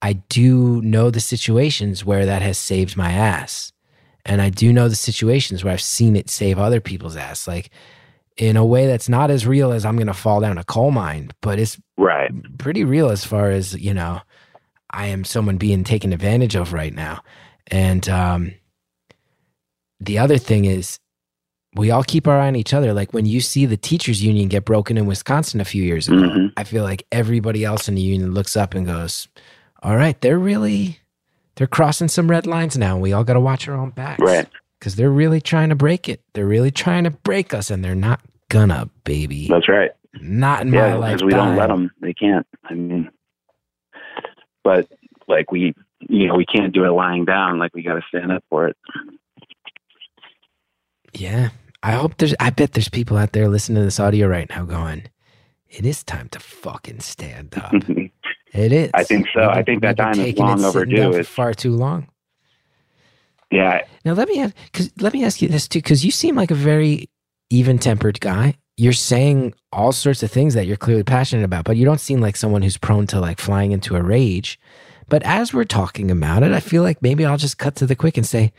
I 0.01 0.13
do 0.13 0.81
know 0.81 1.11
the 1.11 1.19
situations 1.19 2.03
where 2.03 2.25
that 2.25 2.41
has 2.41 2.57
saved 2.57 2.97
my 2.97 3.11
ass. 3.11 3.71
And 4.25 4.41
I 4.41 4.49
do 4.49 4.71
know 4.73 4.87
the 4.87 4.95
situations 4.95 5.63
where 5.63 5.73
I've 5.73 5.81
seen 5.81 6.15
it 6.15 6.29
save 6.29 6.57
other 6.57 6.79
people's 6.79 7.15
ass. 7.15 7.47
Like 7.47 7.69
in 8.37 8.55
a 8.57 8.65
way 8.65 8.87
that's 8.87 9.09
not 9.09 9.29
as 9.29 9.45
real 9.45 9.71
as 9.71 9.85
I'm 9.85 9.97
going 9.97 10.07
to 10.07 10.13
fall 10.13 10.39
down 10.39 10.57
a 10.57 10.63
coal 10.63 10.91
mine, 10.91 11.31
but 11.41 11.59
it's 11.59 11.77
Right. 11.97 12.31
pretty 12.57 12.83
real 12.83 13.09
as 13.09 13.23
far 13.25 13.51
as 13.51 13.75
you 13.79 13.93
know 13.93 14.21
i 14.89 15.05
am 15.05 15.23
someone 15.23 15.57
being 15.57 15.83
taken 15.83 16.11
advantage 16.11 16.55
of 16.55 16.73
right 16.73 16.93
now 16.93 17.21
and 17.67 18.09
um 18.09 18.53
the 20.01 20.17
other 20.17 20.37
thing 20.37 20.65
is 20.65 20.97
we 21.75 21.89
all 21.91 22.03
keep 22.03 22.27
our 22.27 22.39
eye 22.39 22.47
on 22.47 22.55
each 22.55 22.73
other 22.73 22.91
like 22.93 23.13
when 23.13 23.25
you 23.25 23.39
see 23.39 23.65
the 23.65 23.77
teachers 23.77 24.21
union 24.23 24.49
get 24.49 24.65
broken 24.65 24.97
in 24.97 25.05
wisconsin 25.05 25.61
a 25.61 25.65
few 25.65 25.83
years 25.83 26.07
ago 26.07 26.17
Mhm. 26.17 26.51
i 26.57 26.63
feel 26.63 26.83
like 26.83 27.05
everybody 27.11 27.63
else 27.63 27.87
in 27.87 27.95
the 27.95 28.01
union 28.01 28.33
looks 28.33 28.57
up 28.57 28.73
and 28.73 28.85
goes 28.85 29.27
all 29.83 29.95
right 29.95 30.19
they're 30.21 30.39
really 30.39 30.99
they're 31.55 31.67
crossing 31.67 32.07
some 32.07 32.29
red 32.29 32.45
lines 32.47 32.77
now 32.77 32.97
we 32.97 33.13
all 33.13 33.23
got 33.23 33.33
to 33.33 33.39
watch 33.39 33.67
our 33.69 33.75
own 33.75 33.91
backs 33.91 34.19
Right. 34.21 34.47
because 34.79 34.95
they're 34.95 35.11
really 35.11 35.39
trying 35.39 35.69
to 35.69 35.75
break 35.75 36.09
it 36.09 36.21
they're 36.33 36.47
really 36.47 36.71
trying 36.71 37.03
to 37.05 37.11
break 37.11 37.53
us 37.53 37.69
and 37.71 37.83
they're 37.85 37.95
not 37.95 38.19
gonna 38.49 38.89
baby 39.05 39.47
That's 39.47 39.69
right. 39.69 39.91
not 40.19 40.63
in 40.63 40.71
my 40.71 40.77
yeah, 40.87 40.95
life 40.95 41.11
because 41.19 41.23
we 41.23 41.31
don't 41.31 41.55
let 41.55 41.67
them. 41.67 41.89
They 42.01 42.13
can't. 42.13 42.45
I 42.65 42.73
mean, 42.73 43.09
but 44.61 44.89
like 45.29 45.51
we, 45.53 45.73
you 46.01 46.27
know, 46.27 46.35
we 46.35 46.45
can't 46.45 46.73
do 46.73 46.83
it 46.83 46.89
lying 46.91 47.23
down. 47.23 47.59
Like 47.59 47.73
we 47.73 47.81
got 47.81 47.93
to 47.95 48.01
stand 48.09 48.29
up 48.29 48.43
for 48.49 48.67
it. 48.67 48.75
Yeah. 51.13 51.49
I 51.83 51.93
hope 51.93 52.17
there's, 52.17 52.35
I 52.39 52.51
bet 52.51 52.73
there's 52.73 52.89
people 52.89 53.17
out 53.17 53.31
there 53.33 53.49
listening 53.49 53.77
to 53.77 53.85
this 53.85 53.99
audio 53.99 54.27
right 54.27 54.49
now 54.49 54.65
going, 54.65 55.03
it 55.69 55.85
is 55.85 56.03
time 56.03 56.29
to 56.29 56.39
fucking 56.39 56.99
stand 56.99 57.55
up. 57.57 57.73
It 58.53 58.73
is. 58.73 58.91
I 58.93 59.05
think 59.05 59.27
so. 59.33 59.45
I 59.45 59.63
think 59.63 59.81
that 59.81 59.95
time 59.95 60.19
is 60.19 60.37
long 60.37 60.61
overdue. 60.65 61.11
It's- 61.11 61.27
far 61.27 61.53
too 61.53 61.71
long. 61.71 62.09
Yeah, 63.49 63.79
Now 64.05 64.13
let 64.13 64.29
me 64.29 64.37
have 64.37 64.53
because 64.65 64.91
let 64.99 65.11
me 65.13 65.25
ask 65.25 65.41
you 65.41 65.49
this 65.49 65.67
too 65.67 65.79
because 65.79 66.05
you 66.05 66.11
seem 66.11 66.35
like 66.35 66.51
a 66.51 66.55
very 66.55 67.09
even-tempered 67.49 68.19
guy. 68.21 68.55
You're 68.77 68.93
saying 68.93 69.53
all 69.73 69.91
sorts 69.91 70.23
of 70.23 70.31
things 70.31 70.53
that 70.53 70.65
you're 70.67 70.77
clearly 70.77 71.03
passionate 71.03 71.43
about, 71.43 71.65
but 71.65 71.75
you 71.75 71.83
don't 71.85 71.99
seem 71.99 72.21
like 72.21 72.37
someone 72.37 72.61
who's 72.61 72.77
prone 72.77 73.07
to 73.07 73.19
like 73.19 73.39
flying 73.39 73.73
into 73.73 73.95
a 73.97 74.01
rage. 74.01 74.59
But 75.09 75.21
as 75.23 75.53
we're 75.53 75.65
talking 75.65 76.09
about 76.09 76.43
it, 76.43 76.53
I 76.53 76.61
feel 76.61 76.81
like 76.81 77.01
maybe 77.01 77.25
I'll 77.25 77.37
just 77.37 77.57
cut 77.57 77.75
to 77.75 77.85
the 77.85 77.95
quick 77.95 78.15
and 78.17 78.25
say, 78.25 78.53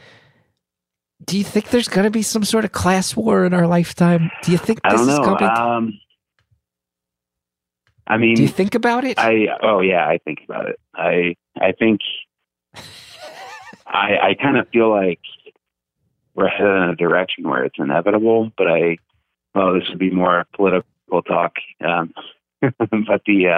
"Do 1.24 1.38
you 1.38 1.44
think 1.44 1.70
there's 1.70 1.88
going 1.88 2.04
to 2.04 2.10
be 2.10 2.22
some 2.22 2.44
sort 2.44 2.64
of 2.64 2.72
class 2.72 3.16
war 3.16 3.44
in 3.44 3.54
our 3.54 3.66
lifetime? 3.66 4.30
Do 4.42 4.52
you 4.52 4.58
think 4.58 4.80
this 4.82 5.00
is 5.00 5.18
coming? 5.18 5.48
Um, 5.48 5.98
I 8.06 8.16
mean, 8.16 8.34
Do 8.34 8.42
you 8.42 8.48
think 8.48 8.74
about 8.74 9.04
it? 9.04 9.18
I 9.18 9.46
oh 9.62 9.80
yeah, 9.80 10.06
I 10.06 10.18
think 10.18 10.40
about 10.44 10.68
it. 10.68 10.80
I 10.94 11.36
I 11.60 11.72
think 11.72 12.00
I 13.86 14.16
I 14.22 14.34
kind 14.40 14.58
of 14.58 14.68
feel 14.68 14.90
like 14.90 15.20
we're 16.34 16.48
headed 16.48 16.82
in 16.82 16.88
a 16.90 16.96
direction 16.96 17.48
where 17.48 17.64
it's 17.64 17.78
inevitable. 17.78 18.50
But 18.56 18.68
I 18.68 18.98
well, 19.54 19.74
this 19.74 19.88
would 19.88 19.98
be 19.98 20.10
more 20.10 20.46
political 20.54 21.22
talk. 21.26 21.52
Um, 21.84 22.12
but 22.60 23.22
the 23.26 23.48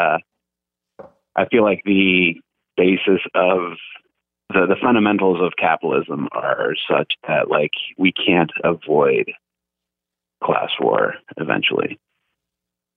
uh, 1.00 1.04
I 1.36 1.46
feel 1.46 1.62
like 1.62 1.82
the 1.84 2.34
basis 2.76 3.20
of 3.34 3.72
the 4.55 4.66
the 4.66 4.76
fundamentals 4.80 5.40
of 5.42 5.52
capitalism 5.59 6.28
are 6.32 6.74
such 6.88 7.14
that 7.26 7.50
like 7.50 7.72
we 7.98 8.12
can't 8.12 8.52
avoid 8.62 9.32
class 10.42 10.70
war 10.80 11.14
eventually. 11.36 11.98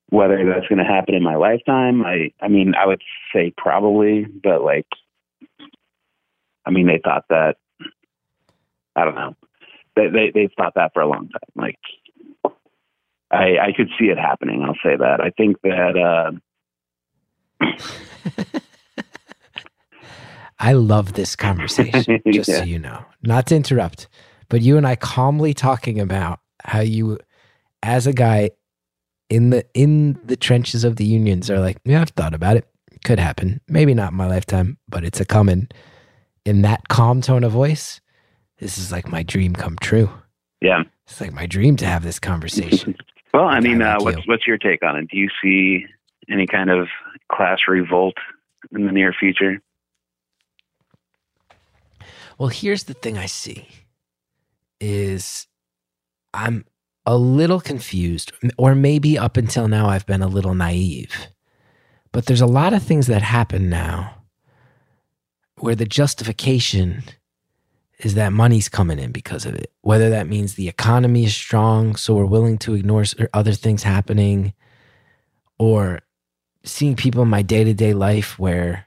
Whether 0.10 0.46
that's 0.46 0.68
going 0.68 0.80
to 0.80 0.86
happen 0.86 1.16
in 1.16 1.24
my 1.24 1.36
lifetime 1.36 2.06
i 2.06 2.32
i 2.42 2.48
mean 2.48 2.76
i 2.76 2.86
would 2.86 3.02
say 3.34 3.54
probably 3.58 4.24
but 4.26 4.64
like 4.64 4.88
i 6.66 6.72
mean 6.72 6.88
they 6.88 7.02
thought 7.04 7.26
that 7.30 7.58
i 8.96 9.04
don't 9.04 9.16
know. 9.16 9.36
They 9.96 10.08
they 10.08 10.32
they've 10.34 10.54
thought 10.56 10.76
that 10.76 10.94
for 10.94 11.02
a 11.02 11.10
long 11.10 11.28
time 11.30 11.52
like 11.56 11.80
i 13.32 13.58
i 13.58 13.74
could 13.76 13.90
see 14.00 14.06
it 14.06 14.18
happening 14.18 14.64
i'll 14.64 14.76
say 14.76 14.96
that. 14.96 15.20
I 15.20 15.32
think 15.32 15.58
that 15.64 15.98
uh 15.98 16.32
I 20.60 20.74
love 20.74 21.14
this 21.14 21.36
conversation, 21.36 22.22
just 22.32 22.50
Yeah. 22.50 22.58
so 22.60 22.64
you 22.64 22.80
know. 22.80 23.04
Not 23.24 23.48
to 23.48 23.56
interrupt, 23.56 24.08
but 24.50 24.62
you 24.62 24.78
and 24.78 24.88
I 24.88 24.96
calmly 24.96 25.54
talking 25.54 26.00
about 26.00 26.40
how 26.64 26.80
you, 26.80 27.20
as 27.84 28.08
a 28.08 28.14
guy 28.14 28.52
in 29.30 29.50
the 29.52 29.66
in 29.74 30.20
the 30.26 30.36
trenches 30.36 30.84
of 30.84 30.96
the 30.96 31.06
unions, 31.06 31.50
are 31.52 31.60
like, 31.60 31.78
yeah, 31.86 32.02
I've 32.02 32.10
thought 32.10 32.34
about 32.34 32.58
it. 32.58 32.68
Could 33.04 33.20
happen. 33.20 33.62
Maybe 33.68 33.94
not 33.94 34.12
in 34.12 34.18
my 34.18 34.28
lifetime, 34.28 34.78
but 34.90 35.04
it's 35.04 35.20
a 35.22 35.26
coming. 35.26 35.68
In 36.46 36.62
that 36.64 36.88
calm 36.88 37.22
tone 37.22 37.44
of 37.44 37.52
voice, 37.52 38.02
this 38.60 38.78
is 38.78 38.92
like 38.92 39.08
my 39.10 39.22
dream 39.24 39.54
come 39.54 39.78
true. 39.82 40.10
yeah 40.62 40.84
It's 41.06 41.22
like 41.22 41.34
my 41.34 41.46
dream 41.46 41.76
to 41.78 41.86
have 41.86 42.04
this 42.04 42.20
conversation. 42.20 42.96
well 43.34 43.46
I 43.46 43.60
mean 43.60 43.82
uh 43.82 43.96
like 43.96 44.04
what's 44.04 44.18
you. 44.18 44.24
what's 44.26 44.48
your 44.48 44.58
take 44.58 44.82
on 44.84 44.96
it 44.98 45.10
do 45.12 45.18
you 45.18 45.30
see 45.44 45.86
any 46.30 46.48
kind 46.48 46.70
of 46.72 46.88
class 47.32 47.60
revolt 47.68 48.16
in 48.72 48.86
the 48.88 48.92
near 48.92 49.14
future 49.14 49.62
Well, 52.38 52.50
here's 52.50 52.84
the 52.84 52.94
thing 52.94 53.18
I 53.18 53.26
see 53.26 53.68
is 54.80 55.48
I'm 56.34 56.66
a 57.06 57.18
little 57.18 57.60
confused 57.60 58.32
or 58.58 58.76
maybe 58.76 59.18
up 59.18 59.38
until 59.38 59.68
now 59.68 59.88
I've 59.88 60.06
been 60.06 60.22
a 60.22 60.28
little 60.28 60.54
naive. 60.54 61.28
But 62.12 62.26
there's 62.26 62.42
a 62.42 62.46
lot 62.48 62.74
of 62.74 62.84
things 62.84 63.08
that 63.08 63.22
happen 63.22 63.70
now 63.70 64.24
where 65.60 65.76
the 65.76 65.86
justification 65.86 67.04
is 68.00 68.14
that 68.14 68.32
money's 68.32 68.70
coming 68.70 69.00
in 69.00 69.12
because 69.12 69.46
of 69.46 69.56
it. 69.56 69.72
Whether 69.82 70.10
that 70.12 70.28
means 70.28 70.54
the 70.54 70.68
economy 70.68 71.26
is 71.26 71.36
strong 71.36 71.96
so 71.96 72.14
we're 72.14 72.26
willing 72.26 72.60
to 72.60 72.76
ignore 72.76 73.06
er, 73.20 73.30
other 73.34 73.54
things 73.54 73.82
happening 73.82 74.54
or 75.58 76.02
seeing 76.64 76.96
people 76.96 77.24
in 77.24 77.30
my 77.30 77.42
day-to-day 77.42 77.94
life 77.94 78.38
where 78.38 78.86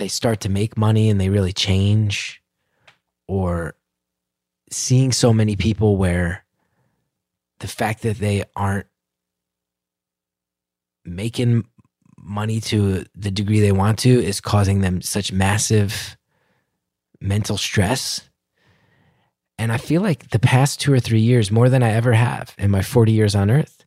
they 0.00 0.08
start 0.08 0.40
to 0.40 0.48
make 0.48 0.78
money 0.78 1.10
and 1.10 1.20
they 1.20 1.28
really 1.28 1.52
change 1.52 2.42
or 3.28 3.74
seeing 4.72 5.12
so 5.12 5.32
many 5.32 5.56
people 5.56 5.96
where 5.98 6.44
the 7.60 7.68
fact 7.68 8.02
that 8.02 8.16
they 8.16 8.42
aren't 8.56 8.86
making 11.04 11.64
money 12.16 12.60
to 12.60 13.04
the 13.14 13.30
degree 13.30 13.60
they 13.60 13.72
want 13.72 13.98
to 13.98 14.08
is 14.08 14.40
causing 14.40 14.80
them 14.80 15.02
such 15.02 15.32
massive 15.32 16.16
mental 17.20 17.58
stress. 17.58 18.22
And 19.58 19.70
i 19.70 19.76
feel 19.76 20.00
like 20.00 20.30
the 20.30 20.38
past 20.38 20.80
2 20.80 20.94
or 20.94 21.00
3 21.00 21.20
years 21.20 21.50
more 21.50 21.68
than 21.68 21.82
i 21.82 21.90
ever 21.90 22.14
have 22.14 22.54
in 22.56 22.70
my 22.70 22.80
40 22.80 23.12
years 23.12 23.34
on 23.34 23.50
earth 23.50 23.84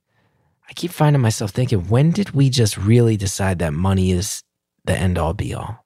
i 0.69 0.73
keep 0.73 0.91
finding 0.91 1.19
myself 1.19 1.49
thinking 1.49 1.87
when 1.87 2.11
did 2.11 2.29
we 2.31 2.51
just 2.51 2.77
really 2.77 3.17
decide 3.17 3.57
that 3.57 3.73
money 3.73 4.11
is 4.11 4.43
the 4.85 4.95
end 4.95 5.17
all 5.17 5.33
be 5.33 5.51
all 5.55 5.82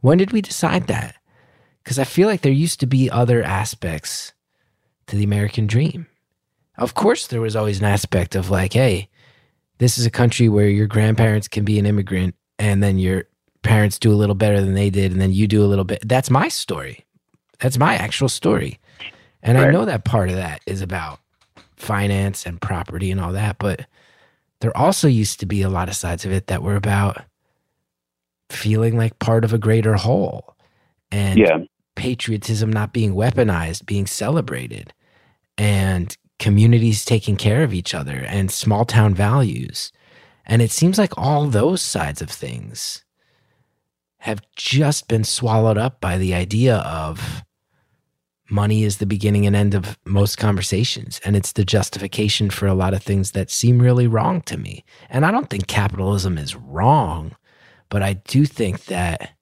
when 0.00 0.18
did 0.18 0.32
we 0.32 0.40
decide 0.40 0.86
that? 0.86 1.16
Because 1.82 1.98
I 1.98 2.04
feel 2.04 2.28
like 2.28 2.42
there 2.42 2.52
used 2.52 2.80
to 2.80 2.86
be 2.86 3.10
other 3.10 3.42
aspects 3.42 4.32
to 5.06 5.16
the 5.16 5.24
American 5.24 5.66
dream. 5.66 6.06
Of 6.76 6.94
course, 6.94 7.26
there 7.26 7.40
was 7.40 7.56
always 7.56 7.80
an 7.80 7.86
aspect 7.86 8.34
of 8.34 8.50
like, 8.50 8.74
hey, 8.74 9.08
this 9.78 9.98
is 9.98 10.06
a 10.06 10.10
country 10.10 10.48
where 10.48 10.68
your 10.68 10.86
grandparents 10.86 11.48
can 11.48 11.64
be 11.64 11.78
an 11.78 11.86
immigrant 11.86 12.34
and 12.58 12.82
then 12.82 12.98
your 12.98 13.24
parents 13.62 13.98
do 13.98 14.12
a 14.12 14.16
little 14.16 14.34
better 14.34 14.60
than 14.60 14.74
they 14.74 14.90
did 14.90 15.12
and 15.12 15.20
then 15.20 15.32
you 15.32 15.46
do 15.48 15.64
a 15.64 15.66
little 15.66 15.84
bit. 15.84 16.00
That's 16.06 16.30
my 16.30 16.48
story. 16.48 17.04
That's 17.60 17.78
my 17.78 17.94
actual 17.94 18.28
story. 18.28 18.78
And 19.42 19.58
I 19.58 19.70
know 19.70 19.84
that 19.84 20.04
part 20.04 20.30
of 20.30 20.36
that 20.36 20.60
is 20.66 20.82
about 20.82 21.20
finance 21.76 22.44
and 22.44 22.60
property 22.60 23.10
and 23.10 23.20
all 23.20 23.32
that, 23.32 23.56
but 23.58 23.86
there 24.60 24.76
also 24.76 25.08
used 25.08 25.40
to 25.40 25.46
be 25.46 25.62
a 25.62 25.68
lot 25.68 25.88
of 25.88 25.96
sides 25.96 26.24
of 26.24 26.32
it 26.32 26.48
that 26.48 26.62
were 26.62 26.76
about 26.76 27.22
feeling 28.50 28.96
like 28.96 29.18
part 29.18 29.44
of 29.44 29.52
a 29.52 29.58
greater 29.58 29.94
whole 29.94 30.56
and 31.10 31.38
yeah 31.38 31.58
patriotism 31.98 32.72
not 32.72 32.92
being 32.92 33.12
weaponized, 33.14 33.84
being 33.84 34.06
celebrated, 34.06 34.94
and 35.58 36.16
communities 36.38 37.04
taking 37.04 37.36
care 37.36 37.64
of 37.64 37.74
each 37.74 37.92
other 37.92 38.24
and 38.28 38.52
small 38.52 38.84
town 38.84 39.12
values. 39.12 39.92
And 40.46 40.62
it 40.62 40.70
seems 40.70 40.96
like 40.96 41.18
all 41.18 41.46
those 41.46 41.82
sides 41.82 42.22
of 42.22 42.30
things 42.30 43.04
have 44.18 44.40
just 44.54 45.08
been 45.08 45.24
swallowed 45.24 45.76
up 45.76 46.00
by 46.00 46.16
the 46.16 46.34
idea 46.34 46.76
of 46.76 47.42
money 48.48 48.84
is 48.84 48.98
the 48.98 49.06
beginning 49.06 49.44
and 49.44 49.56
end 49.56 49.74
of 49.74 49.98
most 50.04 50.38
conversations. 50.38 51.20
And 51.24 51.36
it's 51.36 51.52
the 51.52 51.64
justification 51.64 52.48
for 52.48 52.66
a 52.68 52.74
lot 52.74 52.94
of 52.94 53.02
things 53.02 53.32
that 53.32 53.50
seem 53.50 53.80
really 53.80 54.06
wrong 54.06 54.40
to 54.42 54.56
me. 54.56 54.84
And 55.10 55.26
I 55.26 55.32
don't 55.32 55.50
think 55.50 55.66
capitalism 55.66 56.38
is 56.38 56.54
wrong, 56.54 57.34
but 57.88 58.02
I 58.02 58.14
do 58.14 58.44
think 58.44 58.86
that 58.86 59.32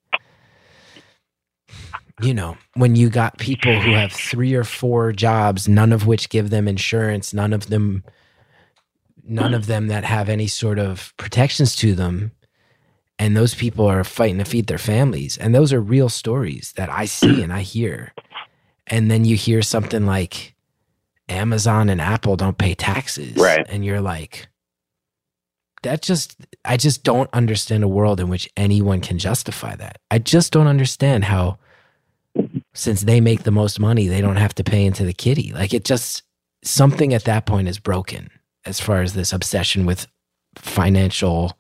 you 2.23 2.33
know, 2.33 2.57
when 2.75 2.97
you 2.97 3.11
got 3.11 3.39
people 3.39 3.79
who 3.79 3.93
have 3.93 4.13
three 4.13 4.55
or 4.55 4.65
four 4.65 5.13
jobs, 5.13 5.69
none 5.69 5.93
of 5.93 6.07
which 6.07 6.31
give 6.31 6.49
them 6.51 6.67
insurance, 6.67 7.35
none 7.35 7.53
of 7.53 7.69
them, 7.69 8.05
none 9.23 9.53
of 9.53 9.67
them 9.67 9.89
that 9.89 10.05
have 10.05 10.29
any 10.29 10.47
sort 10.47 10.79
of 10.79 11.13
protections 11.19 11.77
to 11.77 11.95
them, 11.95 12.33
and 13.19 13.37
those 13.37 13.55
people 13.55 13.87
are 13.87 14.03
fighting 14.05 14.39
to 14.39 14.45
feed 14.45 14.67
their 14.67 14.79
families, 14.79 15.37
and 15.37 15.55
those 15.55 15.73
are 15.73 15.81
real 15.81 16.09
stories 16.09 16.73
that 16.77 16.89
I 16.89 17.05
see 17.05 17.43
and 17.43 17.53
I 17.53 17.61
hear, 17.61 18.15
and 18.87 19.11
then 19.11 19.27
you 19.27 19.37
hear 19.37 19.61
something 19.61 20.07
like 20.07 20.55
Amazon 21.29 21.91
and 21.91 22.01
Apple 22.01 22.37
don't 22.37 22.57
pay 22.57 22.75
taxes, 22.75 23.37
Right. 23.37 23.67
And 23.69 23.85
you're 23.85 24.01
like, 24.01 24.49
that 25.87 26.03
just, 26.03 26.37
I 26.65 26.77
just 26.77 27.03
don't 27.03 27.31
understand 27.33 27.85
a 27.85 27.89
world 27.89 28.21
in 28.21 28.29
which 28.29 28.51
anyone 28.57 29.01
can 29.01 29.19
justify 29.19 29.75
that. 29.77 29.99
I 30.11 30.19
just 30.19 30.53
don't 30.53 30.67
understand 30.67 31.25
how 31.25 31.59
since 32.75 33.03
they 33.03 33.21
make 33.21 33.45
the 33.45 33.51
most 33.51 33.81
money, 33.81 34.09
they 34.09 34.21
don't 34.21 34.37
have 34.37 34.55
to 34.57 34.65
pay 34.65 34.85
into 34.85 35.05
the 35.05 35.15
kitty. 35.15 35.53
Like 35.53 35.73
it 35.73 35.85
just 35.85 36.23
something 36.63 37.15
at 37.15 37.25
that 37.25 37.47
point 37.47 37.69
is 37.69 37.79
broken 37.79 38.31
as 38.65 38.81
far 38.81 39.01
as 39.01 39.15
this 39.15 39.33
obsession 39.33 39.87
with 39.87 40.07
financial 40.57 41.57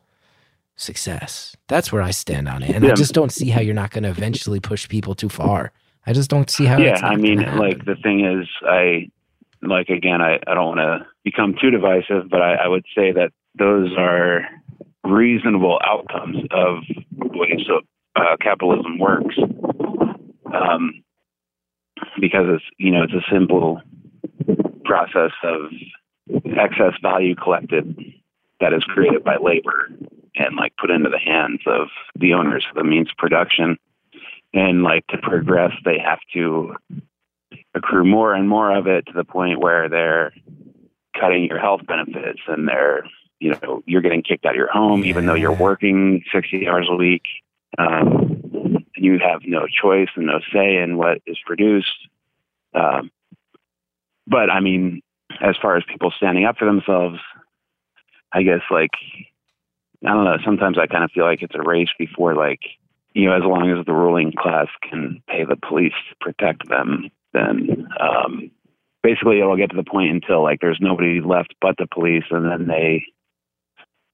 success. 0.77 1.57
That's 1.68 1.91
where 1.91 2.03
I 2.03 2.11
stand 2.11 2.49
on 2.49 2.62
it. 2.62 2.77
And 2.77 2.87
I 2.87 2.95
just 2.95 3.14
don't 3.14 3.33
see 3.33 3.49
how 3.49 3.61
you're 3.61 3.74
not 3.74 3.91
going 3.91 4.05
to 4.05 4.11
eventually 4.11 4.61
push 4.61 4.89
people 4.89 5.14
too 5.14 5.29
far. 5.29 5.72
I 6.07 6.12
just 6.12 6.31
don't 6.31 6.49
see 6.49 6.64
how 6.64 6.79
yeah 6.79 7.01
i 7.03 7.16
mean 7.16 7.39
like 7.57 7.85
the 7.85 7.97
thing 7.97 8.24
is 8.24 8.47
i 8.62 9.09
like 9.62 9.89
again 9.89 10.22
i, 10.22 10.39
I 10.47 10.55
don't 10.55 10.77
want 10.77 10.79
to 10.79 11.07
become 11.24 11.57
too 11.61 11.70
divisive 11.70 12.31
but 12.31 12.41
I, 12.41 12.55
I 12.55 12.68
would 12.68 12.85
say 12.95 13.11
that 13.12 13.33
those 13.59 13.90
are 13.96 14.42
reasonable 15.04 15.78
outcomes 15.84 16.38
of 16.50 16.78
the 17.18 17.38
way 17.38 17.64
so 17.66 17.80
uh, 18.16 18.36
capitalism 18.40 18.98
works 18.98 19.36
um, 20.52 21.02
because 22.20 22.46
it's 22.48 22.64
you 22.78 22.90
know 22.90 23.02
it's 23.02 23.12
a 23.12 23.32
simple 23.32 23.80
process 24.84 25.32
of 25.42 25.70
excess 26.59 26.94
value 27.02 27.34
collected 27.34 27.96
that 28.61 28.72
is 28.72 28.82
created 28.84 29.22
by 29.22 29.36
labor 29.36 29.88
and 30.36 30.57
like 30.57 30.76
put 30.76 30.90
into 30.90 31.11
the 31.11 31.18
hands 31.18 31.61
of 31.66 31.88
the 32.18 32.34
owners 32.34 32.64
of 32.70 32.76
the 32.76 32.84
means 32.84 33.11
of 33.11 33.16
production. 33.16 33.76
And 34.54 34.82
like 34.82 35.07
to 35.09 35.18
progress, 35.18 35.72
they 35.84 35.98
have 35.98 36.20
to 36.32 36.74
accrue 37.74 38.04
more 38.04 38.34
and 38.34 38.48
more 38.48 38.74
of 38.74 38.86
it 38.86 39.07
to 39.07 39.12
the 39.12 39.24
point 39.24 39.61
where 39.61 39.88
they're 39.88 40.32
cutting 41.18 41.44
your 41.44 41.59
health 41.59 41.82
benefits 41.86 42.40
and 42.46 42.66
they're 42.68 43.07
you 43.41 43.51
know 43.51 43.82
you're 43.87 44.03
getting 44.03 44.22
kicked 44.22 44.45
out 44.45 44.53
of 44.53 44.57
your 44.57 44.70
home 44.70 45.05
even 45.05 45.26
though 45.26 45.34
you're 45.34 45.53
working 45.53 46.22
60 46.32 46.66
hours 46.68 46.89
a 46.91 46.97
week 46.97 47.22
um, 47.78 48.43
you 48.97 49.18
have 49.18 49.43
no 49.47 49.66
choice 49.66 50.09
and 50.16 50.26
no 50.26 50.41
say 50.53 50.76
in 50.76 50.97
what 50.97 51.18
is 51.26 51.37
produced. 51.45 52.09
Um, 52.74 53.11
but 54.26 54.51
i 54.51 54.61
mean 54.61 55.01
as 55.41 55.57
far 55.61 55.76
as 55.76 55.84
people 55.89 56.12
standing 56.16 56.45
up 56.45 56.57
for 56.59 56.64
themselves 56.64 57.18
i 58.32 58.43
guess 58.43 58.61
like 58.70 58.91
i 60.05 60.09
don't 60.09 60.24
know 60.24 60.37
sometimes 60.45 60.78
i 60.78 60.87
kind 60.87 61.05
of 61.05 61.11
feel 61.12 61.24
like 61.24 61.43
it's 61.43 61.55
a 61.55 61.62
race 61.62 61.89
before 61.99 62.34
like 62.34 62.61
you 63.14 63.26
know 63.26 63.37
as 63.37 63.43
long 63.43 63.70
as 63.70 63.84
the 63.87 63.93
ruling 63.93 64.32
class 64.32 64.66
can 64.89 65.22
pay 65.28 65.45
the 65.45 65.57
police 65.57 65.95
to 66.11 66.16
protect 66.20 66.68
them 66.68 67.09
then 67.32 67.89
um, 68.01 68.51
basically 69.03 69.39
it'll 69.39 69.57
get 69.57 69.70
to 69.70 69.76
the 69.76 69.84
point 69.84 70.11
until 70.11 70.43
like 70.43 70.61
there's 70.61 70.78
nobody 70.80 71.20
left 71.20 71.55
but 71.61 71.76
the 71.78 71.87
police 71.87 72.24
and 72.30 72.51
then 72.51 72.66
they 72.66 73.05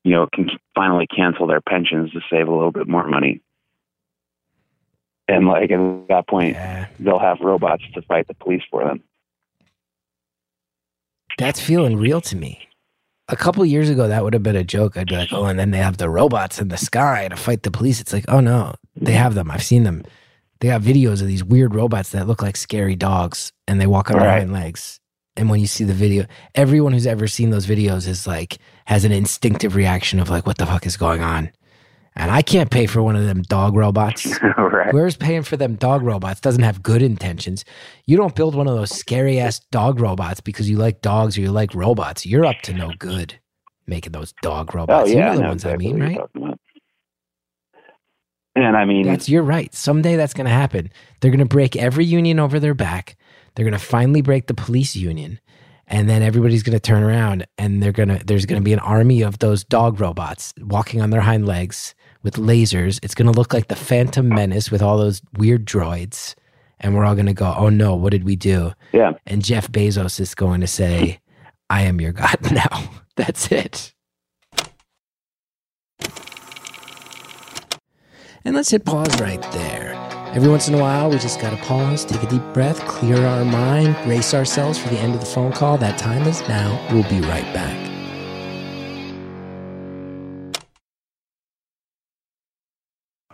you 0.04 0.12
know 0.12 0.26
can 0.34 0.50
finally 0.74 1.06
cancel 1.06 1.46
their 1.46 1.60
pensions 1.60 2.10
to 2.12 2.20
save 2.30 2.48
a 2.48 2.52
little 2.52 2.72
bit 2.72 2.88
more 2.88 3.06
money 3.06 3.40
and 5.28 5.46
like 5.46 5.70
at 5.70 6.08
that 6.08 6.24
point 6.28 6.54
Yeah. 6.54 6.86
they'll 6.98 7.18
have 7.18 7.38
robots 7.40 7.84
to 7.94 8.02
fight 8.02 8.26
the 8.28 8.34
police 8.34 8.62
for 8.70 8.84
them 8.84 9.02
That's 11.38 11.60
feeling 11.60 11.96
real 11.96 12.20
to 12.22 12.36
me. 12.36 12.68
A 13.28 13.36
couple 13.36 13.64
years 13.64 13.88
ago, 13.88 14.06
that 14.08 14.22
would 14.22 14.34
have 14.34 14.42
been 14.42 14.56
a 14.56 14.64
joke. 14.64 14.96
I'd 14.96 15.08
be 15.08 15.16
like, 15.16 15.32
oh, 15.32 15.46
and 15.46 15.58
then 15.58 15.70
they 15.70 15.78
have 15.78 15.96
the 15.96 16.10
robots 16.10 16.60
in 16.60 16.68
the 16.68 16.76
sky 16.76 17.28
to 17.28 17.36
fight 17.36 17.62
the 17.62 17.70
police. 17.70 18.00
It's 18.00 18.12
like, 18.12 18.26
oh 18.28 18.40
no, 18.40 18.74
they 18.94 19.12
have 19.12 19.34
them. 19.34 19.50
I've 19.50 19.62
seen 19.62 19.84
them. 19.84 20.02
They 20.60 20.68
have 20.68 20.82
videos 20.82 21.22
of 21.22 21.28
these 21.28 21.42
weird 21.42 21.74
robots 21.74 22.10
that 22.10 22.26
look 22.26 22.42
like 22.42 22.56
scary 22.56 22.96
dogs 22.96 23.52
and 23.66 23.80
they 23.80 23.86
walk 23.86 24.10
on 24.10 24.18
their 24.18 24.28
Right. 24.28 24.38
hind 24.40 24.52
legs. 24.52 25.00
And 25.36 25.48
when 25.48 25.60
you 25.60 25.66
see 25.66 25.84
the 25.84 25.94
video, 25.94 26.26
everyone 26.54 26.92
who's 26.92 27.06
ever 27.06 27.26
seen 27.26 27.48
those 27.50 27.66
videos 27.66 28.06
is 28.06 28.26
like, 28.26 28.58
has 28.86 29.04
an 29.04 29.12
instinctive 29.12 29.74
reaction 29.76 30.18
of 30.20 30.30
like, 30.30 30.46
what 30.46 30.58
the 30.58 30.66
fuck 30.66 30.86
is 30.86 30.96
going 30.96 31.22
on? 31.22 31.50
And 32.14 32.30
I 32.30 32.42
can't 32.42 32.70
pay 32.70 32.86
for 32.86 33.02
one 33.02 33.16
of 33.16 33.24
them 33.24 33.42
dog 33.42 33.74
robots. 33.74 34.26
right 34.58 34.90
Whoever's 34.90 35.16
paying 35.16 35.42
for 35.42 35.56
them 35.56 35.76
dog 35.76 36.02
robots 36.02 36.40
doesn't 36.40 36.62
have 36.62 36.82
good 36.82 37.00
intentions. 37.02 37.64
You 38.06 38.18
don't 38.18 38.34
build 38.34 38.54
one 38.54 38.68
of 38.68 38.74
those 38.76 38.90
scary 38.90 39.40
ass 39.40 39.60
dog 39.70 39.98
robots 39.98 40.40
because 40.40 40.68
you 40.68 40.76
like 40.76 41.00
dogs 41.00 41.38
or 41.38 41.40
you 41.40 41.50
like 41.50 41.74
robots. 41.74 42.26
You're 42.26 42.44
up 42.44 42.60
to 42.62 42.74
no 42.74 42.92
good 42.98 43.38
making 43.86 44.12
those 44.12 44.32
dog 44.42 44.74
robots. 44.74 45.10
oh 45.10 45.12
robots. 45.12 45.12
yeah 45.12 45.32
you 45.32 45.38
know 45.38 45.42
the 45.42 45.48
ones 45.48 45.64
exactly 45.64 45.88
I 45.88 45.92
mean, 45.92 46.16
right? 46.42 46.58
and 48.54 48.76
i 48.76 48.84
mean 48.84 49.06
That's 49.06 49.28
you're 49.28 49.42
right. 49.42 49.74
Someday 49.74 50.16
that's 50.16 50.34
going 50.34 50.44
to 50.46 50.52
happen. 50.52 50.90
They're 51.20 51.30
going 51.30 51.38
to 51.38 51.46
break 51.46 51.76
every 51.76 52.04
union 52.04 52.38
over 52.38 52.60
their 52.60 52.74
back. 52.74 53.16
They're 53.54 53.64
going 53.64 53.72
to 53.72 53.84
finally 53.84 54.22
break 54.22 54.46
the 54.46 54.54
police 54.54 54.94
union, 54.94 55.40
and 55.86 56.08
then 56.08 56.22
everybody's 56.22 56.62
going 56.62 56.76
to 56.76 56.80
turn 56.80 57.02
around 57.02 57.46
and 57.58 57.82
they're 57.82 57.92
going 57.92 58.08
to 58.08 58.24
there's 58.24 58.46
going 58.46 58.60
to 58.60 58.64
be 58.64 58.72
an 58.72 58.78
army 58.78 59.22
of 59.22 59.38
those 59.38 59.64
dog 59.64 60.00
robots 60.00 60.54
walking 60.60 61.00
on 61.00 61.10
their 61.10 61.20
hind 61.20 61.46
legs 61.46 61.94
with 62.22 62.34
lasers. 62.36 62.98
It's 63.02 63.14
going 63.14 63.30
to 63.30 63.36
look 63.36 63.52
like 63.52 63.68
the 63.68 63.76
Phantom 63.76 64.28
Menace 64.28 64.70
with 64.70 64.82
all 64.82 64.96
those 64.96 65.20
weird 65.36 65.66
droids, 65.66 66.34
and 66.80 66.94
we're 66.94 67.04
all 67.04 67.14
going 67.14 67.26
to 67.26 67.34
go, 67.34 67.54
"Oh 67.56 67.68
no, 67.68 67.94
what 67.94 68.10
did 68.10 68.24
we 68.24 68.36
do?" 68.36 68.72
yeah 68.92 69.12
And 69.26 69.44
Jeff 69.44 69.70
Bezos 69.70 70.20
is 70.20 70.34
going 70.34 70.60
to 70.60 70.66
say, 70.66 71.20
"I 71.68 71.82
am 71.82 72.00
your 72.00 72.12
god 72.12 72.38
now." 72.52 72.90
That's 73.16 73.52
it. 73.52 73.92
And 78.44 78.56
let's 78.56 78.70
hit 78.70 78.84
pause 78.84 79.20
right 79.20 79.42
there. 79.52 80.11
Every 80.34 80.48
once 80.48 80.66
in 80.66 80.74
a 80.74 80.78
while, 80.78 81.10
we 81.10 81.18
just 81.18 81.40
got 81.40 81.50
to 81.50 81.56
pause, 81.58 82.06
take 82.06 82.22
a 82.22 82.26
deep 82.26 82.42
breath, 82.54 82.80
clear 82.86 83.18
our 83.26 83.44
mind, 83.44 83.94
brace 84.04 84.32
ourselves 84.32 84.78
for 84.78 84.88
the 84.88 84.98
end 84.98 85.12
of 85.14 85.20
the 85.20 85.26
phone 85.26 85.52
call. 85.52 85.76
That 85.76 85.98
time 85.98 86.22
is 86.22 86.40
now. 86.48 86.70
We'll 86.90 87.02
be 87.10 87.20
right 87.20 87.44
back. 87.52 87.76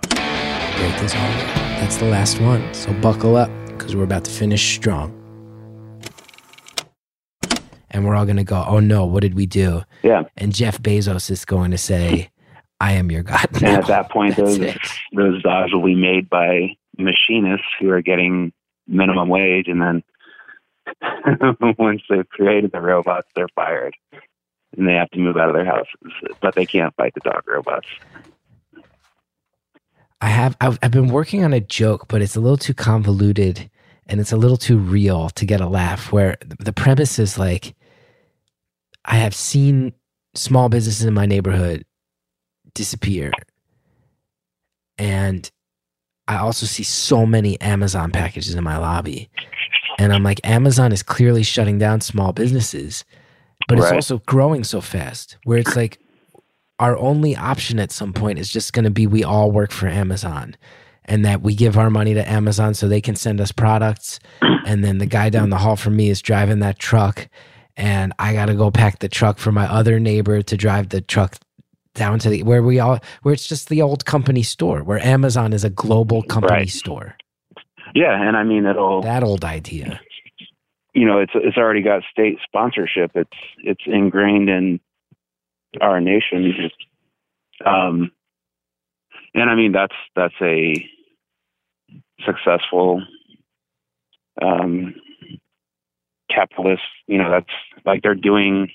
Break 0.03 1.03
is 1.03 1.15
over. 1.15 1.47
That's 1.81 1.97
the 1.97 2.07
last 2.07 2.41
one. 2.41 2.73
So 2.75 2.93
buckle 2.95 3.37
up 3.37 3.51
because 3.69 3.95
we're 3.97 4.05
about 4.05 4.25
to 4.25 4.31
finish 4.31 4.75
strong. 4.75 5.15
And 7.91 8.05
we're 8.07 8.15
all 8.15 8.25
going 8.27 8.37
to 8.37 8.45
go, 8.45 8.65
oh 8.69 8.81
no, 8.81 9.05
what 9.07 9.23
did 9.23 9.35
we 9.35 9.47
do? 9.47 9.83
yeah 10.03 10.25
And 10.37 10.55
Jeff 10.55 10.81
Bezos 10.81 11.31
is 11.31 11.45
going 11.45 11.71
to 11.71 11.79
say, 11.79 12.31
I 12.81 12.93
am 12.93 13.11
your 13.11 13.23
God. 13.23 13.47
and 13.55 13.65
at 13.65 13.87
that 13.87 14.11
point 14.11 14.37
That's 14.37 14.57
those 14.59 14.59
it. 14.61 14.79
those 15.15 15.43
dogs 15.43 15.73
will 15.73 15.83
be 15.85 15.95
made 15.97 16.29
by 16.29 16.77
machinists 16.99 17.67
who 17.81 17.91
are 17.91 18.03
getting 18.03 18.53
minimum 18.87 19.29
wage 19.29 19.69
and 19.69 19.81
then 19.81 20.03
once 21.79 22.03
they've 22.09 22.29
created 22.29 22.73
the 22.73 22.81
robots 22.81 23.29
they're 23.37 23.49
fired 23.55 23.95
and 24.77 24.89
they 24.89 24.95
have 24.95 25.11
to 25.11 25.19
move 25.19 25.37
out 25.37 25.49
of 25.49 25.55
their 25.55 25.65
houses 25.65 25.95
but 26.41 26.55
they 26.55 26.67
can't 26.67 26.95
fight 26.97 27.13
the 27.15 27.21
dog 27.21 27.43
robots 27.47 27.87
I 30.21 30.29
have 30.29 30.57
I've, 30.61 30.79
I've 30.83 30.91
been 30.91 31.09
working 31.09 31.45
on 31.45 31.53
a 31.53 31.61
joke, 31.61 32.07
but 32.09 32.23
it's 32.23 32.37
a 32.37 32.41
little 32.41 32.57
too 32.57 32.75
convoluted 32.75 33.71
and 34.07 34.21
it's 34.21 34.33
a 34.33 34.37
little 34.37 34.57
too 34.57 34.79
real 34.79 35.29
to 35.31 35.47
get 35.47 35.61
a 35.61 35.69
laugh. 35.69 36.13
Where 36.13 36.37
the 36.59 36.73
premise 36.73 37.19
is 37.19 37.39
like, 37.39 37.75
I 39.05 39.17
have 39.17 39.35
seen 39.35 39.93
small 40.35 40.69
businesses 40.69 41.05
in 41.05 41.15
my 41.15 41.27
neighborhood 41.27 41.85
disappear, 42.75 43.33
and 44.97 45.51
I 46.29 46.37
also 46.37 46.67
see 46.67 46.85
so 46.85 47.27
many 47.27 47.61
Amazon 47.61 48.13
packages 48.13 48.55
in 48.55 48.63
my 48.63 48.77
lobby, 48.77 49.29
and 49.99 50.13
I'm 50.13 50.23
like, 50.23 50.41
Amazon 50.45 50.93
is 50.93 51.03
clearly 51.03 51.43
shutting 51.43 51.79
down 51.79 52.01
small 52.01 52.33
businesses, 52.33 53.05
but 53.67 53.79
it's 53.79 53.91
also 53.91 54.19
growing 54.27 54.63
so 54.63 54.81
fast. 54.81 55.37
Where 55.45 55.59
it's 55.59 55.75
like, 55.75 55.99
our 56.79 56.97
only 56.97 57.37
option 57.37 57.81
at 57.81 57.91
some 57.91 58.13
point 58.13 58.39
is 58.39 58.51
just 58.51 58.73
going 58.73 58.85
to 58.85 58.91
be 58.91 59.07
we 59.07 59.25
all 59.25 59.51
work 59.51 59.73
for 59.73 59.89
Amazon 59.89 60.57
and 61.05 61.25
that 61.25 61.43
we 61.43 61.55
give 61.55 61.77
our 61.77 61.91
money 61.91 62.15
to 62.15 62.31
Amazon 62.31 62.75
so 62.75 62.87
they 62.87 63.01
can 63.01 63.17
send 63.17 63.41
us 63.41 63.51
products. 63.51 64.21
And 64.67 64.85
then 64.85 64.99
the 64.99 65.07
guy 65.07 65.31
down 65.31 65.51
the 65.51 65.57
hall 65.57 65.77
from 65.77 65.97
me 65.97 66.11
is 66.11 66.23
driving 66.23 66.61
that 66.61 66.79
truck. 66.79 67.29
And 67.77 68.13
I 68.19 68.33
got 68.35 68.47
to 68.47 68.55
go 68.55 68.71
pack 68.71 68.99
the 68.99 69.09
truck 69.09 69.39
for 69.39 69.51
my 69.51 69.67
other 69.67 69.99
neighbor 69.99 70.43
to 70.43 70.57
drive 70.57 70.91
the 70.91 71.01
truck 71.01 71.37
down 71.99 72.19
to 72.21 72.31
the 72.31 72.43
where 72.45 72.63
we 72.63 72.79
all 72.81 72.99
where 73.23 73.35
it's 73.35 73.47
just 73.47 73.69
the 73.69 73.83
old 73.83 74.05
company 74.05 74.43
store 74.43 74.83
where 74.83 75.01
Amazon 75.05 75.53
is 75.53 75.65
a 75.65 75.71
global 75.71 76.23
company 76.23 76.53
Right. 76.61 76.69
store. 76.71 77.17
yeah 77.95 78.15
and 78.27 78.37
i 78.37 78.45
mean 78.45 78.65
it'll 78.67 79.03
That 79.03 79.23
old 79.23 79.45
idea. 79.45 80.01
you 80.95 81.07
know 81.07 81.19
it's 81.19 81.33
it's 81.35 81.57
already 81.57 81.83
got 81.83 82.03
state 82.11 82.39
sponsorship 82.45 83.11
it's 83.15 83.39
it's 83.71 83.83
ingrained 83.87 84.49
in 84.49 84.81
our 85.81 86.01
nation 86.01 86.71
um 87.67 88.11
and 89.35 89.51
i 89.51 89.55
mean 89.55 89.73
that's 89.73 89.99
that's 90.15 90.41
a 90.43 90.57
successful 92.25 93.03
um 94.43 94.95
capitalist 96.31 96.83
you 97.07 97.19
know 97.19 97.31
that's 97.31 97.55
like 97.85 98.03
they're 98.03 98.15
doing 98.15 98.69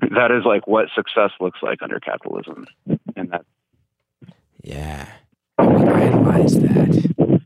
that 0.00 0.30
is 0.30 0.44
like 0.44 0.66
what 0.66 0.86
success 0.94 1.30
looks 1.40 1.58
like 1.62 1.82
under 1.82 1.98
capitalism 2.00 2.66
and 3.16 3.30
that 3.30 3.44
Yeah. 4.62 5.08
We 5.58 5.66
idolize 5.66 6.58
that. 6.60 7.40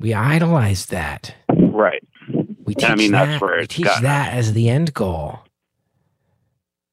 We 0.00 0.14
idolize 0.14 0.86
that. 0.86 1.34
right 1.48 2.02
We 2.64 2.74
teach 2.74 2.84
And 2.84 2.92
I 2.92 2.96
mean, 2.96 3.12
that. 3.12 3.26
that's 3.26 3.42
where 3.42 3.58
we 3.60 3.66
teach 3.66 3.86
gotten 3.86 4.04
that 4.04 4.32
as 4.34 4.52
the 4.52 4.68
end 4.68 4.94
goal. 4.94 5.40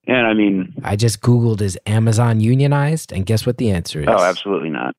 and 0.08 0.26
i 0.28 0.34
mean 0.34 0.74
I 0.84 0.96
just 0.96 1.22
Googled 1.22 1.62
is 1.62 1.78
Amazon 1.86 2.40
unionized? 2.40 3.12
And 3.12 3.26
guess 3.26 3.46
what 3.46 3.58
the 3.58 3.72
answer 3.72 4.02
is? 4.02 4.08
oh 4.10 4.24
absolutely 4.24 4.70
not 4.70 4.96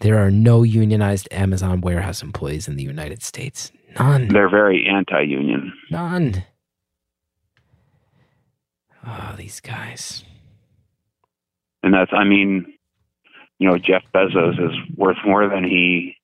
There 0.00 0.18
are 0.18 0.30
no 0.30 0.62
unionized 0.64 1.28
Amazon 1.30 1.80
warehouse 1.80 2.22
employees 2.22 2.66
in 2.68 2.74
the 2.76 2.82
United 2.82 3.22
States. 3.22 3.70
None. 3.98 4.28
they're 4.28 4.48
very 4.50 4.86
anti-union 4.88 5.72
None. 5.90 6.44
Oh, 9.06 9.34
these 9.36 9.60
guys. 9.60 10.24
and 11.82 11.92
that's 11.92 12.12
i 12.14 12.24
mean 12.24 12.66
you 13.58 13.68
know 13.68 13.76
jeff 13.78 14.02
bezos 14.14 14.58
is 14.64 14.76
worth 14.96 15.16
more 15.26 15.48
than 15.48 15.64
he 15.64 16.16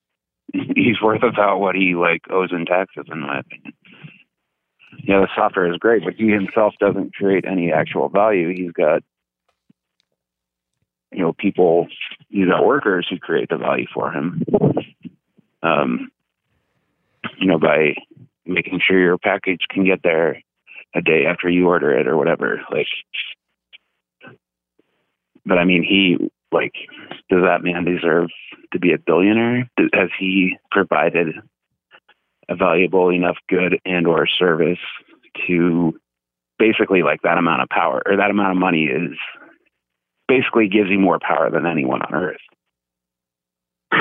he's 0.53 1.01
worth 1.01 1.23
about 1.23 1.59
what 1.59 1.75
he 1.75 1.93
like 1.95 2.21
owes 2.29 2.51
in 2.51 2.65
taxes 2.65 3.05
in 3.11 3.19
my 3.19 3.39
opinion 3.39 3.73
yeah 5.03 5.19
the 5.19 5.27
software 5.35 5.71
is 5.71 5.77
great 5.77 6.03
but 6.03 6.13
he 6.15 6.29
himself 6.29 6.73
doesn't 6.79 7.13
create 7.13 7.45
any 7.45 7.71
actual 7.71 8.09
value 8.09 8.49
he's 8.55 8.71
got 8.71 9.03
you 11.11 11.19
know 11.19 11.33
people 11.33 11.87
he's 12.29 12.47
got 12.47 12.65
workers 12.65 13.05
who 13.09 13.17
create 13.19 13.49
the 13.49 13.57
value 13.57 13.87
for 13.93 14.11
him 14.11 14.43
um 15.63 16.09
you 17.37 17.47
know 17.47 17.59
by 17.59 17.95
making 18.45 18.79
sure 18.85 18.99
your 18.99 19.17
package 19.17 19.61
can 19.69 19.85
get 19.85 20.01
there 20.03 20.41
a 20.95 21.01
day 21.01 21.25
after 21.25 21.49
you 21.49 21.67
order 21.67 21.97
it 21.97 22.07
or 22.07 22.17
whatever 22.17 22.61
like 22.71 22.87
but 25.49 25.57
I 25.57 25.65
mean, 25.65 25.83
he 25.83 26.17
like, 26.51 26.73
does 27.29 27.41
that 27.43 27.63
man 27.63 27.83
deserve 27.83 28.29
to 28.71 28.79
be 28.79 28.93
a 28.93 28.97
billionaire? 28.97 29.69
Has 29.93 30.09
he 30.17 30.57
provided 30.71 31.35
a 32.47 32.55
valuable 32.55 33.09
enough 33.11 33.37
good 33.47 33.79
and 33.85 34.07
or 34.07 34.27
service 34.27 34.79
to 35.47 35.99
basically 36.57 37.03
like 37.03 37.21
that 37.23 37.37
amount 37.37 37.61
of 37.61 37.69
power 37.69 38.01
or 38.05 38.17
that 38.17 38.31
amount 38.31 38.51
of 38.51 38.57
money 38.57 38.85
is 38.85 39.17
basically 40.27 40.67
gives 40.67 40.89
you 40.89 40.99
more 40.99 41.19
power 41.19 41.49
than 41.51 41.65
anyone 41.65 42.01
on 42.01 42.13
earth. 42.13 42.41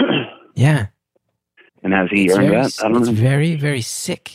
yeah. 0.54 0.86
And 1.82 1.92
has 1.94 2.08
he 2.10 2.26
it's 2.26 2.34
earned 2.34 2.50
very, 2.50 2.50
that? 2.50 2.74
I 2.80 2.88
don't 2.88 3.02
it's 3.02 3.08
know. 3.08 3.12
very, 3.12 3.56
very 3.56 3.82
sick. 3.82 4.32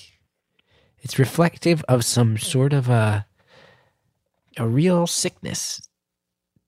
It's 1.02 1.20
reflective 1.20 1.84
of 1.90 2.06
some 2.06 2.38
sort 2.38 2.74
of 2.74 2.90
a 2.90 3.26
a 4.58 4.68
real 4.68 5.08
sickness 5.08 5.82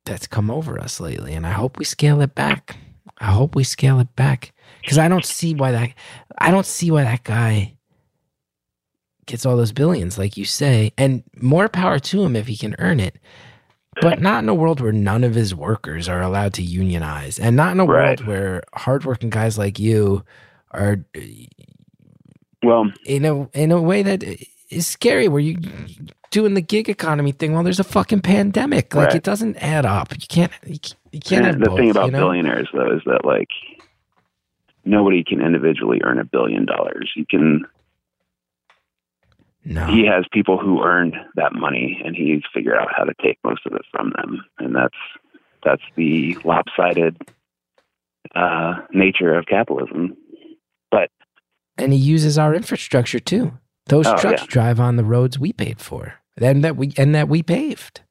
that's 0.05 0.27
come 0.27 0.51
over 0.51 0.79
us 0.79 0.99
lately, 0.99 1.33
and 1.33 1.45
I 1.47 1.51
hope 1.51 1.77
we 1.77 1.85
scale 1.85 2.21
it 2.21 2.35
back. 2.35 2.77
I 3.19 3.25
hope 3.27 3.55
we 3.55 3.63
scale 3.63 3.99
it 3.99 4.15
back 4.15 4.53
because 4.81 4.97
I 4.97 5.07
don't 5.07 5.25
see 5.25 5.55
why 5.55 5.71
that 5.71 5.91
I 6.39 6.51
don't 6.51 6.65
see 6.65 6.91
why 6.91 7.03
that 7.03 7.23
guy 7.23 7.75
gets 9.27 9.45
all 9.45 9.57
those 9.57 9.71
billions, 9.71 10.17
like 10.17 10.37
you 10.37 10.45
say, 10.45 10.93
and 10.97 11.23
more 11.41 11.69
power 11.69 11.99
to 11.99 12.23
him 12.23 12.35
if 12.35 12.47
he 12.47 12.57
can 12.57 12.75
earn 12.79 12.99
it. 12.99 13.17
But 14.01 14.21
not 14.21 14.43
in 14.43 14.49
a 14.49 14.55
world 14.55 14.81
where 14.81 14.91
none 14.91 15.23
of 15.23 15.35
his 15.35 15.55
workers 15.55 16.09
are 16.09 16.21
allowed 16.21 16.53
to 16.55 16.63
unionize, 16.63 17.39
and 17.39 17.55
not 17.55 17.71
in 17.73 17.79
a 17.79 17.85
Right. 17.85 18.19
world 18.19 18.25
where 18.25 18.63
hardworking 18.75 19.29
guys 19.29 19.57
like 19.57 19.79
you 19.79 20.23
are 20.75 20.97
Well, 22.63 22.91
in 23.05 23.25
a 23.25 23.47
in 23.49 23.71
a 23.71 23.81
way 23.81 24.03
that 24.03 24.23
is 24.69 24.87
scary 24.87 25.27
where 25.27 25.39
you 25.41 25.57
doing 26.31 26.53
the 26.53 26.61
gig 26.61 26.89
economy 26.89 27.31
thing 27.31 27.53
while 27.53 27.63
there's 27.63 27.79
a 27.79 27.83
fucking 27.83 28.19
pandemic 28.21 28.93
like 28.93 29.07
Right. 29.07 29.15
it 29.15 29.23
doesn't 29.23 29.55
add 29.57 29.85
up 29.85 30.11
you 30.11 30.27
can't 30.27 30.51
you 30.65 31.19
can't, 31.19 31.45
and 31.45 31.61
the 31.61 31.69
both, 31.69 31.77
thing 31.79 31.91
about 31.91 32.07
you 32.07 32.11
know? 32.11 32.19
billionaires 32.19 32.67
though 32.73 32.91
is 32.93 33.01
that 33.05 33.23
like 33.23 33.49
nobody 34.83 35.23
can 35.23 35.41
individually 35.41 36.01
earn 36.03 36.19
a 36.19 36.25
billion 36.25 36.65
dollars. 36.65 37.11
You 37.15 37.25
can 37.25 37.65
no 39.63 39.85
he 39.87 40.05
has 40.05 40.25
people 40.31 40.57
who 40.57 40.83
earned 40.83 41.15
that 41.35 41.53
money 41.53 42.01
and 42.03 42.15
he's 42.15 42.41
figured 42.53 42.75
out 42.77 42.89
how 42.95 43.03
to 43.03 43.13
take 43.23 43.37
most 43.43 43.65
of 43.65 43.73
it 43.73 43.81
from 43.91 44.11
them 44.17 44.43
and 44.59 44.75
that's 44.75 44.97
that's 45.63 45.81
the 45.95 46.37
lopsided 46.43 47.15
uh 48.35 48.73
nature 48.91 49.33
of 49.33 49.45
capitalism 49.45 50.17
and 51.77 51.93
he 51.93 51.99
uses 51.99 52.37
our 52.37 52.53
infrastructure 52.55 53.19
too. 53.19 53.53
Those 53.87 54.07
Oh, 54.07 54.17
trucks 54.17 54.41
yeah. 54.41 54.47
drive 54.49 54.79
on 54.79 54.95
the 54.95 55.03
roads 55.05 55.37
we 55.37 55.53
paid 55.53 55.79
for 55.79 56.15
and 56.37 56.63
that 56.63 56.75
we 56.75 56.93
and 56.97 57.13
that 57.15 57.29
we 57.29 57.43
paved. 57.43 58.01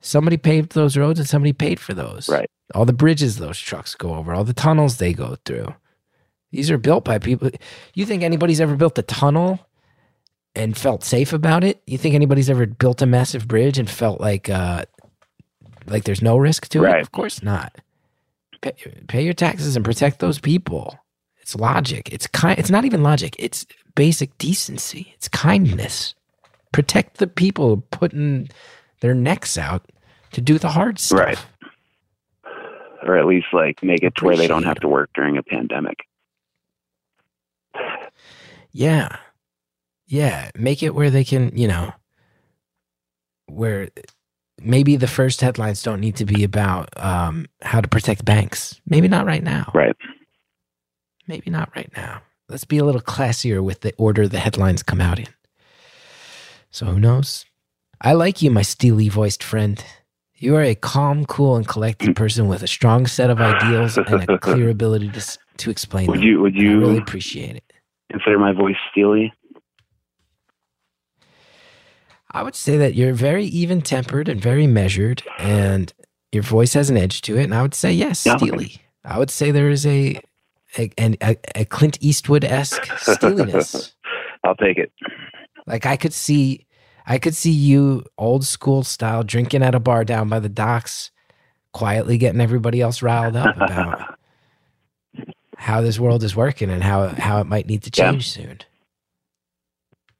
Somebody 0.00 0.36
paved 0.36 0.72
those 0.72 0.96
roads 0.96 1.18
and 1.18 1.28
somebody 1.28 1.52
paid 1.52 1.78
for 1.80 1.94
those. 1.94 2.28
Right. 2.28 2.48
all 2.74 2.84
the 2.84 2.92
bridges 2.92 3.36
those 3.38 3.58
trucks 3.58 3.94
go 3.94 4.14
over 4.14 4.32
all 4.34 4.44
the 4.44 4.52
tunnels 4.54 4.96
they 4.98 5.12
go 5.12 5.36
through. 5.44 5.74
These 6.52 6.70
are 6.70 6.78
built 6.78 7.04
by 7.04 7.18
people. 7.18 7.50
You 7.94 8.04
think 8.06 8.22
anybody's 8.22 8.60
ever 8.60 8.76
built 8.76 8.98
a 8.98 9.02
tunnel 9.02 9.60
and 10.54 10.76
felt 10.76 11.04
safe 11.04 11.32
about 11.32 11.62
it? 11.64 11.80
You 11.86 11.96
think 11.98 12.14
anybody's 12.14 12.50
ever 12.50 12.66
built 12.66 13.02
a 13.02 13.06
massive 13.06 13.46
bridge 13.48 13.78
and 13.78 13.88
felt 13.88 14.20
like 14.20 14.48
uh 14.50 14.84
like 15.86 16.04
there's 16.04 16.22
no 16.22 16.36
risk 16.36 16.68
to 16.68 16.84
it? 16.84 17.00
Of 17.00 17.12
course 17.12 17.42
not. 17.42 17.74
Pay, 18.60 18.72
pay 19.08 19.22
your 19.24 19.32
taxes 19.34 19.74
and 19.76 19.84
protect 19.84 20.18
those 20.18 20.38
people 20.38 20.98
it's 21.50 21.60
logic 21.60 22.08
it's 22.12 22.28
kind 22.28 22.58
it's 22.60 22.70
not 22.70 22.84
even 22.84 23.02
logic 23.02 23.34
it's 23.38 23.66
basic 23.96 24.36
decency 24.38 25.12
it's 25.16 25.26
kindness 25.28 26.14
protect 26.72 27.18
the 27.18 27.26
people 27.26 27.78
putting 27.90 28.48
their 29.00 29.14
necks 29.14 29.58
out 29.58 29.82
to 30.30 30.40
do 30.40 30.58
the 30.58 30.68
hard 30.68 31.00
stuff 31.00 31.18
Right. 31.18 31.44
or 33.02 33.18
at 33.18 33.26
least 33.26 33.46
like 33.52 33.82
make 33.82 34.04
it 34.04 34.14
to 34.16 34.24
where 34.24 34.36
they 34.36 34.46
don't 34.46 34.62
have 34.62 34.78
to 34.80 34.88
work 34.88 35.10
during 35.14 35.36
a 35.36 35.42
pandemic 35.42 35.98
Yeah. 38.72 39.16
Yeah. 40.06 40.50
Make 40.56 40.82
it 40.84 40.94
where 40.94 41.10
they 41.10 41.24
can, 41.24 41.50
you 41.56 41.66
know, 41.66 41.92
where 43.46 43.88
maybe 44.62 44.94
the 44.94 45.08
first 45.08 45.40
headlines 45.40 45.82
don't 45.82 45.98
need 46.00 46.14
to 46.16 46.24
be 46.24 46.44
about 46.44 46.88
um, 46.96 47.46
how 47.62 47.80
to 47.80 47.88
protect 47.88 48.24
banks. 48.24 48.80
Maybe 48.86 49.08
not 49.08 49.26
right 49.26 49.42
now. 49.42 49.72
right 49.74 49.96
Maybe 51.30 51.48
not 51.48 51.70
right 51.76 51.88
now. 51.96 52.22
Let's 52.48 52.64
be 52.64 52.78
a 52.78 52.84
little 52.84 53.00
classier 53.00 53.62
with 53.62 53.82
the 53.82 53.94
order 53.96 54.26
the 54.26 54.40
headlines 54.40 54.82
come 54.82 55.00
out 55.00 55.20
in. 55.20 55.28
So 56.72 56.86
who 56.86 56.98
knows? 56.98 57.44
I 58.00 58.14
like 58.14 58.42
you, 58.42 58.50
my 58.50 58.62
steely 58.62 59.08
voiced 59.08 59.44
friend. 59.44 59.82
You 60.34 60.56
are 60.56 60.62
a 60.62 60.74
calm, 60.74 61.24
cool, 61.26 61.54
and 61.54 61.68
collected 61.68 62.16
person 62.16 62.48
with 62.48 62.64
a 62.64 62.66
strong 62.66 63.06
set 63.06 63.30
of 63.30 63.40
ideals 63.40 63.96
and 63.96 64.28
a 64.28 64.38
clear 64.38 64.70
ability 64.76 65.10
to, 65.12 65.38
to 65.58 65.70
explain 65.70 66.08
would 66.08 66.16
them. 66.18 66.24
you 66.26 66.40
would 66.40 66.56
And 66.56 66.68
I 66.68 66.72
really 66.72 66.98
appreciate 66.98 67.54
it. 67.54 67.72
consider 68.10 68.36
my 68.40 68.52
voice 68.52 68.74
steely 68.90 69.32
I 72.32 72.42
would 72.42 72.56
say 72.56 72.76
that 72.76 72.94
you're 72.96 73.12
very 73.12 73.44
even 73.44 73.82
tempered 73.82 74.28
and 74.28 74.40
very 74.40 74.66
measured, 74.66 75.22
and 75.38 75.92
your 76.32 76.42
voice 76.42 76.74
has 76.74 76.90
an 76.90 76.96
edge 76.96 77.22
to 77.22 77.36
it. 77.38 77.44
And 77.44 77.54
I 77.54 77.62
would 77.62 77.74
say 77.74 77.92
yes, 77.92 78.26
Yeah. 78.26 78.36
steely. 78.36 78.82
I 79.04 79.18
would 79.18 79.30
say 79.30 79.50
there 79.52 79.68
is 79.70 79.86
a 79.86 80.20
a, 80.78 80.90
an- 80.98 81.16
a, 81.20 81.36
a 81.54 81.64
Clint 81.64 81.98
Eastwood 82.00 82.44
esque 82.44 82.84
steeliness. 82.98 83.94
i'll 84.44 84.54
take 84.56 84.78
it 84.78 84.92
like 85.66 85.86
I 85.86 85.96
could 85.96 86.12
see, 86.14 86.66
I 87.06 87.18
could 87.18 87.34
see 87.34 87.50
you 87.52 88.04
old 88.18 88.44
school 88.44 88.82
style 88.82 89.22
drinking 89.22 89.62
at 89.62 89.74
a 89.74 89.78
bar 89.80 90.04
down 90.04 90.28
by 90.28 90.40
the 90.40 90.48
docks, 90.48 91.10
quietly 91.72 92.18
getting 92.18 92.40
everybody 92.40 92.80
else 92.80 93.02
riled 93.02 93.36
up 93.36 93.54
about 93.56 94.16
how 95.56 95.80
this 95.80 96.00
world 96.00 96.24
is 96.24 96.34
working 96.34 96.70
and 96.70 96.82
how 96.82 97.08
how 97.08 97.40
it 97.40 97.46
might 97.46 97.66
need 97.66 97.82
to 97.84 97.90
Yeah. 97.94 98.10
change 98.12 98.30
soon. 98.30 98.58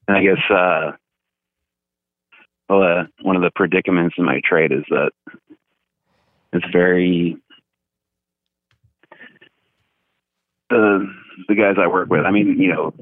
And 0.07 0.16
I 0.16 0.22
guess 0.22 0.38
uh, 0.51 0.92
well, 2.68 2.82
uh, 2.82 3.05
one 3.22 3.34
of 3.36 3.42
the 3.42 3.51
predicaments 3.57 4.14
in 4.18 4.24
my 4.24 4.40
trade 4.44 4.70
is 4.70 4.84
that 4.90 5.11
it's 6.53 6.66
very 6.72 7.36
the 10.71 11.12
the 11.49 11.55
guys 11.55 11.77
I 11.79 11.87
work 11.87 12.09
with. 12.09 12.25
I 12.25 12.31
mean, 12.31 12.59
you 12.59 12.73
know, 12.73 12.95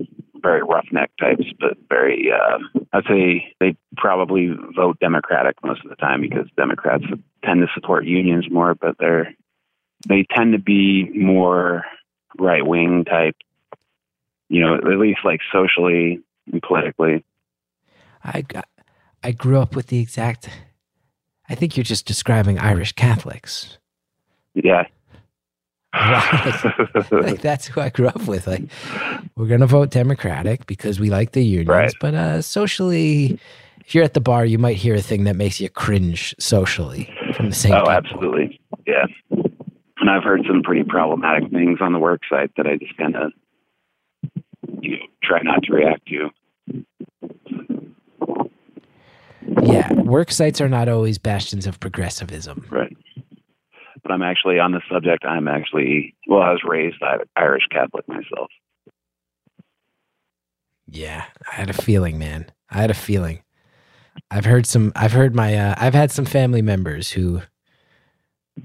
very 0.43 0.63
roughneck 0.63 1.11
types, 1.21 1.45
but 1.61 1.77
very. 1.89 2.31
Uh, 2.33 2.59
I'd 2.93 3.05
say 3.09 3.55
they 3.61 3.77
probably 3.97 4.51
vote 4.75 4.99
Democratic 5.01 5.57
most 5.63 5.85
of 5.85 5.91
the 5.91 5.97
time 5.97 6.21
because 6.21 6.47
Democrats 6.57 7.05
tend 7.45 7.61
to 7.61 7.69
support 7.75 8.07
unions 8.07 8.47
more, 8.51 8.75
but 8.75 8.97
they're 8.99 9.35
they 10.09 10.27
tend 10.35 10.53
to 10.53 10.59
be 10.59 11.11
more 11.15 11.85
right 12.39 12.67
wing 12.67 13.05
type. 13.05 13.37
You 14.49 14.63
know, 14.63 14.75
at 14.77 14.99
least 14.99 15.21
like 15.25 15.41
socially 15.53 16.21
and 16.51 16.63
politically. 16.63 17.25
I 18.25 18.45
I 19.23 19.33
grew 19.33 19.59
up 19.59 19.77
with 19.77 19.89
the 19.89 20.01
exact. 20.01 20.49
I 21.49 21.55
think 21.55 21.77
you're 21.77 21.85
just 21.85 22.07
describing 22.07 22.59
Irish 22.59 22.93
Catholics. 22.93 23.79
Yeah. 24.55 24.85
Like 25.95 27.41
that's 27.41 27.67
who 27.67 27.81
I 27.81 27.89
grew 27.89 28.09
up 28.09 28.27
with. 28.27 28.47
Like 28.47 28.63
we're 29.37 29.47
gonna 29.47 29.67
vote 29.67 29.91
Democratic 29.91 30.67
because 30.67 31.01
we 31.01 31.11
like 31.11 31.33
the 31.33 31.45
unions, 31.45 31.69
Right. 31.69 31.95
but 32.01 32.15
uh, 32.15 32.43
socially, 32.43 33.39
if 33.85 33.95
you're 33.95 34.05
at 34.05 34.15
the 34.15 34.21
bar, 34.21 34.45
you 34.45 34.59
might 34.59 34.77
hear 34.77 34.95
a 34.95 35.01
thing 35.01 35.25
that 35.25 35.37
makes 35.37 35.61
you 35.61 35.69
cringe 35.71 36.35
socially 36.39 37.13
from 37.35 37.49
the 37.51 37.55
same. 37.55 37.73
oh, 37.73 37.79
people. 37.81 37.91
absolutely. 37.93 38.61
Yeah. 38.87 39.05
And 40.01 40.09
I've 40.11 40.23
heard 40.23 40.43
some 40.47 40.63
pretty 40.63 40.85
problematic 40.85 41.51
things 41.51 41.79
on 41.81 41.93
the 41.93 41.99
work 41.99 42.21
site 42.31 42.51
that 42.57 42.67
I 42.67 42.77
just 42.77 42.97
kind 42.97 43.17
of 43.17 43.33
you 44.81 44.93
know, 44.99 45.03
try 45.23 45.41
not 45.43 45.63
to 45.65 45.73
react 45.73 46.07
to. 46.09 46.31
Yeah, 49.63 49.93
work 49.95 50.31
sites 50.31 50.61
are 50.61 50.69
not 50.69 50.89
always 50.89 51.17
bastions 51.19 51.67
of 51.67 51.81
progressivism. 51.81 52.67
Right. 52.71 52.95
I'm 54.19 54.29
actually 54.29 54.59
on 54.59 54.73
the 54.73 54.81
subject. 54.91 55.25
I'm 55.25 55.47
actually 55.47 56.13
well. 56.27 56.43
I 56.43 56.51
was 56.51 56.63
raised 56.67 56.97
Irish 57.37 57.63
Catholic 57.71 58.09
myself. 58.09 58.51
Yeah, 60.89 61.25
I 61.51 61.55
had 61.55 61.71
a 61.71 61.75
feeling, 61.75 62.19
man. 62.19 62.47
I 62.69 62.81
had 62.81 62.91
a 62.91 62.95
feeling. 62.95 63.43
I've 64.29 64.45
heard 64.45 64.67
some. 64.67 64.91
I've 64.97 65.13
heard 65.13 65.37
my. 65.37 65.55
Uh, 65.57 65.77
I've 65.79 65.95
had 65.95 66.11
some 66.11 66.25
family 66.25 66.63
members 66.63 67.13
who, 67.13 67.43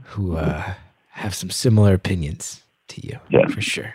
who 0.06 0.38
uh, 0.38 0.74
have 1.10 1.36
some 1.36 1.52
similar 1.52 1.94
opinions 1.94 2.64
to 2.88 3.06
you, 3.06 3.20
Yeah. 3.30 3.46
for 3.48 3.62
sure. 3.62 3.94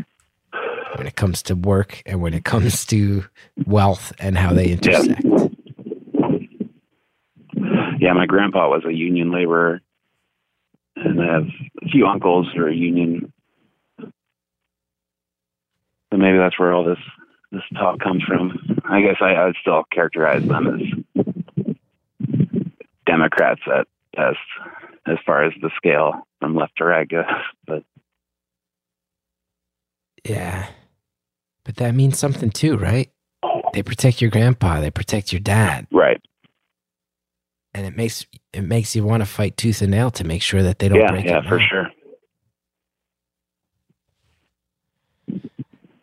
When 0.95 1.09
it 1.09 1.17
comes 1.17 1.43
to 1.45 1.57
work 1.57 2.03
and 2.07 2.23
when 2.23 2.35
it 2.35 2.45
comes 2.45 2.87
to 2.87 3.25
wealth 3.67 4.13
and 4.21 4.39
how 4.39 4.53
they 4.53 4.69
intersect. 4.71 5.23
Yeah, 8.01 8.13
my 8.13 8.27
grandpa 8.27 8.69
was 8.69 8.85
a 8.87 8.93
union 8.93 9.33
laborer, 9.33 9.81
and 11.05 11.21
I 11.21 11.33
have 11.35 11.47
a 11.83 11.89
few 11.89 12.07
uncles 12.07 12.49
who 12.55 12.63
are 12.63 12.71
union. 12.71 13.33
So 14.01 14.11
maybe 16.17 16.39
that's 16.39 16.59
where 16.59 16.73
all 16.73 16.85
this 16.85 16.99
this 17.53 17.63
talk 17.75 17.99
comes 18.01 18.23
from. 18.25 18.59
I 18.89 19.01
guess 19.01 19.17
I, 19.21 19.33
I 19.35 19.45
would 19.47 19.57
still 19.61 19.85
characterize 19.93 20.47
them 20.47 20.67
as 20.67 21.25
Democrats 23.07 23.61
at 23.75 23.87
best. 24.15 24.39
as 25.07 25.17
far 25.25 25.45
as 25.45 25.53
the 25.63 25.71
scale 25.77 26.27
from 26.41 26.55
left 26.55 26.77
to 26.77 26.85
right 26.85 27.09
goes. 27.09 27.25
But 27.67 27.85
Yeah. 30.25 30.67
But 31.65 31.77
that 31.77 31.95
means 31.95 32.19
something 32.19 32.51
too, 32.51 32.77
right? 32.77 33.11
They 33.73 33.83
protect 33.83 34.21
your 34.21 34.31
grandpa, 34.31 34.81
they 34.81 34.91
protect 34.91 35.33
your 35.33 35.41
dad. 35.41 35.87
right, 35.93 36.21
And 37.75 37.87
it 37.87 37.95
makes 37.97 38.27
it 38.53 38.63
makes 38.63 38.97
you 38.97 39.05
want 39.05 39.23
to 39.23 39.27
fight 39.27 39.57
tooth 39.57 39.83
and 39.83 39.91
nail 39.91 40.11
to 40.13 40.25
make 40.25 40.43
sure 40.43 40.63
that 40.63 40.79
they 40.79 40.89
don't 40.89 40.99
yeah, 40.99 41.11
break 41.11 41.27
yeah, 41.27 41.39
it 41.39 41.49
for 41.49 41.61
sure. 41.61 41.91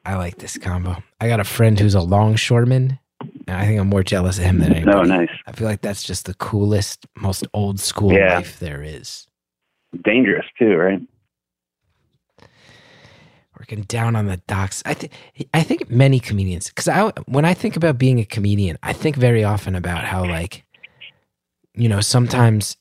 I 0.05 0.15
like 0.17 0.37
this 0.37 0.57
combo. 0.57 0.97
I 1.19 1.27
got 1.27 1.39
a 1.39 1.43
friend 1.43 1.79
who's 1.79 1.95
a 1.95 2.01
longshoreman, 2.01 2.99
and 3.47 3.57
I 3.57 3.65
think 3.65 3.79
I'm 3.79 3.87
more 3.87 4.03
jealous 4.03 4.37
of 4.37 4.43
him 4.43 4.59
than 4.59 4.73
anybody. 4.73 4.97
Oh, 4.97 5.01
nice. 5.01 5.31
I 5.47 5.51
feel 5.51 5.67
like 5.67 5.81
that's 5.81 6.03
just 6.03 6.25
the 6.25 6.35
coolest, 6.35 7.07
most 7.15 7.47
old 7.53 7.79
school 7.79 8.13
Yeah. 8.13 8.35
life 8.35 8.59
there 8.59 8.83
is. 8.83 9.25
Dangerous 10.03 10.45
too, 10.59 10.75
right? 10.75 11.01
Working 13.57 13.83
down 13.83 14.15
on 14.15 14.27
the 14.27 14.37
docks. 14.47 14.83
I 14.85 14.93
think 14.93 15.13
I 15.53 15.63
think 15.63 15.89
many 15.89 16.19
comedians 16.19 16.67
because 16.67 16.89
I 16.89 17.09
when 17.25 17.45
I 17.45 17.53
think 17.53 17.77
about 17.77 17.97
being 17.97 18.19
a 18.19 18.25
comedian, 18.25 18.77
I 18.83 18.91
think 18.91 19.15
very 19.15 19.45
often 19.45 19.75
about 19.75 20.03
how 20.03 20.25
like, 20.25 20.64
you 21.75 21.89
know, 21.89 22.01
sometimes 22.01 22.77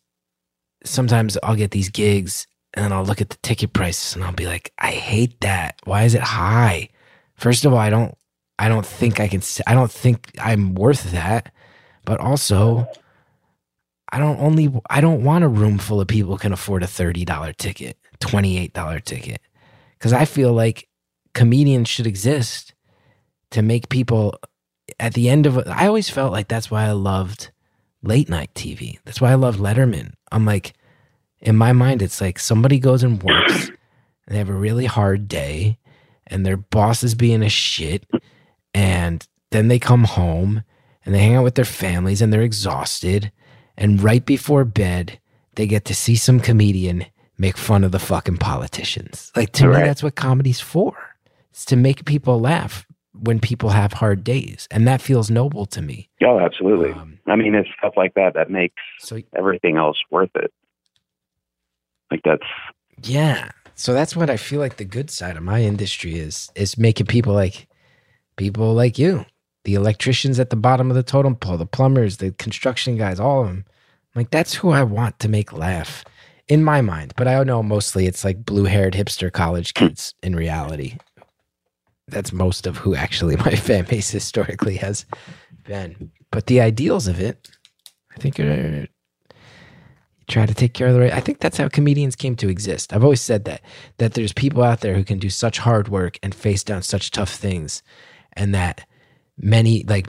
sometimes 0.85 1.37
I'll 1.43 1.57
get 1.57 1.71
these 1.71 1.89
gigs 1.89 2.47
and 2.75 2.93
I'll 2.93 3.05
look 3.05 3.21
at 3.21 3.31
the 3.31 3.39
ticket 3.43 3.73
prices 3.73 4.15
and 4.15 4.25
I'll 4.25 4.33
be 4.33 4.47
like, 4.47 4.73
I 4.79 4.91
hate 4.91 5.41
that. 5.41 5.77
Why 5.85 6.03
is 6.03 6.15
it 6.15 6.21
high? 6.21 6.91
First 7.37 7.65
of 7.65 7.73
all, 7.73 7.79
I 7.79 7.91
don't 7.91 8.17
I 8.59 8.69
don't 8.69 8.87
think 8.87 9.21
I 9.21 9.29
can 9.29 9.43
I 9.67 9.75
don't 9.75 9.91
think 9.91 10.31
I'm 10.39 10.75
worth 10.75 11.11
that. 11.13 11.53
But 12.05 12.21
also 12.21 12.87
I 14.13 14.19
don't 14.19 14.39
only 14.39 14.73
I 14.91 15.01
don't 15.01 15.25
want 15.25 15.45
a 15.45 15.49
room 15.49 15.79
full 15.79 16.01
of 16.01 16.09
people 16.09 16.39
can 16.39 16.53
afford 16.53 16.83
a 16.83 16.87
$30 16.87 17.57
ticket, 17.57 17.99
$28 18.21 19.05
ticket. 19.05 19.41
Cuz 19.99 20.13
I 20.13 20.25
feel 20.25 20.53
like 20.53 20.89
comedians 21.33 21.89
should 21.89 22.07
exist 22.07 22.75
to 23.51 23.63
make 23.63 23.89
people 23.89 24.39
at 25.01 25.15
the 25.15 25.29
end 25.29 25.47
of 25.47 25.59
I 25.67 25.87
always 25.87 26.11
felt 26.11 26.33
like 26.33 26.49
that's 26.49 26.71
why 26.71 26.85
I 26.85 26.93
loved 26.93 27.51
late 28.07 28.29
night 28.29 28.53
TV. 28.55 28.99
That's 29.05 29.21
why 29.21 29.33
I 29.33 29.35
love 29.35 29.57
Letterman. 29.57 30.13
I'm 30.31 30.45
like 30.45 30.75
in 31.45 31.57
my 31.57 31.73
mind 31.73 32.03
it's 32.03 32.21
like 32.21 32.39
somebody 32.39 32.79
goes 32.79 33.03
and 33.03 33.23
works 33.23 33.69
and 33.69 33.77
they 34.27 34.39
have 34.39 34.49
a 34.49 34.55
really 34.55 34.87
hard 34.87 35.29
day 35.29 35.79
and 36.27 36.45
their 36.45 36.57
boss 36.57 37.05
is 37.05 37.15
being 37.15 37.43
a 37.43 37.49
shit 37.49 38.07
and 38.73 39.29
then 39.51 39.69
they 39.69 39.79
come 39.79 40.05
home 40.05 40.65
and 41.05 41.15
they 41.15 41.21
hang 41.21 41.35
out 41.35 41.45
with 41.45 41.55
their 41.55 41.65
families 41.65 42.23
and 42.23 42.33
they're 42.33 42.43
exhausted 42.43 43.31
and 43.77 44.03
right 44.03 44.25
before 44.25 44.65
bed 44.65 45.21
they 45.55 45.67
get 45.67 45.85
to 45.85 45.95
see 45.95 46.17
some 46.17 46.41
comedian 46.41 47.05
make 47.37 47.57
fun 47.57 47.85
of 47.85 47.93
the 47.93 47.99
fucking 47.99 48.39
politicians 48.39 49.31
like 49.37 49.53
to 49.53 49.67
me 49.67 49.75
that's 49.75 50.03
what 50.03 50.15
comedy's 50.17 50.61
for 50.61 50.97
it's 51.51 51.65
to 51.67 51.77
make 51.77 52.05
people 52.07 52.41
laugh 52.41 52.87
when 53.21 53.39
people 53.39 53.71
have 53.71 53.93
hard 53.93 54.25
days 54.25 54.67
and 54.71 54.87
that 54.87 55.01
feels 55.01 55.31
noble 55.31 55.67
to 55.67 55.81
me 55.81 56.09
Oh, 56.25 56.41
absolutely. 56.41 56.93
Um, 56.93 57.19
I 57.27 57.37
mean, 57.37 57.55
it's 57.55 57.69
stuff 57.79 57.95
like 57.97 58.15
that 58.15 58.35
that 58.35 58.51
makes 58.51 58.81
so 58.99 59.21
everything 59.37 59.77
else 59.77 59.99
worth 60.11 60.31
it. 60.35 60.53
Like 62.11 62.21
that's 62.25 62.47
Yeah. 63.03 63.51
So 63.75 63.93
that's 63.93 64.17
what 64.17 64.31
I 64.31 64.37
feel 64.37 64.61
like 64.61 64.77
the 64.77 64.85
good 64.85 65.11
side 65.11 65.37
of 65.37 65.43
my 65.43 65.63
industry 65.63 66.15
is 66.15 66.51
is 66.55 66.79
making 66.79 67.07
people 67.07 67.35
like 67.35 67.69
people 68.37 68.73
like 68.75 68.99
you. 68.99 69.27
The 69.65 69.75
electricians 69.75 70.39
at 70.39 70.51
the 70.51 70.57
bottom 70.57 70.91
of 70.91 70.97
the 70.97 71.03
totem 71.03 71.37
pole, 71.37 71.57
the 71.57 71.67
plumbers, 71.67 72.19
the 72.19 72.33
construction 72.33 72.97
guys, 72.97 73.19
all 73.19 73.43
of 73.43 73.49
them. 73.49 73.65
Like 74.15 74.31
that's 74.31 74.55
who 74.55 74.71
I 74.71 74.83
want 74.83 75.19
to 75.21 75.29
make 75.29 75.53
laugh 75.53 76.05
in 76.49 76.63
my 76.63 76.81
mind. 76.81 77.15
But 77.17 77.29
I 77.29 77.43
know 77.45 77.63
mostly 77.63 78.07
it's 78.07 78.25
like 78.25 78.45
blue-haired 78.45 78.95
hipster 78.95 79.33
college 79.33 79.75
kids 79.75 80.15
in 80.23 80.37
reality. 80.37 80.99
That's 82.09 82.33
most 82.33 82.67
of 82.67 82.79
who 82.79 82.95
actually 82.95 83.37
my 83.49 83.55
fan 83.55 83.85
base 83.85 84.11
historically 84.11 84.77
has 84.77 85.07
been. 85.65 86.11
But 86.31 86.47
the 86.47 86.61
ideals 86.61 87.07
of 87.07 87.21
it, 87.21 87.49
I 88.15 88.19
think 88.19 88.39
are 88.41 88.87
try 90.29 90.47
to 90.47 90.55
take 90.55 90.73
care 90.73 90.89
of 90.89 90.95
the 90.95 91.01
right. 91.01 91.13
I 91.13 91.21
think 91.21 91.41
that's 91.41 91.59
how 91.59 91.69
comedians 91.69 92.17
came 92.17 92.37
to 92.37 92.49
exist. 92.49 92.93
I've 92.93 93.05
always 93.05 93.21
said 93.21 93.45
that 93.45 93.61
that 93.99 94.15
there's 94.15 94.33
people 94.33 94.63
out 94.63 94.81
there 94.81 94.95
who 94.95 95.05
can 95.05 95.19
do 95.19 95.31
such 95.31 95.59
hard 95.59 95.89
work 95.89 96.19
and 96.23 96.35
face 96.35 96.65
down 96.65 96.83
such 96.83 97.11
tough 97.11 97.35
things, 97.35 97.83
and 98.33 98.55
that 98.55 98.87
many 99.37 99.85
like 99.85 100.07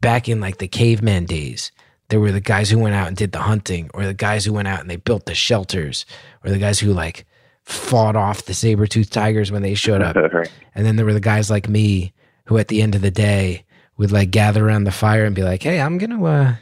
back 0.00 0.28
in 0.28 0.40
like 0.40 0.58
the 0.58 0.68
caveman 0.68 1.24
days, 1.24 1.72
there 2.08 2.20
were 2.20 2.32
the 2.32 2.40
guys 2.40 2.70
who 2.70 2.78
went 2.78 2.94
out 2.94 3.08
and 3.08 3.16
did 3.16 3.32
the 3.32 3.40
hunting, 3.40 3.90
or 3.94 4.06
the 4.06 4.14
guys 4.14 4.44
who 4.44 4.52
went 4.52 4.68
out 4.68 4.80
and 4.80 4.90
they 4.90 4.96
built 4.96 5.26
the 5.26 5.34
shelters, 5.34 6.06
or 6.44 6.50
the 6.50 6.58
guys 6.58 6.78
who 6.78 6.92
like 6.92 7.26
fought 7.68 8.16
off 8.16 8.46
the 8.46 8.54
saber 8.54 8.86
toothed 8.86 9.12
tigers 9.12 9.52
when 9.52 9.60
they 9.60 9.74
showed 9.74 10.00
up. 10.00 10.16
right. 10.32 10.50
And 10.74 10.86
then 10.86 10.96
there 10.96 11.04
were 11.04 11.12
the 11.12 11.20
guys 11.20 11.50
like 11.50 11.68
me 11.68 12.14
who 12.46 12.56
at 12.56 12.68
the 12.68 12.80
end 12.80 12.94
of 12.94 13.02
the 13.02 13.10
day 13.10 13.66
would 13.98 14.10
like 14.10 14.30
gather 14.30 14.66
around 14.66 14.84
the 14.84 14.90
fire 14.90 15.26
and 15.26 15.36
be 15.36 15.42
like, 15.42 15.62
"Hey, 15.62 15.78
I'm 15.78 15.98
going 15.98 16.18
to 16.18 16.26
uh 16.26 16.54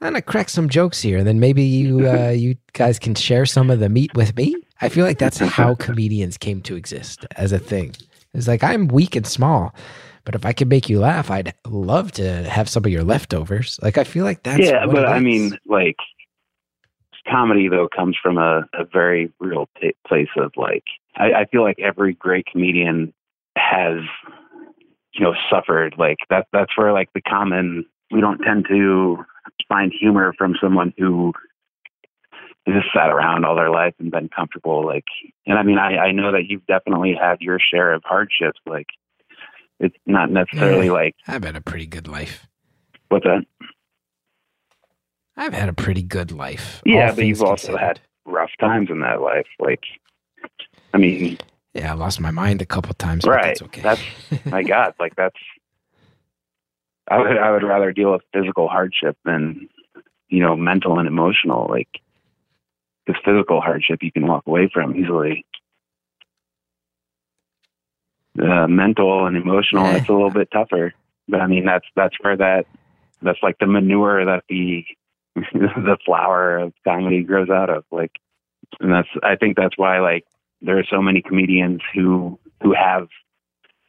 I'm 0.00 0.10
going 0.10 0.14
to 0.14 0.22
crack 0.22 0.48
some 0.48 0.68
jokes 0.68 1.00
here 1.00 1.18
and 1.18 1.26
then 1.26 1.38
maybe 1.38 1.62
you 1.62 2.08
uh 2.18 2.30
you 2.30 2.56
guys 2.72 2.98
can 2.98 3.14
share 3.14 3.46
some 3.46 3.70
of 3.70 3.78
the 3.78 3.88
meat 3.88 4.12
with 4.14 4.36
me." 4.36 4.56
I 4.80 4.88
feel 4.88 5.06
like 5.06 5.18
that's 5.18 5.38
how 5.38 5.74
comedians 5.78 6.36
came 6.36 6.60
to 6.62 6.74
exist 6.74 7.24
as 7.36 7.52
a 7.52 7.60
thing. 7.60 7.94
It's 8.34 8.48
like 8.48 8.64
I'm 8.64 8.88
weak 8.88 9.14
and 9.14 9.26
small, 9.26 9.72
but 10.24 10.34
if 10.34 10.44
I 10.44 10.52
could 10.52 10.68
make 10.68 10.88
you 10.88 10.98
laugh, 10.98 11.30
I'd 11.30 11.54
love 11.64 12.10
to 12.12 12.42
have 12.50 12.68
some 12.68 12.84
of 12.84 12.90
your 12.90 13.04
leftovers. 13.04 13.78
Like 13.82 13.98
I 13.98 14.04
feel 14.04 14.24
like 14.24 14.42
that's 14.42 14.58
yeah, 14.58 14.84
but 14.86 15.06
I 15.06 15.20
mean, 15.20 15.56
like 15.66 15.98
comedy 17.28 17.68
though 17.68 17.88
comes 17.88 18.16
from 18.22 18.38
a, 18.38 18.62
a 18.74 18.84
very 18.84 19.32
real 19.38 19.68
t- 19.80 19.94
place 20.06 20.28
of 20.36 20.52
like 20.56 20.84
I, 21.16 21.32
I 21.32 21.44
feel 21.46 21.62
like 21.62 21.78
every 21.78 22.14
great 22.14 22.46
comedian 22.46 23.12
has 23.56 23.98
you 25.14 25.20
know 25.24 25.34
suffered 25.50 25.94
like 25.98 26.18
that. 26.30 26.46
That's 26.52 26.76
where 26.76 26.92
like 26.92 27.12
the 27.14 27.20
common 27.22 27.84
we 28.10 28.20
don't 28.20 28.38
tend 28.38 28.66
to 28.68 29.24
find 29.68 29.92
humor 29.98 30.34
from 30.36 30.54
someone 30.60 30.92
who 30.98 31.32
has 32.66 32.76
just 32.82 32.94
sat 32.94 33.10
around 33.10 33.44
all 33.44 33.56
their 33.56 33.70
life 33.70 33.94
and 33.98 34.10
been 34.10 34.28
comfortable. 34.28 34.84
Like, 34.86 35.04
and 35.46 35.58
I 35.58 35.62
mean, 35.62 35.78
I 35.78 35.96
I 35.98 36.12
know 36.12 36.32
that 36.32 36.44
you've 36.48 36.66
definitely 36.66 37.14
had 37.20 37.40
your 37.40 37.58
share 37.58 37.92
of 37.92 38.02
hardships. 38.04 38.60
Like, 38.66 38.86
it's 39.80 39.96
not 40.06 40.30
necessarily 40.30 40.86
Yeah. 40.86 40.92
like 40.92 41.14
I've 41.26 41.44
had 41.44 41.56
a 41.56 41.60
pretty 41.60 41.86
good 41.86 42.06
life. 42.08 42.46
what's 43.08 43.24
that. 43.24 43.44
I've 45.36 45.54
had 45.54 45.68
a 45.68 45.72
pretty 45.72 46.02
good 46.02 46.30
life. 46.32 46.82
Yeah, 46.84 47.14
but 47.14 47.24
you've 47.24 47.42
also 47.42 47.68
considered. 47.72 47.78
had 47.78 48.00
rough 48.26 48.50
times 48.60 48.90
in 48.90 49.00
that 49.00 49.20
life. 49.20 49.46
Like, 49.58 49.82
I 50.94 50.98
mean, 50.98 51.38
Yeah, 51.74 51.92
I 51.92 51.94
lost 51.94 52.20
my 52.20 52.30
mind 52.30 52.60
a 52.62 52.66
couple 52.66 52.92
times. 52.94 53.24
But 53.24 53.30
right? 53.30 53.44
That's 53.44 53.62
okay. 53.62 53.80
That's 53.82 54.02
my 54.46 54.62
God. 54.74 54.94
Like 55.00 55.16
that's. 55.16 55.36
I 57.08 57.18
would 57.18 57.36
I 57.38 57.50
would 57.50 57.62
rather 57.64 57.92
deal 57.92 58.12
with 58.12 58.22
physical 58.32 58.68
hardship 58.68 59.16
than, 59.24 59.68
you 60.28 60.40
know, 60.40 60.54
mental 60.56 60.98
and 60.98 61.08
emotional. 61.08 61.66
Like, 61.68 61.88
because 63.06 63.20
physical 63.24 63.60
hardship 63.60 64.02
you 64.02 64.12
can 64.12 64.26
walk 64.26 64.44
away 64.46 64.70
from 64.72 64.94
easily. 64.96 65.44
Uh, 68.40 68.66
mental 68.66 69.26
and 69.26 69.36
emotional, 69.36 69.84
Yeah. 69.84 69.96
it's 69.96 70.08
a 70.08 70.12
little 70.12 70.30
bit 70.30 70.48
tougher. 70.50 70.94
But 71.28 71.40
I 71.42 71.46
mean, 71.46 71.64
that's 71.66 71.84
that's 71.96 72.14
where 72.22 72.36
that 72.36 72.66
that's 73.20 73.38
like 73.42 73.58
the 73.58 73.66
manure 73.66 74.24
that 74.24 74.44
the 74.48 74.84
the 75.52 75.98
flower 76.04 76.58
of 76.58 76.72
comedy 76.84 77.22
grows 77.22 77.50
out 77.50 77.70
of. 77.70 77.84
Like, 77.90 78.12
and 78.80 78.92
that's 78.92 79.08
I 79.22 79.36
think 79.36 79.56
that's 79.56 79.76
why 79.76 80.00
like 80.00 80.24
there 80.60 80.78
are 80.78 80.84
so 80.88 81.02
many 81.02 81.22
comedians 81.22 81.80
who 81.94 82.38
who 82.62 82.74
have 82.74 83.08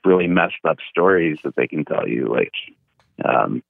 really 0.06 0.28
messed 0.28 0.56
up 0.68 0.78
stories 0.90 1.38
that 1.44 1.56
they 1.56 1.68
can 1.68 1.86
tell 1.86 2.08
you 2.08 2.28
like 2.28 2.52
um 3.24 3.64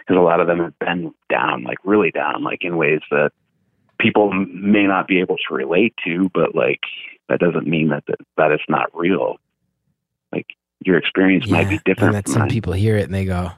because 0.00 0.16
a 0.16 0.22
lot 0.22 0.40
of 0.40 0.46
them 0.46 0.58
have 0.58 0.78
been 0.78 1.12
down 1.28 1.64
like 1.64 1.78
really 1.82 2.12
down 2.12 2.44
like 2.44 2.62
in 2.62 2.76
ways 2.76 3.00
that 3.10 3.32
people 3.98 4.32
may 4.32 4.86
not 4.86 5.08
be 5.08 5.18
able 5.18 5.36
to 5.36 5.54
relate 5.54 5.94
to 6.04 6.30
but 6.32 6.54
like 6.54 6.80
that 7.28 7.40
doesn't 7.40 7.66
mean 7.66 7.88
that 7.88 8.04
that, 8.06 8.18
that 8.36 8.52
it's 8.52 8.62
not 8.68 8.86
real 8.94 9.36
like 10.32 10.46
your 10.84 10.96
experience 10.96 11.48
might 11.48 11.68
be 11.68 11.78
different 11.84 12.14
And 12.14 12.24
that 12.24 12.28
some 12.28 12.48
people 12.48 12.72
hear 12.72 12.96
it 12.96 13.04
and 13.04 13.14
they 13.14 13.24
go, 13.24 13.52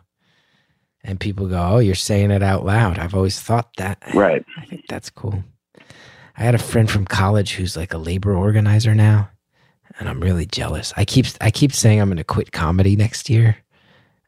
and 1.04 1.18
people 1.20 1.46
go, 1.48 1.60
"Oh, 1.60 1.78
you're 1.78 1.94
saying 1.94 2.30
it 2.30 2.42
out 2.42 2.64
loud." 2.64 2.98
I've 2.98 3.14
always 3.14 3.40
thought 3.40 3.68
that. 3.76 4.02
right 4.14 4.44
I 4.56 4.64
think 4.66 4.86
that's 4.88 5.10
cool. 5.10 5.42
I 6.36 6.42
had 6.44 6.54
a 6.54 6.58
friend 6.58 6.90
from 6.90 7.04
college 7.04 7.54
who's 7.54 7.76
like 7.76 7.92
a 7.92 7.98
labor 7.98 8.34
organizer 8.34 8.94
now, 8.94 9.30
and 9.98 10.08
I'm 10.08 10.20
really 10.20 10.46
jealous. 10.46 10.92
I 10.96 11.04
keep 11.04 11.26
I 11.40 11.50
keep 11.50 11.72
saying 11.72 12.00
I'm 12.00 12.08
going 12.08 12.16
to 12.18 12.24
quit 12.24 12.52
comedy 12.52 12.96
next 12.96 13.28
year. 13.28 13.56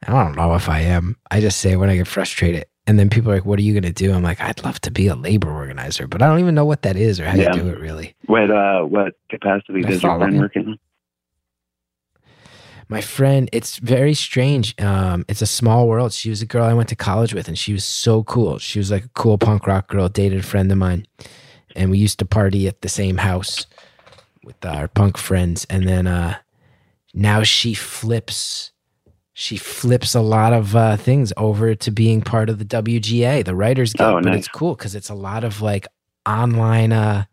I 0.07 0.11
don't 0.11 0.35
know 0.35 0.53
if 0.55 0.69
I 0.69 0.81
am. 0.81 1.15
I 1.31 1.41
just 1.41 1.59
say 1.59 1.75
when 1.77 1.89
I 1.89 1.95
get 1.95 2.07
frustrated, 2.07 2.65
and 2.85 2.99
then 2.99 3.09
people 3.09 3.31
are 3.31 3.35
like, 3.35 3.45
"What 3.45 3.57
are 3.57 3.63
you 3.63 3.73
going 3.73 3.91
to 3.91 3.91
do?" 3.91 4.13
I'm 4.13 4.21
like, 4.21 4.39
"I'd 4.39 4.63
love 4.63 4.79
to 4.81 4.91
be 4.91 5.07
a 5.07 5.15
labor 5.15 5.51
organizer, 5.51 6.05
but 6.07 6.21
I 6.21 6.27
don't 6.27 6.39
even 6.39 6.53
know 6.53 6.65
what 6.65 6.83
that 6.83 6.95
is 6.95 7.19
or 7.19 7.25
how 7.25 7.35
Yeah. 7.37 7.55
you 7.55 7.63
do 7.63 7.69
it 7.69 7.79
really." 7.79 8.13
what 8.27 8.51
uh 8.51 8.81
what 8.81 9.13
capacity 9.29 9.83
I 9.85 9.89
does 9.89 10.03
your 10.03 10.17
friend 10.19 10.37
work 10.39 10.55
in 10.55 10.77
my 12.87 13.01
friend, 13.01 13.49
it's 13.51 13.77
very 13.77 14.13
strange. 14.13 14.79
Um, 14.81 15.25
it's 15.27 15.41
a 15.41 15.47
small 15.47 15.87
world. 15.87 16.13
She 16.13 16.29
was 16.29 16.41
a 16.41 16.45
girl 16.45 16.65
I 16.65 16.73
went 16.73 16.89
to 16.89 16.95
college 16.95 17.33
with, 17.33 17.47
and 17.47 17.57
she 17.57 17.73
was 17.73 17.85
so 17.85 18.23
cool. 18.23 18.59
She 18.59 18.79
was 18.79 18.91
like 18.91 19.05
a 19.05 19.09
cool 19.09 19.37
punk 19.37 19.67
rock 19.67 19.87
girl, 19.87 20.07
dated 20.09 20.39
a 20.39 20.43
friend 20.43 20.71
of 20.71 20.77
mine. 20.77 21.07
And 21.75 21.91
we 21.91 21.97
used 21.97 22.19
to 22.19 22.25
party 22.25 22.67
at 22.67 22.81
the 22.81 22.89
same 22.89 23.17
house 23.17 23.65
with 24.43 24.63
our 24.65 24.87
punk 24.87 25.17
friends. 25.17 25.65
And 25.69 25.87
then 25.87 26.07
uh, 26.07 26.37
now 27.13 27.43
she 27.43 27.73
flips 27.73 28.71
she 29.37 29.57
flips 29.57 30.15
a 30.15 30.21
lot 30.21 30.53
of 30.53 30.77
uh, 30.77 30.95
things 30.95 31.33
over 31.35 31.75
to 31.75 31.91
being 31.91 32.21
part 32.21 32.49
of 32.49 32.57
the 32.57 32.63
WGA, 32.63 33.43
the 33.43 33.53
Writers 33.53 33.91
Guild. 33.91 34.13
Oh, 34.13 34.19
nice. 34.19 34.23
but 34.23 34.35
it's 34.35 34.47
cool 34.47 34.75
because 34.75 34.95
it's 34.95 35.09
a 35.09 35.13
lot 35.13 35.43
of 35.43 35.61
like 35.61 35.87
online, 36.25 36.93
uh, 36.93 37.25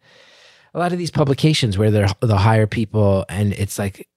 a 0.74 0.78
lot 0.80 0.90
of 0.90 0.98
these 0.98 1.12
publications 1.12 1.78
where 1.78 1.92
they're, 1.92 2.08
they'll 2.20 2.36
hire 2.36 2.66
people 2.66 3.24
and 3.28 3.52
it's 3.52 3.78
like, 3.78 4.08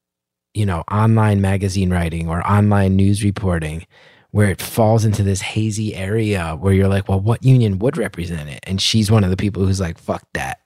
you 0.55 0.65
know, 0.65 0.83
online 0.89 1.41
magazine 1.41 1.91
writing 1.91 2.29
or 2.29 2.45
online 2.49 2.95
news 2.95 3.23
reporting 3.23 3.85
where 4.31 4.49
it 4.49 4.61
falls 4.61 5.05
into 5.05 5.21
this 5.21 5.41
hazy 5.41 5.93
area 5.93 6.57
where 6.59 6.73
you're 6.73 6.87
like, 6.87 7.07
well, 7.07 7.19
what 7.19 7.43
union 7.43 7.77
would 7.79 7.97
represent 7.97 8.49
it? 8.49 8.59
And 8.63 8.81
she's 8.81 9.11
one 9.11 9.23
of 9.23 9.29
the 9.29 9.37
people 9.37 9.65
who's 9.65 9.79
like, 9.79 9.97
fuck 9.97 10.25
that. 10.33 10.61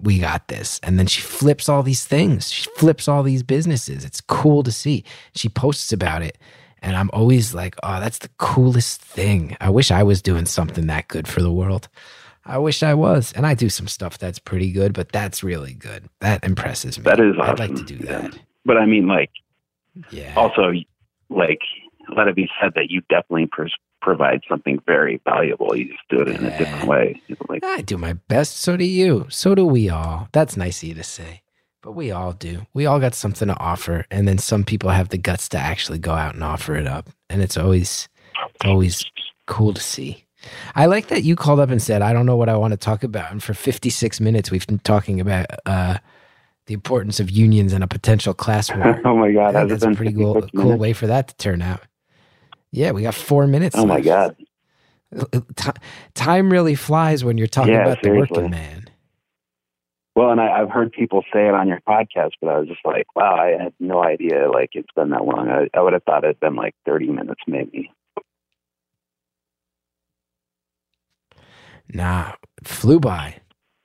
We 0.00 0.18
got 0.18 0.48
this. 0.48 0.78
And 0.82 0.98
then 0.98 1.06
she 1.06 1.20
flips 1.20 1.68
all 1.68 1.82
these 1.82 2.04
things. 2.04 2.50
She 2.50 2.68
flips 2.76 3.08
all 3.08 3.22
these 3.22 3.42
businesses. 3.42 4.04
It's 4.04 4.20
cool 4.20 4.62
to 4.62 4.70
see. 4.70 5.04
She 5.34 5.48
posts 5.48 5.92
about 5.92 6.22
it. 6.22 6.38
And 6.80 6.96
I'm 6.96 7.10
always 7.12 7.54
like, 7.54 7.74
oh, 7.82 7.98
that's 7.98 8.18
the 8.18 8.30
coolest 8.38 9.02
thing. 9.02 9.56
I 9.60 9.70
wish 9.70 9.90
I 9.90 10.04
was 10.04 10.22
doing 10.22 10.46
something 10.46 10.86
that 10.86 11.08
good 11.08 11.26
for 11.26 11.42
the 11.42 11.50
world. 11.50 11.88
I 12.44 12.58
wish 12.58 12.84
I 12.84 12.94
was. 12.94 13.32
And 13.32 13.46
I 13.46 13.54
do 13.54 13.68
some 13.68 13.88
stuff 13.88 14.18
that's 14.18 14.38
pretty 14.38 14.70
good, 14.70 14.92
but 14.92 15.10
that's 15.10 15.42
really 15.42 15.74
good. 15.74 16.08
That 16.20 16.44
impresses 16.44 16.98
me. 16.98 17.02
That 17.02 17.18
is 17.18 17.36
awesome. 17.36 17.50
I'd 17.50 17.58
like 17.58 17.74
to 17.74 17.82
do 17.82 18.04
Yeah. 18.04 18.30
But 18.68 18.76
I 18.76 18.84
mean, 18.84 19.06
like, 19.08 19.30
Yeah. 20.10 20.34
also, 20.36 20.72
like, 21.30 21.60
let 22.14 22.28
it 22.28 22.36
be 22.36 22.48
said 22.60 22.72
that 22.74 22.90
you 22.90 23.00
definitely 23.08 23.46
pers- 23.46 23.74
provide 24.02 24.42
something 24.48 24.78
very 24.86 25.20
valuable. 25.24 25.74
You 25.74 25.86
just 25.86 26.08
do 26.10 26.20
it 26.20 26.28
in 26.28 26.44
a 26.44 26.58
different 26.58 26.84
way. 26.86 27.20
Like, 27.48 27.64
I 27.64 27.80
do 27.80 27.96
my 27.96 28.12
best. 28.12 28.58
So 28.58 28.76
do 28.76 28.84
you. 28.84 29.26
So 29.30 29.54
do 29.54 29.64
we 29.64 29.88
all. 29.88 30.28
That's 30.32 30.54
nice 30.56 30.82
of 30.82 30.88
you 30.90 30.94
to 30.96 31.02
say. 31.02 31.40
But 31.82 31.92
we 31.92 32.10
all 32.10 32.32
do. 32.34 32.66
We 32.74 32.84
all 32.84 33.00
got 33.00 33.14
something 33.14 33.48
to 33.48 33.58
offer. 33.58 34.04
And 34.10 34.28
then 34.28 34.36
some 34.36 34.64
people 34.64 34.90
have 34.90 35.08
the 35.08 35.16
guts 35.18 35.48
to 35.50 35.58
actually 35.58 35.98
go 35.98 36.12
out 36.12 36.34
and 36.34 36.44
offer 36.44 36.76
it 36.76 36.86
up. 36.86 37.08
And 37.30 37.40
it's 37.40 37.56
always 37.56 38.08
it's 38.54 38.64
always 38.66 39.04
cool 39.46 39.72
to 39.72 39.80
see. 39.80 40.24
I 40.76 40.84
like 40.86 41.08
that 41.08 41.24
you 41.24 41.36
called 41.36 41.58
up 41.60 41.70
and 41.70 41.80
said, 41.82 42.02
I 42.02 42.12
don't 42.12 42.26
know 42.26 42.36
what 42.36 42.48
I 42.50 42.56
want 42.56 42.72
to 42.72 42.76
talk 42.76 43.02
about. 43.02 43.32
And 43.32 43.42
for 43.42 43.54
56 43.54 44.20
minutes, 44.20 44.50
we've 44.50 44.66
been 44.66 44.78
talking 44.80 45.20
about 45.20 45.46
uh, 45.66 45.98
the 46.68 46.74
importance 46.74 47.20
of 47.20 47.30
unions 47.30 47.72
and 47.74 47.82
a 47.84 47.88
potential 47.88 48.34
class 48.34 48.72
war. 48.74 49.02
oh 49.04 49.16
my 49.16 49.32
God, 49.32 49.56
I 49.56 49.62
has 49.62 49.68
think 49.68 49.82
it 49.82 49.82
that's 49.82 49.94
a 49.94 49.96
pretty 49.96 50.14
cool, 50.14 50.34
cool 50.56 50.64
minutes? 50.64 50.80
way 50.80 50.92
for 50.94 51.08
that 51.08 51.28
to 51.28 51.36
turn 51.36 51.62
out. 51.62 51.80
Yeah, 52.72 52.92
we 52.92 53.02
got 53.02 53.14
four 53.16 53.46
minutes. 53.48 53.76
Oh 53.76 53.86
my. 53.86 54.00
God. 54.00 54.36
Ti- 55.56 55.70
time 56.14 56.50
really 56.50 56.74
flies 56.74 57.24
when 57.24 57.38
you're 57.38 57.46
talking 57.48 57.74
Yeah, 57.74 57.82
about 57.82 58.02
the 58.02 58.10
working 58.10 58.50
man. 58.50 58.84
Well, 60.14 60.30
and 60.32 60.40
I, 60.40 60.50
I've 60.60 60.70
heard 60.70 60.92
people 60.92 61.22
say 61.32 61.48
it 61.48 61.54
on 61.54 61.68
your 61.68 61.80
podcast, 61.88 62.32
but 62.42 62.48
I 62.50 62.58
was 62.58 62.68
just 62.68 62.80
like, 62.84 63.06
wow, 63.16 63.36
I 63.36 63.62
had 63.62 63.72
no 63.80 64.02
idea 64.04 64.50
like 64.50 64.70
it's 64.72 64.92
been 64.96 65.10
that 65.10 65.24
long. 65.24 65.48
I, 65.48 65.68
I 65.76 65.80
would 65.80 65.92
have 65.94 66.02
thought 66.04 66.24
it'd 66.24 66.40
been 66.40 66.56
like 66.56 66.74
30 66.86 67.08
minutes 67.08 67.40
maybe. 67.46 67.90
Nah, 71.92 72.32
flew 72.64 73.00
by. 73.00 73.36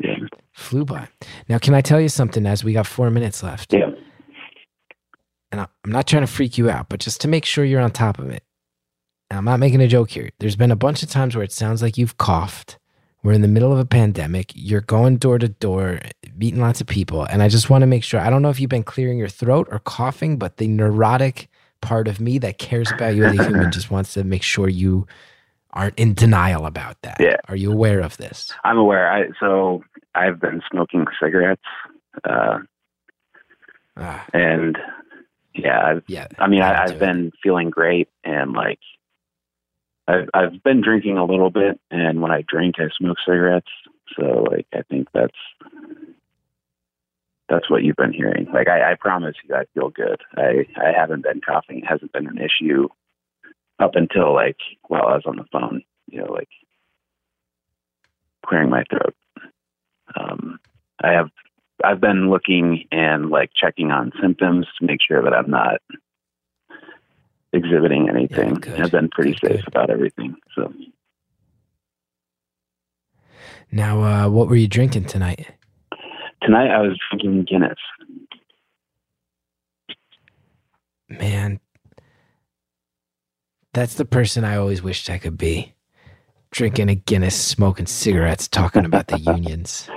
Yeah. 0.04 0.16
Flew 0.54 0.86
by. 0.86 1.08
Now, 1.49 1.58
can 1.58 1.74
I 1.74 1.82
tell 1.82 1.99
you 1.99 2.10
something 2.10 2.45
as 2.45 2.64
we 2.64 2.74
got 2.74 2.88
four 2.88 3.10
minutes 3.10 3.43
left? 3.43 3.74
Yeah. 3.74 3.91
And 5.51 5.62
I'm 5.62 5.68
not 5.86 6.08
trying 6.08 6.24
to 6.24 6.32
freak 6.32 6.58
you 6.58 6.70
out, 6.70 6.89
but 6.89 6.99
just 6.99 7.22
to 7.22 7.28
make 7.28 7.45
sure 7.45 7.66
you're 7.66 7.82
on 7.82 7.91
top 7.91 8.20
of 8.20 8.30
it. 8.30 8.43
And 9.30 9.38
I'm 9.38 9.45
not 9.45 9.60
making 9.60 9.82
a 9.82 9.88
joke 9.88 10.12
here. 10.12 10.30
There's 10.39 10.56
been 10.56 10.72
a 10.72 10.76
bunch 10.76 11.04
of 11.04 11.10
times 11.10 11.36
where 11.36 11.43
it 11.43 11.51
sounds 11.51 11.82
like 11.82 11.97
you've 11.97 12.18
coughed. 12.18 12.78
We're 13.24 13.34
in 13.34 13.41
the 13.41 13.47
middle 13.47 13.72
of 13.72 13.80
a 13.80 13.86
pandemic. 13.86 14.51
You're 14.54 14.82
going 14.82 15.18
door 15.18 15.39
to 15.39 15.47
door, 15.47 15.99
meeting 16.36 16.60
lots 16.60 16.82
of 16.82 16.88
people. 16.88 17.24
And 17.24 17.41
I 17.41 17.49
just 17.49 17.70
want 17.70 17.82
to 17.82 17.88
make 17.88 18.04
sure 18.04 18.20
I 18.20 18.30
don't 18.30 18.41
know 18.41 18.49
if 18.49 18.60
you've 18.60 18.70
been 18.70 18.84
clearing 18.84 19.18
your 19.18 19.30
throat 19.30 19.68
or 19.72 19.80
coughing, 19.80 20.38
but 20.38 20.58
the 20.58 20.68
neurotic 20.68 21.49
part 21.82 22.08
of 22.08 22.20
me 22.20 22.38
that 22.39 22.58
cares 22.58 22.91
about 22.91 23.16
you 23.16 23.24
as 23.26 23.39
a 23.39 23.43
human 23.43 23.72
just 23.72 23.89
wants 23.89 24.14
to 24.14 24.24
make 24.24 24.43
sure 24.43 24.70
you 24.70 25.08
aren't 25.74 25.98
in 26.00 26.14
denial 26.14 26.66
about 26.66 27.02
that. 27.02 27.18
Yeah. 27.20 27.38
Are 27.48 27.56
you 27.56 27.72
aware 27.72 28.00
of 28.00 28.18
this? 28.18 28.52
I'm 28.64 28.78
aware. 28.78 29.12
I, 29.12 29.24
so 29.40 29.84
I've 30.16 30.40
been 30.40 30.62
smoking 30.72 31.06
cigarettes, 31.22 31.62
uh, 32.24 32.60
Ah, 33.96 34.26
and 34.34 34.78
yeah, 35.54 35.80
I've, 35.86 36.04
yeah. 36.08 36.28
I 36.40 36.48
mean, 36.48 36.62
I, 36.64 36.84
I've 36.84 36.92
it. 36.94 37.00
been 37.00 37.32
feeling 37.44 37.70
great, 37.70 38.10
and 38.24 38.54
like, 38.54 38.80
I've 40.08 40.30
I've 40.34 40.64
been 40.64 40.82
drinking 40.82 41.18
a 41.18 41.26
little 41.26 41.52
bit, 41.52 41.80
and 41.92 42.22
when 42.22 42.32
I 42.32 42.44
drink, 42.48 42.76
I 42.80 42.90
smoke 42.98 43.18
cigarettes. 43.24 43.70
So 44.18 44.46
like, 44.50 44.66
I 44.74 44.82
think 44.90 45.10
that's 45.14 45.38
that's 47.50 47.70
what 47.70 47.84
you've 47.84 47.96
been 47.96 48.14
hearing. 48.14 48.48
Like, 48.52 48.68
I, 48.68 48.94
I 48.94 48.96
promise 48.96 49.36
you, 49.48 49.54
I 49.54 49.66
feel 49.76 49.90
good. 49.90 50.22
I 50.36 50.66
I 50.76 50.92
haven't 50.96 51.24
been 51.24 51.42
coughing. 51.42 51.80
It 51.80 51.88
hasn't 51.88 52.14
been 52.14 52.28
an 52.28 52.40
issue 52.40 52.88
up 53.80 53.96
until 53.96 54.34
like 54.34 54.58
while 54.88 55.08
I 55.08 55.16
was 55.16 55.24
on 55.26 55.38
the 55.38 55.46
phone. 55.52 55.84
You 56.08 56.20
know, 56.20 56.32
like 56.32 56.50
clearing 58.46 58.70
my 58.70 58.84
throat. 58.90 59.16
Um, 60.16 60.60
I 61.04 61.12
have 61.14 61.30
I've 61.84 62.02
been 62.02 62.30
looking 62.30 62.86
and 62.92 63.30
like 63.30 63.52
checking 63.56 63.92
on 63.92 64.12
symptoms 64.22 64.68
to 64.80 64.86
make 64.86 65.00
sure 65.06 65.22
that 65.24 65.34
I'm 65.34 65.50
not 65.50 65.82
exhibiting 67.52 68.10
anything. 68.10 68.56
good. 68.56 68.80
I've 68.80 68.92
been 68.92 69.10
pretty 69.10 69.32
Good, 69.32 69.42
safe 69.52 69.66
good. 69.66 69.68
about 69.68 69.90
everything. 69.90 70.36
So 70.56 70.74
Now, 73.72 74.04
uh, 74.04 74.30
what 74.30 74.48
were 74.50 74.56
you 74.56 74.68
drinking 74.68 75.06
tonight? 75.06 75.50
tonight 76.42 76.70
I 76.70 76.80
was 76.82 76.98
drinking 77.10 77.46
Guinness. 77.50 77.80
Man, 81.10 81.60
that's 83.74 83.96
the 83.96 84.06
person 84.06 84.44
I 84.46 84.58
always 84.58 84.84
wished 84.84 85.10
I 85.10 85.18
could 85.20 85.38
be. 85.38 85.74
Drinking 86.52 86.90
a 86.90 86.96
Guinness, 86.96 87.36
smoking 87.36 87.88
cigarettes, 87.88 88.48
talking 88.48 88.86
about 88.86 89.08
the 89.08 89.20
unions. 89.20 89.90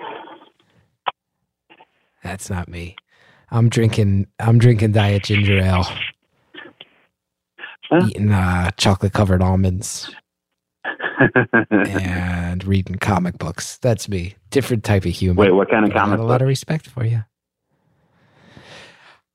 That's 2.24 2.51
not 2.51 2.68
me. 2.68 2.97
I'm 3.51 3.68
drinking. 3.68 4.29
I'm 4.41 4.59
drinking 4.59 4.93
diet 4.93 5.24
ginger 5.24 5.59
ale, 5.61 5.87
Huh? 7.91 8.09
eating 8.09 8.33
uh, 8.33 8.70
chocolate 8.72 9.12
covered 9.14 9.43
almonds, 9.43 10.11
and 11.85 12.64
reading 12.64 12.97
comic 12.97 13.39
books. 13.39 13.79
That's 13.79 14.09
me. 14.09 14.37
Different 14.51 14.85
type 14.85 15.05
of 15.07 15.12
human. 15.12 15.37
Wait, 15.37 15.53
what 15.53 15.70
kind 15.70 15.85
of 15.87 15.93
But 15.93 15.99
I 15.99 16.03
got 16.03 16.05
comic 16.05 16.20
a 16.20 16.24
lot 16.24 16.43
of 16.43 16.49
respect 16.49 16.89
for 16.89 17.05
you. 17.05 17.24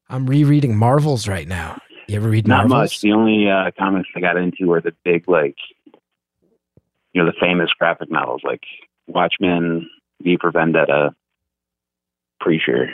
I'm 0.10 0.28
rereading 0.28 0.78
Marvels 0.78 1.28
right 1.28 1.48
now. 1.48 1.80
You 2.08 2.18
ever 2.18 2.30
read 2.30 2.48
Not 2.48 2.68
Marvels? 2.68 2.92
much. 2.92 3.02
The 3.02 3.14
only 3.14 3.50
uh, 3.50 3.72
comics 3.78 4.10
I 4.16 4.20
got 4.20 4.38
into 4.38 4.68
were 4.68 4.82
the 4.82 4.94
big, 5.04 5.28
like, 5.28 5.56
you 7.14 7.22
know, 7.22 7.26
the 7.26 7.38
famous 7.40 7.70
graphic 7.78 8.12
novels 8.12 8.42
like 8.44 8.64
Watchmen, 9.08 9.90
V 10.22 10.38
for 10.40 10.52
Vendetta, 10.52 11.14
Preacher. 12.40 12.90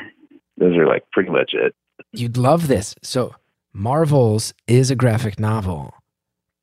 Those 0.57 0.75
are 0.75 0.87
like 0.87 1.09
pretty 1.11 1.29
much 1.29 1.53
it. 1.53 1.75
You'd 2.11 2.37
love 2.37 2.67
this. 2.67 2.95
So, 3.01 3.35
Marvels 3.73 4.53
is 4.67 4.91
a 4.91 4.95
graphic 4.95 5.39
novel. 5.39 5.93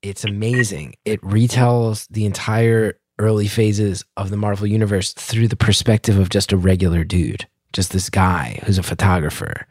It's 0.02 0.24
amazing. 0.24 0.94
It 1.04 1.20
retells 1.22 2.06
the 2.10 2.26
entire 2.26 2.98
early 3.18 3.46
phases 3.48 4.04
of 4.16 4.30
the 4.30 4.36
Marvel 4.36 4.66
universe 4.66 5.12
through 5.12 5.48
the 5.48 5.56
perspective 5.56 6.18
of 6.18 6.28
just 6.28 6.52
a 6.52 6.56
regular 6.56 7.04
dude, 7.04 7.46
just 7.72 7.92
this 7.92 8.10
guy 8.10 8.60
who's 8.64 8.78
a 8.78 8.82
photographer 8.82 9.66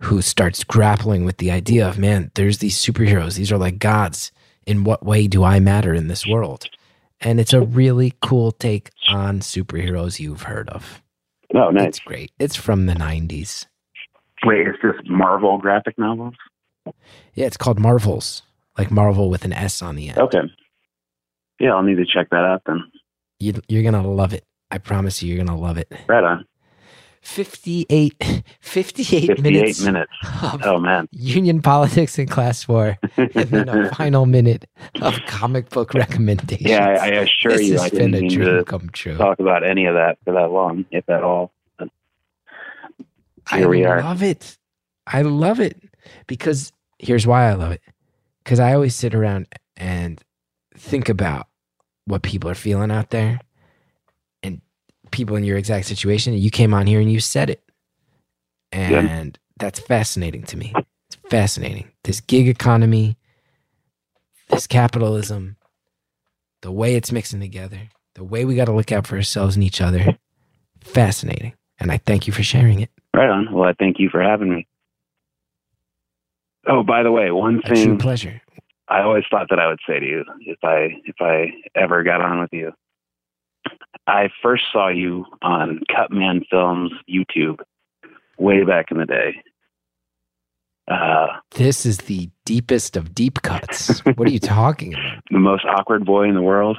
who 0.00 0.20
starts 0.22 0.64
grappling 0.64 1.24
with 1.24 1.38
the 1.38 1.50
idea 1.50 1.88
of, 1.88 1.98
man, 1.98 2.30
there's 2.34 2.58
these 2.58 2.78
superheroes. 2.78 3.36
These 3.36 3.50
are 3.52 3.58
like 3.58 3.78
gods. 3.78 4.32
In 4.66 4.82
what 4.82 5.04
way 5.04 5.28
do 5.28 5.44
I 5.44 5.60
matter 5.60 5.94
in 5.94 6.08
this 6.08 6.26
world? 6.26 6.68
And 7.20 7.38
it's 7.38 7.52
a 7.52 7.60
really 7.60 8.14
cool 8.20 8.50
take 8.52 8.90
on 9.08 9.38
superheroes 9.40 10.18
you've 10.18 10.42
heard 10.42 10.68
of. 10.70 11.02
Oh, 11.54 11.70
nice. 11.70 11.86
It's 11.86 11.98
great. 12.00 12.32
It's 12.38 12.56
from 12.56 12.86
the 12.86 12.94
90s. 12.94 13.66
Wait, 14.44 14.66
it's 14.66 14.78
this 14.82 14.96
Marvel 15.06 15.58
graphic 15.58 15.96
novels? 15.98 16.34
Yeah, 17.34 17.46
it's 17.46 17.56
called 17.56 17.78
Marvels, 17.78 18.42
like 18.76 18.90
Marvel 18.90 19.30
with 19.30 19.44
an 19.44 19.52
S 19.52 19.82
on 19.82 19.96
the 19.96 20.08
end. 20.08 20.18
Okay. 20.18 20.42
Yeah, 21.60 21.74
I'll 21.74 21.82
need 21.82 21.96
to 21.96 22.04
check 22.04 22.28
that 22.30 22.44
out 22.44 22.62
then. 22.66 22.82
You, 23.38 23.54
you're 23.68 23.82
going 23.82 23.94
to 23.94 24.08
love 24.08 24.32
it. 24.32 24.44
I 24.70 24.78
promise 24.78 25.22
you, 25.22 25.28
you're 25.32 25.42
going 25.42 25.56
to 25.56 25.62
love 25.62 25.78
it. 25.78 25.90
Right 26.08 26.24
on. 26.24 26.44
58, 27.26 28.14
58, 28.60 29.26
58 29.26 29.42
minutes, 29.42 29.80
minutes. 29.82 30.12
of 30.42 30.62
Oh, 30.64 30.78
man. 30.78 31.08
union 31.10 31.60
politics 31.60 32.18
and 32.18 32.30
class 32.30 32.68
war, 32.68 32.96
and 33.16 33.30
then 33.32 33.68
a 33.68 33.90
final 33.94 34.26
minute 34.26 34.66
of 35.02 35.18
comic 35.26 35.68
book 35.70 35.92
recommendations. 35.92 36.70
Yeah, 36.70 36.86
I, 36.86 36.94
I 36.94 37.06
assure 37.08 37.52
this 37.52 37.66
you, 37.68 37.78
I 37.80 37.88
didn't 37.88 38.12
mean 38.12 38.30
to 38.40 38.64
come 38.64 38.88
true. 38.90 39.16
talk 39.16 39.40
about 39.40 39.64
any 39.64 39.86
of 39.86 39.94
that 39.94 40.18
for 40.24 40.32
that 40.34 40.50
long, 40.52 40.84
if 40.92 41.08
at 41.10 41.24
all. 41.24 41.52
I 43.50 43.58
Here 43.58 43.68
we 43.68 43.84
are. 43.84 43.98
I 43.98 44.02
love 44.02 44.22
it. 44.22 44.56
I 45.06 45.22
love 45.22 45.60
it 45.60 45.76
because 46.28 46.72
here's 46.98 47.26
why 47.26 47.48
I 47.50 47.54
love 47.54 47.72
it. 47.72 47.82
Because 48.44 48.60
I 48.60 48.72
always 48.72 48.94
sit 48.94 49.14
around 49.14 49.46
and 49.76 50.22
think 50.76 51.08
about 51.08 51.48
what 52.06 52.22
people 52.22 52.48
are 52.48 52.54
feeling 52.54 52.90
out 52.92 53.10
there 53.10 53.40
people 55.16 55.36
in 55.36 55.44
your 55.44 55.56
exact 55.56 55.86
situation. 55.86 56.34
You 56.34 56.50
came 56.50 56.74
on 56.74 56.86
here 56.86 57.00
and 57.00 57.10
you 57.10 57.20
said 57.20 57.50
it. 57.50 57.62
And 58.70 59.38
that's 59.58 59.80
fascinating 59.80 60.42
to 60.44 60.56
me. 60.56 60.72
It's 61.08 61.16
fascinating. 61.30 61.90
This 62.04 62.20
gig 62.20 62.48
economy, 62.48 63.16
this 64.50 64.66
capitalism, 64.66 65.56
the 66.62 66.70
way 66.70 66.94
it's 66.94 67.10
mixing 67.10 67.40
together, 67.40 67.88
the 68.14 68.24
way 68.24 68.44
we 68.44 68.54
got 68.54 68.66
to 68.66 68.72
look 68.72 68.92
out 68.92 69.06
for 69.06 69.16
ourselves 69.16 69.56
and 69.56 69.64
each 69.64 69.80
other. 69.80 70.18
Fascinating. 70.80 71.54
And 71.78 71.90
I 71.90 71.98
thank 71.98 72.26
you 72.26 72.32
for 72.32 72.42
sharing 72.42 72.80
it. 72.80 72.90
Right 73.14 73.30
on. 73.30 73.52
Well, 73.52 73.68
I 73.68 73.72
thank 73.72 73.98
you 73.98 74.08
for 74.10 74.22
having 74.22 74.50
me. 74.50 74.66
Oh, 76.68 76.82
by 76.82 77.02
the 77.02 77.12
way, 77.12 77.30
one 77.30 77.60
A 77.64 77.68
true 77.68 77.76
thing 77.76 77.98
pleasure. 77.98 78.42
I 78.88 79.02
always 79.02 79.24
thought 79.30 79.48
that 79.50 79.58
I 79.58 79.68
would 79.68 79.80
say 79.88 79.98
to 79.98 80.06
you 80.06 80.24
if 80.40 80.58
I 80.62 80.88
if 81.04 81.16
I 81.20 81.52
ever 81.74 82.02
got 82.02 82.20
on 82.20 82.40
with 82.40 82.52
you. 82.52 82.72
I 84.06 84.28
first 84.42 84.64
saw 84.72 84.88
you 84.88 85.24
on 85.42 85.80
Cutman 85.94 86.44
Films 86.50 86.92
YouTube 87.10 87.60
way 88.38 88.62
back 88.64 88.90
in 88.90 88.98
the 88.98 89.06
day. 89.06 89.42
Uh, 90.88 91.26
This 91.52 91.84
is 91.84 91.98
the 91.98 92.30
deepest 92.44 92.96
of 92.96 93.14
deep 93.14 93.42
cuts. 93.42 93.98
what 94.04 94.28
are 94.28 94.30
you 94.30 94.38
talking 94.38 94.94
about? 94.94 95.24
the 95.30 95.38
most 95.38 95.64
awkward 95.64 96.04
boy 96.04 96.28
in 96.28 96.34
the 96.34 96.42
world. 96.42 96.78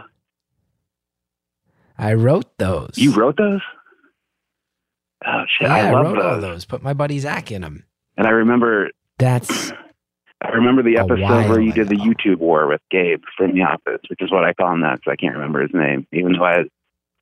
I 1.98 2.14
wrote 2.14 2.58
those. 2.58 2.92
You 2.96 3.12
wrote 3.14 3.38
those? 3.38 3.62
Oh 5.26 5.44
shit! 5.48 5.68
Yeah, 5.68 5.74
I 5.76 5.80
I, 5.90 5.92
wrote 5.92 6.16
those. 6.16 6.24
all 6.24 6.40
those. 6.42 6.66
Put 6.66 6.84
my 6.84 6.94
buddy 6.94 7.18
Zach 7.20 7.52
in 7.52 7.64
them. 7.64 7.84
And 8.18 8.28
I 8.28 8.30
remember 8.30 8.92
That's 9.18 9.72
I 10.42 10.50
remember 10.50 10.84
the 10.84 10.98
episode 10.98 11.50
where 11.50 11.60
you 11.60 11.74
did 11.74 11.90
the. 11.90 11.96
YouTube 11.96 12.38
war 12.38 12.68
with 12.68 12.82
Gabe 12.92 13.24
from 13.36 13.54
the 13.56 13.64
office, 13.64 14.02
which 14.10 14.22
is 14.22 14.32
what 14.32 14.44
I 14.46 14.54
call 14.54 14.72
him 14.74 14.82
that 14.82 15.00
because 15.00 15.12
I 15.12 15.16
can't 15.16 15.34
remember 15.34 15.62
his 15.62 15.72
name, 15.74 16.06
even 16.14 16.34
though 16.34 16.46
I 16.46 16.64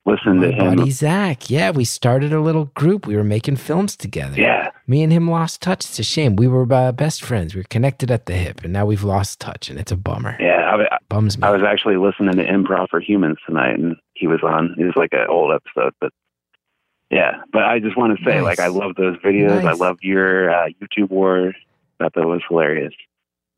listened 0.06 0.40
my 0.40 0.46
to 0.46 0.52
him. 0.52 0.76
buddy 0.76 0.90
Zach. 0.90 1.50
Yeah, 1.50 1.70
we 1.70 1.84
started 1.84 2.32
a 2.32 2.40
little 2.40 2.66
group. 2.74 3.06
We 3.06 3.16
were 3.16 3.24
making 3.24 3.56
films 3.56 3.96
together. 3.96 4.40
Yeah, 4.40 4.70
Me 4.86 5.02
and 5.02 5.12
him 5.12 5.28
lost 5.30 5.60
touch. 5.60 5.80
It's 5.84 5.98
a 5.98 6.02
shame. 6.04 6.36
We 6.36 6.46
were 6.48 6.70
uh, 6.72 6.92
best 6.92 7.22
friends. 7.24 7.54
We 7.54 7.60
were 7.60 7.66
connected 7.68 8.10
at 8.10 8.26
the 8.26 8.34
hip, 8.34 8.62
and 8.64 8.72
now 8.72 8.86
we've 8.86 9.04
lost 9.04 9.40
touch, 9.40 9.68
and 9.68 9.78
it's 9.78 9.92
a 9.92 9.96
bummer. 9.96 10.36
yeah. 10.40 10.62
I, 10.66 10.98
Bums 11.08 11.38
me. 11.38 11.46
I 11.46 11.50
was 11.50 11.62
actually 11.62 11.96
listening 11.96 12.36
to 12.36 12.44
Improv 12.44 12.88
for 12.90 13.00
Humans 13.00 13.38
tonight, 13.46 13.78
and 13.78 13.96
he 14.14 14.26
was 14.26 14.40
on. 14.42 14.74
It 14.78 14.84
was 14.84 14.94
like 14.96 15.10
an 15.12 15.26
old 15.28 15.52
episode, 15.54 15.94
but 16.00 16.12
yeah. 17.10 17.42
But 17.52 17.62
I 17.62 17.78
just 17.78 17.96
want 17.96 18.18
to 18.18 18.24
say, 18.24 18.34
Nice. 18.36 18.42
like, 18.42 18.60
I 18.60 18.66
love 18.66 18.96
those 18.96 19.16
videos. 19.18 19.64
I 19.64 19.72
love 19.72 19.98
your 20.02 20.50
uh, 20.50 20.68
YouTube 20.80 21.10
war. 21.10 21.52
Thought 21.98 22.12
that 22.14 22.26
was 22.26 22.42
hilarious. 22.48 22.92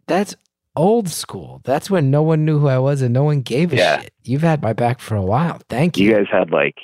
That's 0.07 0.37
old 0.79 1.09
school. 1.09 1.61
That's 1.65 1.91
when 1.91 2.11
no 2.11 2.23
one 2.23 2.45
knew 2.45 2.59
who 2.59 2.69
I 2.69 2.79
was 2.79 3.03
and 3.03 3.13
no 3.13 3.25
one 3.25 3.41
gave 3.43 3.73
a 3.73 3.77
Yeah. 3.77 4.01
shit. 4.01 4.13
You've 4.25 4.43
had 4.43 4.63
my 4.63 4.73
back 4.73 5.01
for 5.01 5.17
a 5.17 5.23
while. 5.23 5.61
Thank 5.69 5.99
you. 5.99 6.07
You 6.09 6.15
guys 6.17 6.27
had 6.31 6.51
like 6.51 6.77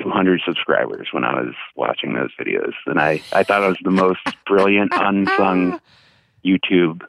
200 0.00 0.40
subscribers 0.46 1.08
when 1.12 1.24
I 1.24 1.34
was 1.40 1.54
watching 1.76 2.14
those 2.14 2.30
videos, 2.40 2.72
and 2.86 2.98
I 3.00 3.20
I 3.32 3.44
thought 3.44 3.62
it 3.62 3.68
was 3.68 3.78
the 3.84 3.90
most 3.90 4.20
brilliant 4.46 4.92
unsung 4.94 5.78
YouTube 6.44 7.02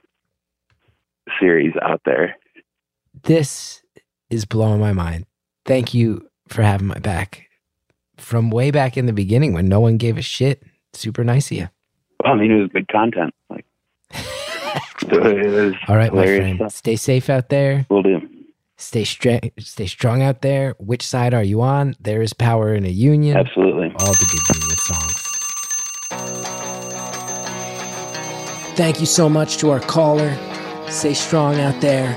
series 1.39 1.73
out 1.81 2.01
there. 2.05 2.35
this 3.23 3.81
is 4.29 4.45
blowing 4.45 4.79
my 4.79 4.93
mind. 4.93 5.25
Thank 5.65 5.93
you 5.93 6.27
for 6.47 6.63
having 6.63 6.87
my 6.87 6.97
back 6.99 7.47
from 8.17 8.49
way 8.49 8.71
back 8.71 8.97
in 8.97 9.05
the 9.05 9.13
beginning 9.13 9.53
when 9.53 9.67
no 9.67 9.79
one 9.79 9.97
gave 9.97 10.17
a 10.17 10.21
shit. 10.21 10.63
Super 10.93 11.23
nice 11.23 11.51
of 11.51 11.57
you. 11.57 11.69
Well, 12.23 12.33
I 12.33 12.35
mean, 12.35 12.51
it 12.51 12.61
was 12.61 12.69
good 12.71 12.87
content. 12.87 13.33
Like, 13.49 13.65
All 15.87 15.95
right, 15.95 16.13
my 16.13 16.25
friend. 16.25 16.57
stuff. 16.57 16.71
Stay 16.73 16.95
safe 16.95 17.29
out 17.29 17.49
there. 17.49 17.85
We'll 17.89 18.03
do. 18.03 18.21
Stay 18.77 19.03
strong. 19.03 19.39
Stay 19.59 19.85
strong 19.85 20.21
out 20.21 20.41
there. 20.41 20.75
Which 20.79 21.05
side 21.05 21.33
are 21.33 21.43
you 21.43 21.61
on? 21.61 21.95
There 21.99 22.21
is 22.21 22.33
power 22.33 22.73
in 22.73 22.85
a 22.85 22.89
union. 22.89 23.37
Absolutely. 23.37 23.93
All 23.99 24.13
the 24.13 24.25
good 24.31 24.55
union 24.55 24.77
songs. 24.77 25.27
Thank 28.75 28.99
you 28.99 29.05
so 29.05 29.29
much 29.29 29.57
to 29.57 29.69
our 29.69 29.79
caller. 29.81 30.35
Stay 30.89 31.13
strong 31.13 31.59
out 31.59 31.79
there. 31.81 32.15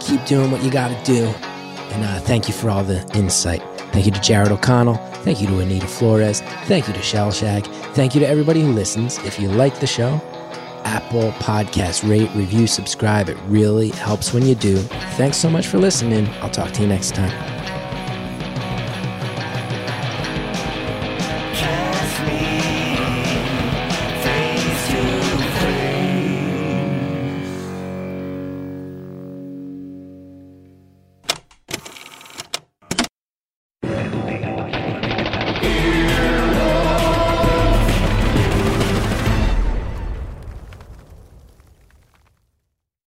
Keep 0.00 0.24
doing 0.26 0.50
what 0.50 0.62
you 0.62 0.70
got 0.70 0.88
to 0.88 1.04
do. 1.04 1.24
And 1.24 2.04
uh, 2.04 2.20
thank 2.20 2.46
you 2.46 2.54
for 2.54 2.70
all 2.70 2.84
the 2.84 3.00
insight. 3.14 3.62
Thank 3.92 4.06
you 4.06 4.12
to 4.12 4.20
Jared 4.20 4.52
O'Connell. 4.52 4.96
Thank 5.24 5.40
you 5.40 5.46
to 5.48 5.58
Anita 5.58 5.86
Flores. 5.88 6.42
Thank 6.66 6.86
you 6.86 6.94
to 6.94 7.02
Shell 7.02 7.32
Shag. 7.32 7.64
Thank 7.94 8.14
you 8.14 8.20
to 8.20 8.28
everybody 8.28 8.60
who 8.60 8.72
listens. 8.72 9.18
If 9.24 9.40
you 9.40 9.48
like 9.48 9.80
the 9.80 9.86
show, 9.86 10.20
Apple 10.84 11.32
Podcast, 11.32 12.08
rate, 12.08 12.30
review, 12.34 12.66
subscribe. 12.66 13.28
It 13.28 13.38
really 13.46 13.90
helps 13.90 14.32
when 14.32 14.44
you 14.46 14.54
do. 14.54 14.76
Thanks 15.16 15.36
so 15.36 15.50
much 15.50 15.66
for 15.66 15.78
listening. 15.78 16.28
I'll 16.40 16.50
talk 16.50 16.72
to 16.72 16.82
you 16.82 16.88
next 16.88 17.14
time. 17.14 17.77